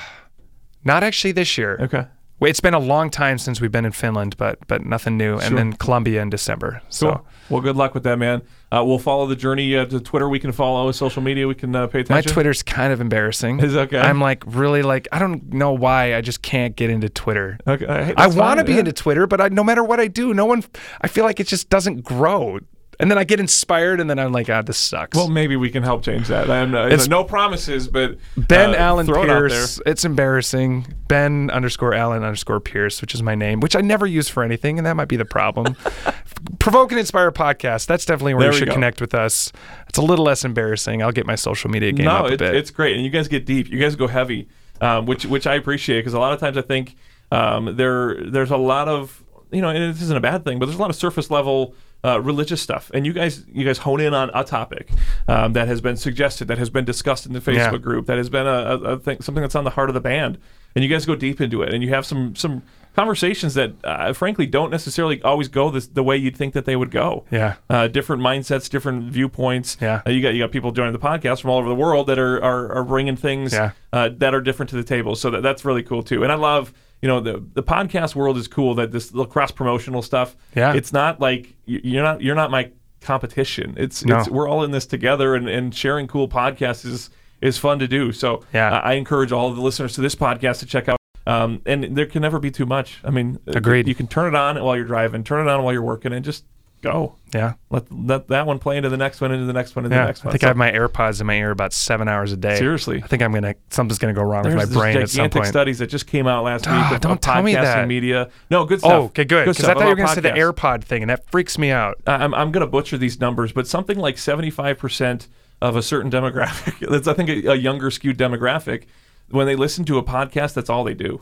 not 0.85 1.03
actually 1.05 1.33
this 1.33 1.59
year. 1.59 1.77
okay. 1.83 2.07
Wait, 2.41 2.51
It's 2.51 2.61
been 2.61 2.75
a 2.75 2.79
long 2.79 3.11
time 3.11 3.37
since 3.39 3.61
we've 3.61 3.73
been 3.73 3.85
in 3.85 3.93
Finland, 3.93 4.37
but 4.37 4.59
but 4.69 4.85
nothing 4.85 5.17
new. 5.17 5.39
Sure. 5.39 5.47
And 5.47 5.59
then 5.59 5.73
Colombia 5.73 6.23
in 6.23 6.31
December. 6.31 6.83
So 6.89 7.11
Cool. 7.11 7.27
Well, 7.51 7.61
good 7.63 7.77
luck 7.77 7.95
with 7.95 8.03
that, 8.05 8.19
man. 8.19 8.43
Uh, 8.71 8.85
we'll 8.87 8.99
follow 8.99 9.27
the 9.27 9.35
journey 9.35 9.75
uh, 9.75 9.87
to 9.87 9.99
Twitter. 10.01 10.29
We 10.29 10.39
can 10.39 10.53
follow 10.53 10.93
social 10.93 11.23
media. 11.23 11.49
We 11.49 11.55
can 11.55 11.75
uh, 11.75 11.87
pay 11.87 12.01
attention. 12.01 12.31
my. 12.31 12.33
Twitter's 12.33 12.63
kind 12.63 12.93
of 12.93 13.01
embarrassing. 13.01 13.61
Is 13.61 13.75
okay? 13.75 13.99
I'm 13.99 14.21
like 14.21 14.45
really 14.47 14.83
like 14.83 15.09
I 15.11 15.19
don't 15.19 15.53
know 15.53 15.73
why 15.73 16.15
I 16.15 16.21
just 16.21 16.43
can't 16.43 16.77
get 16.77 16.91
into 16.91 17.09
Twitter. 17.09 17.59
Okay, 17.67 17.87
hey, 17.87 18.15
I 18.17 18.27
want 18.27 18.59
to 18.59 18.65
be 18.65 18.75
yeah. 18.75 18.81
into 18.81 18.93
Twitter, 18.93 19.27
but 19.27 19.41
I, 19.41 19.49
no 19.49 19.65
matter 19.65 19.83
what 19.83 19.99
I 19.99 20.07
do, 20.07 20.35
no 20.35 20.45
one. 20.45 20.63
I 21.01 21.09
feel 21.09 21.25
like 21.25 21.41
it 21.41 21.47
just 21.47 21.71
doesn't 21.71 22.03
grow, 22.03 22.61
and 23.01 23.11
then 23.11 23.17
I 23.19 23.25
get 23.25 23.39
inspired, 23.39 24.01
and 24.01 24.11
then 24.11 24.19
I'm 24.19 24.33
like, 24.33 24.49
ah, 24.51 24.63
this 24.63 24.77
sucks. 24.77 25.17
Well, 25.17 25.29
maybe 25.29 25.55
we 25.57 25.71
can 25.71 25.83
help 25.83 26.03
change 26.03 26.27
that. 26.29 26.51
I'm, 26.51 26.75
uh, 26.75 26.87
It's- 26.87 27.09
no 27.09 27.23
promises, 27.25 27.87
but 27.89 28.17
ben 28.37 28.71
uh, 28.71 28.79
Allen 28.79 29.07
throw 29.07 29.23
it 29.23 29.31
out 29.31 29.39
Pierce. 29.49 29.81
It's 29.87 30.05
embarrassing. 30.05 30.87
Ben 31.07 31.51
underscore 31.51 31.95
Allen 31.95 32.23
underscore 32.25 32.61
Pierce, 32.61 33.01
which 33.01 33.15
is 33.15 33.23
my 33.23 33.35
name, 33.35 33.61
which 33.61 33.77
I 33.77 33.81
never 33.81 34.07
use 34.07 34.29
for 34.29 34.43
anything, 34.43 34.79
and 34.79 34.87
that 34.87 34.95
might 34.97 35.09
be 35.09 35.17
the 35.17 35.25
problem. 35.25 35.77
Provoke 36.59 36.91
and 36.93 36.99
Inspire 36.99 37.31
podcast. 37.33 37.87
That's 37.87 38.05
definitely 38.05 38.35
where 38.35 38.45
There 38.45 38.53
you 38.53 38.59
should 38.59 38.69
go. 38.69 38.75
connect 38.75 39.01
with 39.01 39.15
us. 39.15 39.53
It's 39.89 39.99
a 39.99 40.03
little 40.03 40.25
less 40.25 40.45
embarrassing. 40.45 41.03
I'll 41.03 41.13
get 41.13 41.27
my 41.27 41.35
social 41.35 41.71
media 41.71 41.93
game 41.93 42.07
no, 42.07 42.13
up 42.13 42.27
a 42.27 42.33
it, 42.35 42.39
bit. 42.39 42.55
it's 42.55 42.71
great, 42.71 42.95
and 42.97 43.05
you 43.05 43.11
guys 43.11 43.29
get 43.29 43.47
deep. 43.47 43.69
You 43.69 43.79
guys 43.79 43.97
go 43.97 44.07
heavy, 44.07 44.49
um, 44.81 45.07
which 45.07 45.25
which 45.25 45.47
I 45.47 45.55
appreciate 45.55 46.01
because 46.01 46.15
a 46.15 46.19
lot 46.19 46.33
of 46.33 46.41
times 46.41 46.57
I 46.57 46.63
think 46.63 46.97
um, 47.33 47.77
there 47.77 48.17
there's 48.31 48.51
a 48.51 48.57
lot 48.57 48.89
of 48.89 49.23
you 49.51 49.63
know, 49.63 49.69
and 49.71 49.95
this 49.95 50.03
isn't 50.03 50.17
a 50.17 50.21
bad 50.21 50.45
thing, 50.45 50.59
but 50.59 50.67
there's 50.67 50.79
a 50.79 50.81
lot 50.81 50.91
of 50.91 50.97
surface 50.97 51.31
level 51.31 51.75
uh, 52.05 52.21
religious 52.21 52.61
stuff, 52.63 52.91
and 52.95 53.05
you 53.07 53.13
guys 53.13 53.45
you 53.53 53.65
guys 53.65 53.79
hone 53.79 54.01
in 54.01 54.15
on 54.15 54.31
a 54.35 54.45
topic 54.45 54.89
um, 55.27 55.53
that 55.55 55.67
has 55.69 55.81
been 55.81 55.97
suggested, 55.97 56.47
that 56.49 56.59
has 56.59 56.71
been 56.71 56.85
discussed 56.85 57.27
in 57.27 57.33
the 57.33 57.41
Facebook 57.41 57.73
Yeah. 57.73 57.79
group, 57.79 58.07
that 58.07 58.17
has 58.19 58.31
been 58.31 58.47
a, 58.47 58.51
a, 58.51 58.77
a 58.79 58.99
thing, 58.99 59.21
something 59.21 59.43
that's 59.43 59.55
on 59.57 59.65
the 59.65 59.71
heart 59.71 59.91
of 59.91 59.95
the 59.95 60.01
band, 60.01 60.39
and 60.75 60.85
you 60.85 60.89
guys 60.91 61.05
go 61.07 61.15
deep 61.17 61.41
into 61.41 61.63
it, 61.63 61.75
and 61.75 61.83
you 61.83 61.89
have 61.91 62.07
some 62.07 62.35
some 62.37 62.63
conversations 62.97 63.55
that 63.55 63.73
uh, 63.85 64.13
frankly 64.13 64.45
don't 64.47 64.71
necessarily 64.71 65.23
always 65.23 65.47
go 65.49 65.71
this, 65.71 65.87
the 65.87 66.03
way 66.03 66.17
you'd 66.17 66.37
think 66.37 66.53
that 66.55 66.65
they 66.65 66.75
would 66.75 66.91
go 66.91 67.25
Yeah. 67.31 67.55
uh, 67.71 67.87
different 67.89 68.23
mindsets, 68.23 68.69
different 68.69 69.11
viewpoints. 69.13 69.77
Yeah. 69.81 70.03
Uh, 70.07 70.11
you 70.11 70.21
got 70.23 70.35
you 70.35 70.43
got 70.43 70.51
people 70.53 70.73
joining 70.73 70.93
the 70.93 70.99
podcast 70.99 71.41
from 71.43 71.51
all 71.51 71.59
over 71.59 71.69
the 71.69 71.75
world 71.77 72.07
that 72.09 72.19
are 72.19 72.43
are, 72.43 72.73
are 72.73 72.85
bringing 72.85 73.17
things 73.17 73.53
Yeah. 73.53 73.71
uh, 73.93 74.11
that 74.19 74.35
are 74.35 74.41
different 74.41 74.71
to 74.71 74.77
the 74.77 74.83
table. 74.85 75.15
So 75.15 75.31
that, 75.31 75.43
that's 75.43 75.65
really 75.65 75.83
cool 75.83 76.03
too. 76.03 76.23
And 76.23 76.33
I 76.33 76.37
love 76.37 76.73
you 77.03 77.09
know 77.09 77.21
the 77.21 77.45
the 77.55 77.63
podcast 77.63 78.15
world 78.15 78.37
is 78.37 78.49
cool 78.49 78.75
that 78.77 78.91
this 78.93 79.13
little 79.13 79.31
cross 79.31 79.51
promotional 79.51 80.03
stuff. 80.03 80.37
Yeah. 80.55 80.75
It's 80.75 80.93
not 80.93 81.21
like 81.21 81.55
you're 81.67 82.03
not 82.03 82.21
you're 82.23 82.35
not 82.35 82.51
my 82.51 82.71
competition. 83.01 83.75
It's 83.77 84.05
No. 84.05 84.19
it's 84.19 84.29
we're 84.29 84.49
all 84.49 84.65
in 84.65 84.71
this 84.73 84.87
together 84.87 85.35
and, 85.35 85.49
and 85.49 85.75
sharing 85.75 86.07
cool 86.09 86.29
podcasts 86.29 86.85
is 86.85 87.11
is 87.41 87.57
fun 87.59 87.79
to 87.79 87.87
do. 87.89 88.13
So 88.13 88.43
Yeah. 88.53 88.71
I 88.81 88.91
I 88.91 88.93
encourage 88.95 89.33
all 89.33 89.49
of 89.49 89.57
the 89.57 89.63
listeners 89.63 89.95
to 89.95 90.01
this 90.01 90.15
podcast 90.15 90.59
to 90.61 90.67
check 90.67 90.89
out. 90.89 90.99
Um, 91.27 91.61
and 91.67 91.95
there 91.97 92.07
can 92.07 92.23
never 92.23 92.39
be 92.39 92.51
too 92.51 92.65
much. 92.65 93.01
I 93.05 93.11
mean, 93.11 93.39
uh, 93.47 93.53
Agreed. 93.55 93.87
You 93.87 93.95
can 93.95 94.07
turn 94.09 94.27
it 94.35 94.35
on 94.35 94.57
while 94.65 94.75
you're 94.77 94.87
driving, 94.87 95.23
turn 95.25 95.47
it 95.47 95.51
on 95.51 95.63
while 95.63 95.75
you're 95.75 95.83
working, 95.83 96.13
and 96.15 96.25
just 96.25 96.45
go. 96.83 97.15
yeah. 97.35 97.55
Let, 97.71 97.91
let 97.93 98.29
that 98.29 98.47
one 98.47 98.59
play 98.59 98.77
into 98.77 98.89
the 98.89 98.97
next 98.97 99.21
one, 99.21 99.33
into 99.33 99.45
the 99.47 99.53
next 99.53 99.77
one, 99.77 99.85
into 99.85 99.95
Yeah, 99.97 100.03
the 100.03 100.07
next 100.09 100.25
one. 100.25 100.31
I 100.31 100.33
think 100.33 100.41
So- 100.43 100.47
I 100.47 100.51
have 100.51 100.57
my 100.57 100.71
AirPods 100.73 101.21
in 101.21 101.27
my 101.27 101.35
ear 101.37 101.51
about 101.51 101.73
seven 101.73 102.09
hours 102.09 102.33
a 102.33 102.37
day. 102.37 102.57
Seriously. 102.57 103.03
I 103.03 103.07
think 103.07 103.23
I'm 103.23 103.33
gonna 103.33 103.55
something's 103.71 103.99
gonna 103.99 104.13
go 104.15 104.23
wrong 104.23 104.43
There's 104.45 104.55
with 104.55 104.71
my 104.75 104.81
brain 104.81 104.97
at 104.97 105.11
some 105.11 105.17
gigantic 105.19 105.43
point. 105.43 105.47
studies 105.49 105.79
that 105.79 105.89
just 105.89 106.07
came 106.07 106.27
out 106.27 106.45
last 106.45 106.67
Ah, 106.69 106.87
week 106.89 106.97
of, 106.97 107.01
don't 107.01 107.13
of 107.13 107.21
tell 107.21 107.43
me 107.43 107.55
that. 107.55 107.87
media. 107.89 108.31
No, 108.51 108.65
good 108.65 108.79
stuff. 108.81 108.93
Oh, 108.93 109.05
okay, 109.07 109.25
good. 109.25 109.47
Because 109.47 109.65
I 109.65 109.75
thought 109.75 109.83
you 109.83 109.89
were 109.89 109.95
gonna 109.97 110.09
say 110.15 110.21
the. 110.21 110.31
AirPod 110.31 110.85
thing, 110.85 111.03
and 111.03 111.11
that 111.11 111.29
freaks 111.31 111.59
me 111.59 111.71
out. 111.71 111.97
I'm, 112.07 112.33
I'm 112.35 112.53
going 112.53 112.61
to 112.61 112.67
butcher 112.71 112.97
these 112.97 113.19
numbers, 113.21 113.51
but 113.53 113.67
something 113.67 113.99
like 113.99 114.17
75% 114.17 115.27
of 115.61 115.75
a 115.77 115.83
certain 115.83 116.11
demographic, 116.11 116.89
that's 116.91 117.09
I 117.09 117.15
think 117.15 117.29
a, 117.29 117.53
a 117.53 117.55
younger 117.57 117.91
skewed 117.91 118.17
demographic, 118.17 118.85
when 119.31 119.47
they 119.47 119.57
listen 119.57 119.85
to 119.87 119.99
a 119.99 120.03
podcast, 120.03 120.55
that's 120.55 120.71
all 120.71 120.85
they 120.85 120.95
do. 120.95 121.21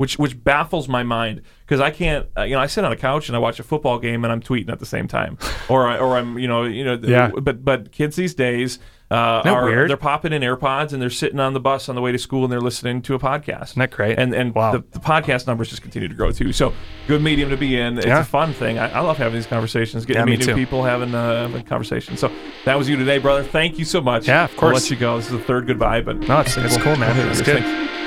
Which, 0.00 0.18
which 0.18 0.42
baffles 0.42 0.88
my 0.88 1.02
mind 1.02 1.42
because 1.66 1.78
I 1.78 1.90
can't 1.90 2.26
uh, 2.34 2.44
you 2.44 2.54
know 2.54 2.60
I 2.62 2.68
sit 2.68 2.86
on 2.86 2.90
a 2.90 2.96
couch 2.96 3.28
and 3.28 3.36
I 3.36 3.38
watch 3.38 3.60
a 3.60 3.62
football 3.62 3.98
game 3.98 4.24
and 4.24 4.32
I'm 4.32 4.40
tweeting 4.40 4.70
at 4.72 4.78
the 4.78 4.86
same 4.86 5.06
time 5.06 5.36
or 5.68 5.86
I, 5.86 5.98
or 5.98 6.16
I'm 6.16 6.38
you 6.38 6.48
know 6.48 6.64
you 6.64 6.84
know 6.86 6.98
Yeah. 7.02 7.30
but 7.38 7.62
but 7.66 7.92
kids 7.92 8.16
these 8.16 8.32
days 8.32 8.78
uh, 9.10 9.42
are 9.44 9.64
weird? 9.66 9.90
they're 9.90 9.98
popping 9.98 10.32
in 10.32 10.40
AirPods 10.40 10.94
and 10.94 11.02
they're 11.02 11.10
sitting 11.10 11.38
on 11.38 11.52
the 11.52 11.60
bus 11.60 11.90
on 11.90 11.96
the 11.96 12.00
way 12.00 12.12
to 12.12 12.18
school 12.18 12.44
and 12.44 12.50
they're 12.52 12.62
listening 12.62 13.02
to 13.02 13.14
a 13.14 13.18
podcast 13.18 13.62
Isn't 13.72 13.80
that 13.80 13.90
great? 13.90 14.18
and 14.18 14.32
and 14.34 14.54
Wow. 14.54 14.72
the, 14.72 14.78
the 14.92 15.00
podcast 15.00 15.46
numbers 15.46 15.68
just 15.68 15.82
continue 15.82 16.08
to 16.08 16.14
grow 16.14 16.32
too. 16.32 16.54
So 16.54 16.72
good 17.06 17.20
medium 17.20 17.50
to 17.50 17.58
be 17.58 17.78
in. 17.78 17.98
It's 17.98 18.06
Yeah. 18.06 18.20
a 18.20 18.24
fun 18.24 18.54
thing. 18.54 18.78
I, 18.78 18.90
I 18.92 19.00
love 19.00 19.18
having 19.18 19.34
these 19.34 19.46
conversations, 19.46 20.06
getting 20.06 20.20
Yeah, 20.20 20.24
to 20.24 20.30
me 20.30 20.36
meet 20.38 20.46
new 20.46 20.54
too. 20.54 20.54
people, 20.54 20.82
having 20.82 21.14
uh, 21.14 21.46
having 21.46 21.62
conversations. 21.64 22.20
So 22.20 22.32
that 22.64 22.78
was 22.78 22.88
you 22.88 22.96
today, 22.96 23.18
brother. 23.18 23.42
Thank 23.44 23.78
you 23.78 23.84
so 23.84 24.00
much. 24.00 24.28
Yeah, 24.28 24.44
of 24.44 24.50
I'll 24.52 24.56
course. 24.60 24.74
let 24.84 24.90
you 24.90 24.96
go. 24.96 25.16
This 25.18 25.26
is 25.26 25.32
the 25.32 25.44
third 25.44 25.66
goodbye, 25.66 26.00
but 26.00 26.16
No, 26.20 26.40
it's- 26.40 26.56
it's 26.56 26.78
cool, 26.78 26.96
man. 26.96 27.14
It's 27.30 27.42
good. 27.42 27.62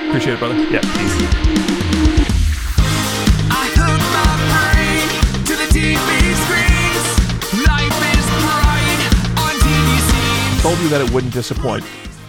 Appreciate 0.09 0.33
it, 0.33 0.39
brother. 0.39 0.55
Yeah, 0.71 1.62
that 10.93 11.01
it 11.01 11.11
wouldn't 11.11 11.33
disappoint, 11.33 11.83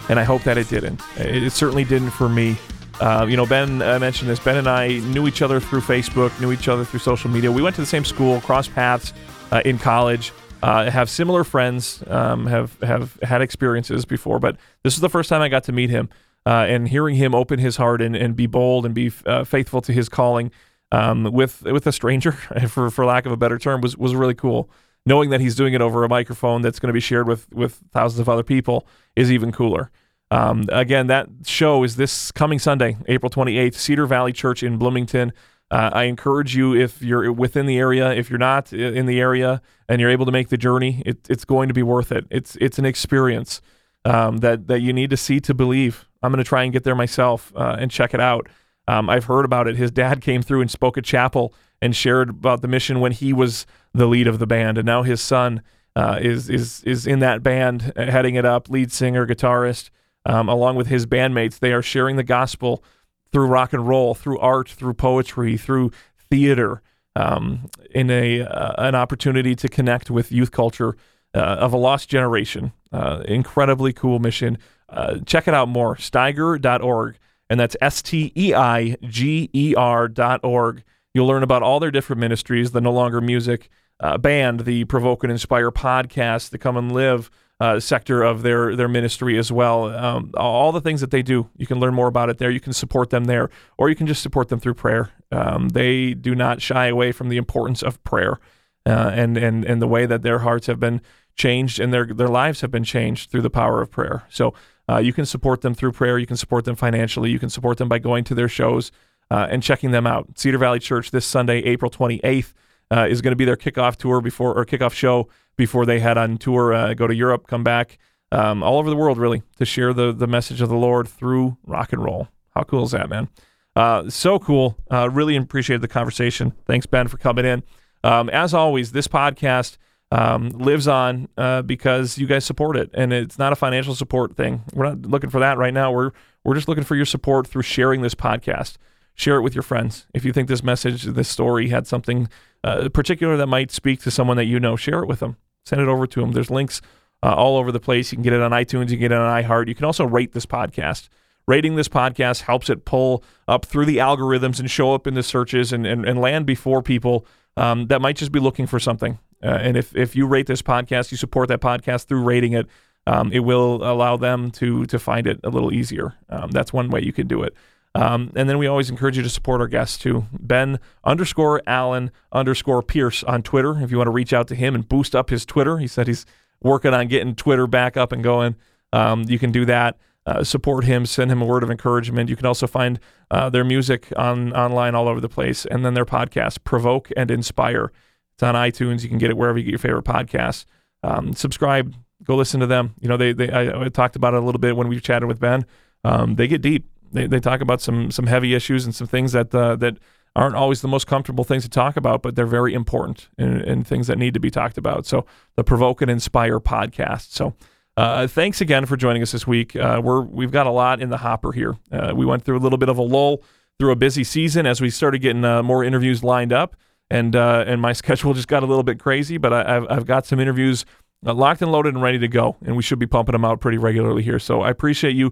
and 0.09 0.19
I 0.19 0.23
hope 0.23 0.41
that 0.41 0.57
it 0.57 0.67
didn't. 0.67 0.99
It, 1.17 1.51
certainly 1.51 1.83
didn't 1.83 2.09
for 2.09 2.27
me. 2.27 2.57
Uh, 2.99 3.27
you 3.29 3.37
know, 3.37 3.45
Ben 3.45 3.79
uh, 3.83 3.99
mentioned 3.99 4.27
this. 4.27 4.39
Ben 4.39 4.57
and 4.57 4.67
I 4.67 4.97
knew 5.13 5.27
each 5.27 5.43
other 5.43 5.59
through 5.59 5.81
Facebook, 5.81 6.39
knew 6.41 6.51
each 6.51 6.67
other 6.67 6.83
through 6.83 7.01
social 7.01 7.29
media. 7.29 7.51
We 7.51 7.61
went 7.61 7.75
to 7.75 7.81
the 7.83 7.85
same 7.85 8.03
school, 8.03 8.41
crossed 8.41 8.73
paths 8.73 9.13
uh, 9.51 9.61
in 9.65 9.77
college, 9.77 10.33
uh, 10.63 10.89
have 10.89 11.11
similar 11.11 11.43
friends, 11.43 12.03
um, 12.07 12.47
have 12.47 12.81
have 12.81 13.19
had 13.21 13.43
experiences 13.43 14.03
before. 14.03 14.39
But 14.39 14.57
this 14.81 14.95
is 14.95 14.99
the 14.99 15.09
first 15.09 15.29
time 15.29 15.43
I 15.43 15.47
got 15.47 15.65
to 15.65 15.71
meet 15.71 15.91
him, 15.91 16.09
uh, 16.47 16.65
and 16.67 16.89
hearing 16.89 17.17
him 17.17 17.35
open 17.35 17.59
his 17.59 17.77
heart 17.77 18.01
and, 18.01 18.15
and 18.15 18.35
be 18.35 18.47
bold 18.47 18.83
and 18.83 18.95
be 18.95 19.11
uh, 19.27 19.43
faithful 19.43 19.81
to 19.81 19.93
his 19.93 20.09
calling 20.09 20.49
um, 20.91 21.25
with 21.25 21.61
with 21.61 21.85
a 21.85 21.91
stranger, 21.91 22.31
for 22.67 22.89
for 22.89 23.05
lack 23.05 23.27
of 23.27 23.31
a 23.31 23.37
better 23.37 23.59
term, 23.59 23.81
was 23.81 23.95
was 23.95 24.15
really 24.15 24.33
cool 24.33 24.71
knowing 25.05 25.29
that 25.29 25.41
he's 25.41 25.55
doing 25.55 25.73
it 25.73 25.81
over 25.81 26.03
a 26.03 26.09
microphone 26.09 26.61
that's 26.61 26.79
going 26.79 26.89
to 26.89 26.93
be 26.93 26.99
shared 26.99 27.27
with 27.27 27.51
with 27.53 27.81
thousands 27.91 28.19
of 28.19 28.29
other 28.29 28.43
people 28.43 28.87
is 29.15 29.31
even 29.31 29.51
cooler. 29.51 29.91
Um, 30.31 30.65
again, 30.69 31.07
that 31.07 31.27
show 31.45 31.83
is 31.83 31.95
this 31.95 32.31
coming 32.31 32.59
Sunday, 32.59 32.97
April 33.07 33.29
28th, 33.29 33.75
Cedar 33.75 34.07
Valley 34.07 34.33
Church 34.33 34.63
in 34.63 34.77
Bloomington. 34.77 35.31
Uh, 35.71 35.89
I 35.93 36.03
encourage 36.03 36.55
you, 36.55 36.75
if 36.75 37.01
you're 37.01 37.31
within 37.31 37.65
the 37.65 37.77
area, 37.77 38.11
if 38.11 38.29
you're 38.29 38.39
not 38.39 38.71
in 38.71 39.05
the 39.05 39.19
area 39.19 39.61
and 39.89 39.99
you're 39.99 40.09
able 40.09 40.25
to 40.25 40.31
make 40.31 40.49
the 40.49 40.57
journey, 40.57 41.01
it, 41.05 41.27
it's 41.29 41.45
going 41.45 41.67
to 41.67 41.73
be 41.73 41.83
worth 41.83 42.11
it. 42.11 42.25
It's 42.29 42.55
it's 42.57 42.77
an 42.79 42.85
experience 42.85 43.61
um, 44.03 44.37
that 44.37 44.67
that 44.67 44.81
you 44.81 44.93
need 44.93 45.09
to 45.11 45.17
see 45.17 45.39
to 45.41 45.53
believe. 45.53 46.07
I'm 46.21 46.31
going 46.31 46.43
to 46.43 46.47
try 46.47 46.63
and 46.63 46.73
get 46.73 46.83
there 46.83 46.95
myself 46.95 47.51
uh, 47.55 47.77
and 47.79 47.91
check 47.91 48.13
it 48.13 48.19
out. 48.19 48.47
Um, 48.87 49.09
I've 49.09 49.25
heard 49.25 49.45
about 49.45 49.67
it. 49.67 49.75
His 49.75 49.91
dad 49.91 50.21
came 50.21 50.41
through 50.41 50.61
and 50.61 50.69
spoke 50.69 50.97
at 50.97 51.03
chapel 51.03 51.53
and 51.81 51.95
shared 51.95 52.29
about 52.29 52.61
the 52.61 52.67
mission 52.67 52.99
when 52.99 53.11
he 53.11 53.33
was 53.33 53.65
the 53.93 54.07
lead 54.07 54.27
of 54.27 54.39
the 54.39 54.47
band, 54.47 54.77
and 54.77 54.85
now 54.85 55.03
his 55.03 55.21
son 55.21 55.61
uh, 55.95 56.19
is 56.21 56.49
is 56.49 56.83
is 56.83 57.07
in 57.07 57.19
that 57.19 57.41
band, 57.41 57.93
uh, 57.95 58.05
heading 58.05 58.35
it 58.35 58.45
up, 58.45 58.69
lead 58.69 58.91
singer, 58.91 59.25
guitarist, 59.25 59.89
um, 60.25 60.49
along 60.49 60.75
with 60.75 60.87
his 60.87 61.05
bandmates. 61.05 61.59
They 61.59 61.71
are 61.73 61.81
sharing 61.81 62.15
the 62.15 62.23
gospel 62.23 62.83
through 63.31 63.47
rock 63.47 63.73
and 63.73 63.87
roll, 63.87 64.13
through 64.13 64.39
art, 64.39 64.69
through 64.69 64.93
poetry, 64.93 65.57
through 65.57 65.91
theater, 66.29 66.81
um, 67.15 67.69
in 67.91 68.09
a 68.09 68.41
uh, 68.41 68.73
an 68.77 68.95
opportunity 68.95 69.55
to 69.55 69.69
connect 69.69 70.11
with 70.11 70.31
youth 70.31 70.51
culture 70.51 70.95
uh, 71.33 71.39
of 71.39 71.73
a 71.73 71.77
lost 71.77 72.09
generation. 72.09 72.73
Uh, 72.91 73.23
incredibly 73.25 73.93
cool 73.93 74.19
mission. 74.19 74.57
Uh, 74.89 75.19
check 75.25 75.47
it 75.47 75.53
out 75.53 75.67
more, 75.67 75.95
steiger.org, 75.95 77.17
and 77.49 77.59
that's 77.59 77.75
S 77.81 78.01
T 78.01 78.31
E 78.35 78.53
I 78.53 78.97
G 79.03 79.49
E 79.53 79.75
R 79.75 80.07
dot 80.07 80.41
org. 80.43 80.83
You'll 81.15 81.27
learn 81.27 81.43
about 81.43 81.63
all 81.63 81.79
their 81.79 81.91
different 81.91 82.19
ministries, 82.19 82.71
the 82.71 82.81
No 82.81 82.91
Longer 82.91 83.21
Music 83.21 83.69
uh, 84.01 84.17
band, 84.17 84.61
the 84.61 84.83
Provoke 84.83 85.23
and 85.23 85.31
Inspire 85.31 85.71
podcast, 85.71 86.49
the 86.49 86.57
Come 86.57 86.75
and 86.75 86.91
Live 86.91 87.31
uh, 87.61 87.79
sector 87.79 88.21
of 88.21 88.41
their 88.41 88.75
their 88.75 88.89
ministry 88.89 89.37
as 89.37 89.49
well. 89.49 89.85
Um, 89.95 90.31
all 90.35 90.73
the 90.73 90.81
things 90.81 90.99
that 90.99 91.11
they 91.11 91.21
do, 91.21 91.49
you 91.55 91.65
can 91.65 91.79
learn 91.79 91.93
more 91.93 92.07
about 92.07 92.29
it 92.29 92.37
there. 92.37 92.51
You 92.51 92.59
can 92.59 92.73
support 92.73 93.11
them 93.11 93.25
there, 93.25 93.49
or 93.77 93.87
you 93.87 93.95
can 93.95 94.07
just 94.07 94.21
support 94.21 94.49
them 94.49 94.59
through 94.59 94.73
prayer. 94.73 95.11
Um, 95.31 95.69
they 95.69 96.13
do 96.13 96.35
not 96.35 96.61
shy 96.61 96.87
away 96.87 97.13
from 97.13 97.29
the 97.29 97.37
importance 97.37 97.81
of 97.81 98.03
prayer, 98.03 98.41
uh, 98.85 99.11
and 99.13 99.37
and 99.37 99.63
and 99.63 99.81
the 99.81 99.87
way 99.87 100.05
that 100.05 100.21
their 100.21 100.39
hearts 100.39 100.67
have 100.67 100.81
been 100.81 100.99
changed 101.35 101.79
and 101.79 101.93
their 101.93 102.05
their 102.05 102.27
lives 102.27 102.59
have 102.59 102.71
been 102.71 102.83
changed 102.83 103.31
through 103.31 103.41
the 103.41 103.49
power 103.49 103.81
of 103.81 103.89
prayer. 103.89 104.23
So 104.27 104.53
uh, 104.89 104.97
you 104.97 105.13
can 105.13 105.25
support 105.25 105.61
them 105.61 105.73
through 105.75 105.93
prayer. 105.93 106.19
You 106.19 106.27
can 106.27 106.35
support 106.35 106.65
them 106.65 106.75
financially. 106.75 107.31
You 107.31 107.39
can 107.39 107.49
support 107.49 107.77
them 107.77 107.87
by 107.87 107.99
going 107.99 108.25
to 108.25 108.35
their 108.35 108.49
shows 108.49 108.91
uh, 109.31 109.47
and 109.49 109.63
checking 109.63 109.91
them 109.91 110.05
out. 110.07 110.37
Cedar 110.37 110.57
Valley 110.57 110.79
Church 110.79 111.11
this 111.11 111.25
Sunday, 111.25 111.59
April 111.59 111.91
28th, 111.91 112.53
uh, 112.91 113.07
is 113.09 113.21
going 113.21 113.31
to 113.31 113.35
be 113.35 113.45
their 113.45 113.57
kickoff 113.57 113.95
tour 113.95 114.21
before 114.21 114.53
or 114.57 114.65
kickoff 114.65 114.93
show 114.93 115.27
before 115.57 115.85
they 115.85 115.99
head 115.99 116.17
on 116.17 116.37
tour, 116.37 116.73
uh, 116.73 116.93
go 116.93 117.07
to 117.07 117.15
Europe, 117.15 117.47
come 117.47 117.63
back, 117.63 117.97
um, 118.31 118.63
all 118.63 118.77
over 118.77 118.89
the 118.89 118.95
world 118.95 119.17
really 119.17 119.43
to 119.57 119.65
share 119.65 119.93
the 119.93 120.11
the 120.11 120.27
message 120.27 120.61
of 120.61 120.69
the 120.69 120.75
Lord 120.75 121.07
through 121.07 121.57
rock 121.65 121.93
and 121.93 122.03
roll. 122.03 122.27
How 122.53 122.63
cool 122.63 122.83
is 122.83 122.91
that, 122.91 123.09
man? 123.09 123.29
Uh, 123.75 124.09
so 124.09 124.39
cool. 124.39 124.77
Uh, 124.89 125.09
really 125.09 125.35
appreciated 125.35 125.81
the 125.81 125.87
conversation. 125.87 126.53
Thanks, 126.65 126.85
Ben, 126.85 127.07
for 127.07 127.17
coming 127.17 127.45
in. 127.45 127.63
Um, 128.03 128.29
as 128.29 128.53
always, 128.53 128.91
this 128.91 129.07
podcast 129.07 129.77
um, 130.11 130.49
lives 130.49 130.87
on 130.87 131.27
uh, 131.37 131.61
because 131.61 132.17
you 132.17 132.27
guys 132.27 132.45
support 132.45 132.77
it, 132.77 132.89
and 132.93 133.11
it's 133.11 133.37
not 133.37 133.51
a 133.51 133.55
financial 133.55 133.95
support 133.95 134.35
thing. 134.35 134.63
We're 134.73 134.89
not 134.89 135.01
looking 135.01 135.29
for 135.29 135.39
that 135.39 135.57
right 135.57 135.73
now. 135.73 135.91
We're 135.91 136.11
we're 136.43 136.55
just 136.55 136.67
looking 136.67 136.83
for 136.83 136.95
your 136.95 137.05
support 137.05 137.47
through 137.47 137.63
sharing 137.63 138.01
this 138.01 138.15
podcast. 138.15 138.77
Share 139.15 139.37
it 139.37 139.41
with 139.41 139.55
your 139.55 139.63
friends. 139.63 140.07
If 140.13 140.25
you 140.25 140.33
think 140.33 140.47
this 140.47 140.63
message, 140.63 141.03
this 141.03 141.29
story 141.29 141.69
had 141.69 141.87
something 141.87 142.29
uh, 142.63 142.89
particular 142.89 143.37
that 143.37 143.47
might 143.47 143.71
speak 143.71 144.01
to 144.01 144.11
someone 144.11 144.37
that 144.37 144.45
you 144.45 144.59
know, 144.59 144.75
share 144.75 145.01
it 145.01 145.07
with 145.07 145.19
them. 145.19 145.37
Send 145.65 145.81
it 145.81 145.87
over 145.87 146.05
to 146.05 146.19
them. 146.19 146.33
There's 146.33 146.51
links 146.51 146.81
uh, 147.23 147.33
all 147.33 147.57
over 147.57 147.71
the 147.71 147.79
place. 147.79 148.11
You 148.11 148.17
can 148.17 148.23
get 148.23 148.33
it 148.33 148.41
on 148.41 148.51
iTunes. 148.51 148.89
You 148.89 148.97
can 148.97 148.99
get 148.99 149.11
it 149.13 149.17
on 149.17 149.43
iHeart. 149.43 149.67
You 149.67 149.75
can 149.75 149.85
also 149.85 150.05
rate 150.05 150.33
this 150.33 150.45
podcast. 150.45 151.09
Rating 151.47 151.75
this 151.75 151.87
podcast 151.87 152.41
helps 152.41 152.69
it 152.69 152.85
pull 152.85 153.23
up 153.47 153.65
through 153.65 153.85
the 153.85 153.97
algorithms 153.97 154.59
and 154.59 154.69
show 154.69 154.93
up 154.93 155.07
in 155.07 155.13
the 155.13 155.23
searches 155.23 155.71
and, 155.71 155.85
and, 155.85 156.05
and 156.05 156.19
land 156.19 156.45
before 156.45 156.81
people 156.81 157.25
um, 157.55 157.87
that 157.87 158.01
might 158.01 158.17
just 158.17 158.31
be 158.31 158.39
looking 158.39 158.67
for 158.67 158.79
something. 158.79 159.19
Uh, 159.43 159.47
and 159.47 159.77
if, 159.77 159.95
if 159.95 160.15
you 160.15 160.25
rate 160.25 160.47
this 160.47 160.61
podcast, 160.61 161.11
you 161.11 161.17
support 161.17 161.47
that 161.49 161.61
podcast 161.61 162.05
through 162.05 162.23
rating 162.23 162.53
it, 162.53 162.67
um, 163.07 163.31
it 163.31 163.39
will 163.39 163.75
allow 163.83 164.17
them 164.17 164.49
to 164.51 164.85
to 164.87 164.97
find 164.97 165.27
it 165.27 165.39
a 165.43 165.49
little 165.49 165.71
easier. 165.71 166.15
Um, 166.29 166.49
that's 166.51 166.73
one 166.73 166.89
way 166.89 167.03
you 167.03 167.13
can 167.13 167.27
do 167.27 167.43
it. 167.43 167.53
Um, 167.95 168.33
and 168.35 168.49
then 168.49 168.57
we 168.57 168.67
always 168.67 168.89
encourage 168.89 169.15
you 169.15 169.23
to 169.23 169.29
support 169.29 169.61
our 169.61 169.69
guests 169.69 169.97
too. 169.97 170.25
Ben 170.33 170.79
underscore 171.05 171.61
Allen 171.65 172.11
underscore 172.33 172.83
Pierce 172.83 173.23
on 173.23 173.41
Twitter. 173.41 173.81
If 173.81 173.89
you 173.89 173.97
want 173.97 174.07
to 174.07 174.11
reach 174.11 174.33
out 174.33 174.49
to 174.49 174.55
him 174.55 174.75
and 174.75 174.87
boost 174.87 175.15
up 175.15 175.29
his 175.29 175.45
Twitter, 175.45 175.77
he 175.77 175.87
said 175.87 176.07
he's 176.07 176.25
working 176.61 176.93
on 176.93 177.07
getting 177.07 177.35
Twitter 177.35 177.67
back 177.67 177.95
up 177.95 178.11
and 178.11 178.21
going. 178.21 178.57
Um, 178.91 179.23
you 179.27 179.39
can 179.39 179.51
do 179.51 179.63
that. 179.65 179.97
Uh, 180.25 180.43
support 180.43 180.83
him, 180.83 181.05
send 181.05 181.31
him 181.31 181.41
a 181.41 181.45
word 181.45 181.63
of 181.63 181.69
encouragement. 181.69 182.29
You 182.29 182.35
can 182.35 182.47
also 182.47 182.67
find 182.67 182.99
uh, 183.31 183.49
their 183.49 183.63
music 183.63 184.11
on 184.17 184.51
online 184.53 184.95
all 184.95 185.07
over 185.07 185.21
the 185.21 185.29
place, 185.29 185.65
and 185.65 185.85
then 185.85 185.93
their 185.93 186.05
podcast, 186.05 186.63
Provoke 186.63 187.11
and 187.15 187.29
Inspire. 187.29 187.91
It's 188.33 188.43
on 188.43 188.55
iTunes. 188.55 189.03
You 189.03 189.09
can 189.09 189.19
get 189.19 189.29
it 189.29 189.37
wherever 189.37 189.57
you 189.57 189.63
get 189.63 189.71
your 189.71 189.79
favorite 189.79 190.03
podcasts. 190.03 190.65
Um, 191.03 191.33
subscribe. 191.33 191.93
Go 192.23 192.35
listen 192.35 192.59
to 192.59 192.65
them. 192.65 192.95
You 192.99 193.07
know, 193.07 193.17
they, 193.17 193.33
they 193.33 193.51
I, 193.51 193.83
I 193.83 193.89
talked 193.89 194.15
about 194.15 194.33
it 194.33 194.37
a 194.41 194.45
little 194.45 194.59
bit 194.59 194.75
when 194.75 194.87
we 194.87 194.99
chatted 194.99 195.27
with 195.27 195.39
Ben. 195.39 195.63
Um, 196.03 196.35
they 196.35 196.47
get 196.47 196.61
deep. 196.61 196.89
They, 197.15 197.27
they 197.27 197.39
talk 197.39 197.61
about 197.61 197.81
some 197.81 198.11
some 198.11 198.27
heavy 198.27 198.53
issues 198.53 198.85
and 198.85 198.93
some 198.93 199.07
things 199.07 199.31
that 199.31 199.55
uh, 199.55 199.75
that 199.77 199.97
aren't 200.35 200.55
always 200.55 200.81
the 200.81 200.87
most 200.87 201.07
comfortable 201.07 201.45
things 201.45 201.63
to 201.63 201.69
talk 201.69 201.95
about, 201.95 202.21
but 202.21 202.35
they're 202.35 202.45
very 202.45 202.73
important 202.73 203.29
and, 203.37 203.61
and 203.61 203.87
things 203.87 204.07
that 204.07 204.17
need 204.17 204.33
to 204.33 204.39
be 204.39 204.51
talked 204.51 204.77
about. 204.77 205.05
So 205.05 205.25
the 205.55 205.63
Provoke 205.63 206.01
and 206.01 206.11
Inspire 206.11 206.59
podcast. 206.59 207.31
So. 207.31 207.55
Uh, 207.97 208.27
thanks 208.27 208.59
again 208.59 208.85
for 208.85 208.97
joining 208.97 209.21
us 209.21 209.31
this 209.31 209.47
week. 209.47 209.73
Uh, 209.73 210.01
we're 210.03 210.19
we've 210.19 210.51
got 210.51 210.67
a 210.67 210.69
lot 210.69 211.01
in 211.01 211.09
the 211.09 211.15
hopper 211.15 211.53
here. 211.53 211.77
Uh, 211.89 212.11
we 212.13 212.25
went 212.25 212.43
through 212.43 212.57
a 212.57 212.59
little 212.59 212.77
bit 212.77 212.89
of 212.89 212.97
a 212.97 213.01
lull 213.01 213.41
through 213.79 213.93
a 213.93 213.95
busy 213.95 214.21
season 214.25 214.65
as 214.65 214.81
we 214.81 214.89
started 214.89 215.19
getting 215.19 215.45
uh, 215.45 215.63
more 215.63 215.81
interviews 215.81 216.21
lined 216.21 216.51
up, 216.51 216.75
and 217.09 217.37
uh, 217.37 217.63
and 217.65 217.81
my 217.81 217.93
schedule 218.03 218.33
just 218.33 218.49
got 218.49 218.63
a 218.63 218.65
little 218.65 218.83
bit 218.83 218.99
crazy. 218.99 219.37
But 219.37 219.53
I, 219.53 219.73
have 219.75 219.87
I've 219.89 220.05
got 220.05 220.25
some 220.25 220.41
interviews 220.41 220.85
locked 221.23 221.61
and 221.61 221.71
loaded 221.71 221.93
and 221.93 222.03
ready 222.03 222.19
to 222.19 222.27
go, 222.27 222.57
and 222.65 222.75
we 222.75 222.83
should 222.83 222.99
be 222.99 223.07
pumping 223.07 223.31
them 223.31 223.45
out 223.45 223.61
pretty 223.61 223.77
regularly 223.77 224.23
here. 224.23 224.39
So 224.39 224.61
I 224.61 224.71
appreciate 224.71 225.15
you 225.15 225.31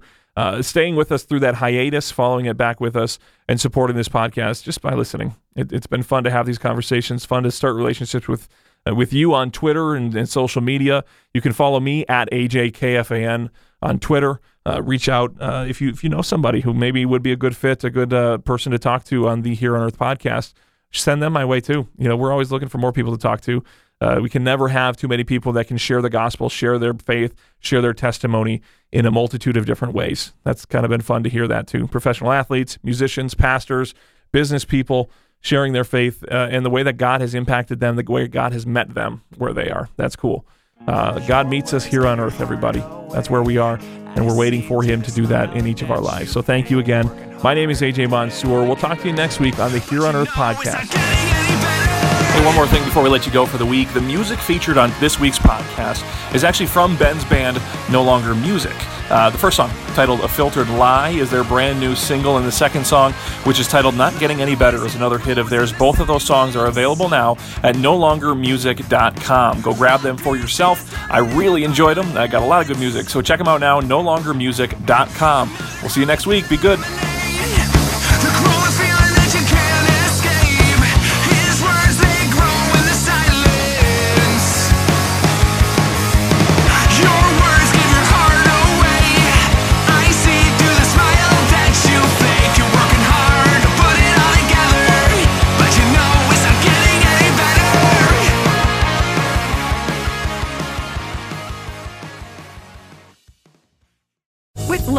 staying 0.62 0.96
with 0.96 1.12
us 1.12 1.24
through 1.24 1.40
that 1.42 1.56
hiatus, 1.56 2.12
following 2.12 2.46
it 2.46 2.58
back 2.58 2.80
with 2.80 2.96
us, 2.96 3.20
and 3.48 3.60
supporting 3.60 3.96
this 3.96 4.10
podcast 4.10 4.64
just 4.64 4.82
by 4.82 4.94
listening. 4.94 5.36
It, 5.56 5.72
it's 5.72 5.88
been 5.88 6.04
fun 6.04 6.24
to 6.24 6.32
have 6.32 6.46
these 6.46 6.58
conversations, 6.58 7.26
fun 7.26 7.44
to 7.44 7.52
start 7.52 7.76
relationships 7.76 8.28
with 8.28 8.48
uh, 8.88 8.96
with 8.96 9.14
you 9.14 9.34
on 9.34 9.52
Twitter 9.52 9.96
and, 9.96 10.14
and, 10.16 10.28
social 10.28 10.62
media. 10.62 11.04
You 11.34 11.42
can 11.42 11.54
follow 11.54 11.80
me 11.80 12.06
at 12.08 12.30
AJKFAN 12.32 13.50
on 13.82 14.00
Twitter. 14.00 14.42
Uh, 14.66 14.82
reach 14.82 15.10
out 15.10 15.34
uh, 15.40 15.66
if 15.68 15.82
you 15.82 15.90
if 15.90 16.04
you 16.04 16.10
know 16.10 16.22
somebody 16.22 16.62
who 16.62 16.74
maybe 16.74 17.06
would 17.06 17.24
be 17.24 17.32
a 17.32 17.36
good 17.36 17.56
fit, 17.56 17.84
a 17.84 17.90
good 17.90 18.14
uh, 18.14 18.38
person 18.40 18.72
to 18.72 18.80
talk 18.80 19.04
to 19.06 19.28
on 19.28 19.42
the 19.42 19.56
Here 19.56 19.76
on 19.76 19.84
Earth 19.84 19.98
podcast. 19.98 20.54
Send 20.92 21.22
them 21.22 21.34
my 21.34 21.44
way 21.44 21.60
too. 21.60 21.88
You 21.98 22.08
know, 22.08 22.16
we're 22.16 22.32
always 22.32 22.52
looking 22.52 22.70
for 22.70 22.78
more 22.78 22.92
people 22.92 23.12
to 23.12 23.18
talk 23.18 23.42
to. 23.42 23.64
Uh, 24.00 24.20
we 24.22 24.30
can 24.30 24.44
never 24.44 24.68
have 24.68 24.98
too 24.98 25.08
many 25.08 25.24
people 25.24 25.54
that 25.54 25.68
can 25.68 25.78
share 25.78 26.02
the 26.02 26.10
gospel, 26.10 26.50
share 26.50 26.78
their 26.78 26.94
faith, 26.94 27.34
share 27.60 27.82
their 27.82 27.94
testimony 27.94 28.62
in 28.94 29.08
a 29.08 29.12
multitude 29.12 29.58
of 29.58 29.66
different 29.66 29.96
ways. 29.96 30.34
That's 30.44 30.66
kind 30.66 30.86
of 30.86 30.90
been 30.90 31.02
fun 31.02 31.24
to 31.24 31.30
hear 31.30 31.48
that 31.48 31.68
too. 31.68 31.88
Professional 31.88 32.32
athletes, 32.32 32.78
musicians, 32.84 33.34
pastors, 33.34 33.96
business 34.32 34.64
people 34.64 35.10
sharing 35.42 35.74
their 35.74 35.84
faith 35.84 36.24
uh, 36.32 36.48
and 36.52 36.64
the 36.64 36.70
way 36.70 36.84
that 36.84 36.98
God 36.98 37.20
has 37.20 37.34
impacted 37.34 37.80
them, 37.80 37.96
the 37.96 38.06
way 38.08 38.28
God 38.28 38.54
has 38.54 38.66
met 38.66 38.94
them 38.94 39.24
where 39.38 39.52
they 39.52 39.70
are. 39.70 39.90
That's 39.98 40.16
cool. 40.16 40.46
Uh, 40.88 41.20
God 41.28 41.50
meets 41.50 41.74
us 41.74 41.84
here 41.84 42.06
on 42.06 42.20
earth, 42.20 42.40
everybody. 42.40 42.84
That's 43.12 43.30
where 43.30 43.42
we 43.42 43.58
are, 43.58 43.80
and 44.16 44.28
we're 44.28 44.38
waiting 44.38 44.62
for 44.62 44.84
Him 44.84 45.02
to 45.02 45.12
do 45.12 45.26
that 45.28 45.56
in 45.56 45.66
each 45.66 45.82
of 45.82 45.90
our 45.90 46.02
lives. 46.02 46.32
So 46.32 46.42
thank 46.42 46.70
you 46.70 46.80
again. 46.80 47.10
My 47.44 47.54
name 47.54 47.70
is 47.70 47.82
AJ 47.82 48.10
Mansour. 48.10 48.64
We'll 48.64 48.76
talk 48.76 49.00
to 49.00 49.08
you 49.08 49.14
next 49.14 49.40
week 49.40 49.60
on 49.60 49.72
the 49.72 49.80
Here 49.80 50.06
on 50.06 50.16
Earth 50.16 50.30
podcast. 50.30 51.33
One 52.42 52.56
more 52.56 52.68
thing 52.68 52.84
before 52.84 53.02
we 53.04 53.10
let 53.10 53.26
you 53.26 53.32
go 53.32 53.46
for 53.46 53.58
the 53.58 53.66
week. 53.66 53.92
The 53.94 54.02
music 54.02 54.38
featured 54.38 54.78
on 54.78 54.92
this 55.00 55.20
week's 55.20 55.40
podcast 55.40 56.04
is 56.36 56.44
actually 56.44 56.66
from 56.66 56.98
Ben's 56.98 57.24
band, 57.26 57.60
No 57.90 58.04
Longer 58.04 58.36
Music. 58.36 58.76
Uh, 59.10 59.30
the 59.30 59.38
first 59.38 59.56
song, 59.58 59.70
titled 59.96 60.20
A 60.22 60.28
Filtered 60.28 60.70
Lie, 60.70 61.12
is 61.12 61.32
their 61.32 61.44
brand 61.44 61.80
new 61.80 61.96
single, 61.96 62.38
and 62.38 62.46
the 62.46 62.52
second 62.52 62.86
song, 62.86 63.14
which 63.46 63.60
is 63.60 63.68
titled 63.68 63.96
Not 63.96 64.20
Getting 64.20 64.42
Any 64.42 64.56
Better, 64.56 64.86
is 64.86 64.96
another 64.96 65.18
hit 65.18 65.38
of 65.38 65.50
theirs. 65.50 65.72
Both 65.72 66.00
of 66.00 66.08
those 66.08 66.24
songs 66.24 66.56
are 66.56 66.66
available 66.66 67.08
now 67.08 67.38
at 67.64 67.76
nolongermusic.com. 67.76 69.62
Go 69.62 69.74
grab 69.74 70.02
them 70.02 70.18
for 70.18 70.36
yourself. 70.36 70.94
I 71.10 71.20
really 71.20 71.64
enjoyed 71.64 71.98
them. 71.98 72.18
I 72.18 72.28
got 72.28 72.44
a 72.44 72.46
lot 72.46 72.62
of 72.62 72.68
good 72.68 72.80
music, 72.80 73.10
so 73.10 73.22
check 73.22 73.40
them 73.40 73.48
out 73.48 73.62
now, 73.62 73.80
nolongermusic.com. 73.82 75.50
We'll 75.82 75.90
see 75.90 76.02
you 76.02 76.08
next 76.08 76.28
week. 76.28 76.50
Be 76.50 76.58
good. 76.58 76.80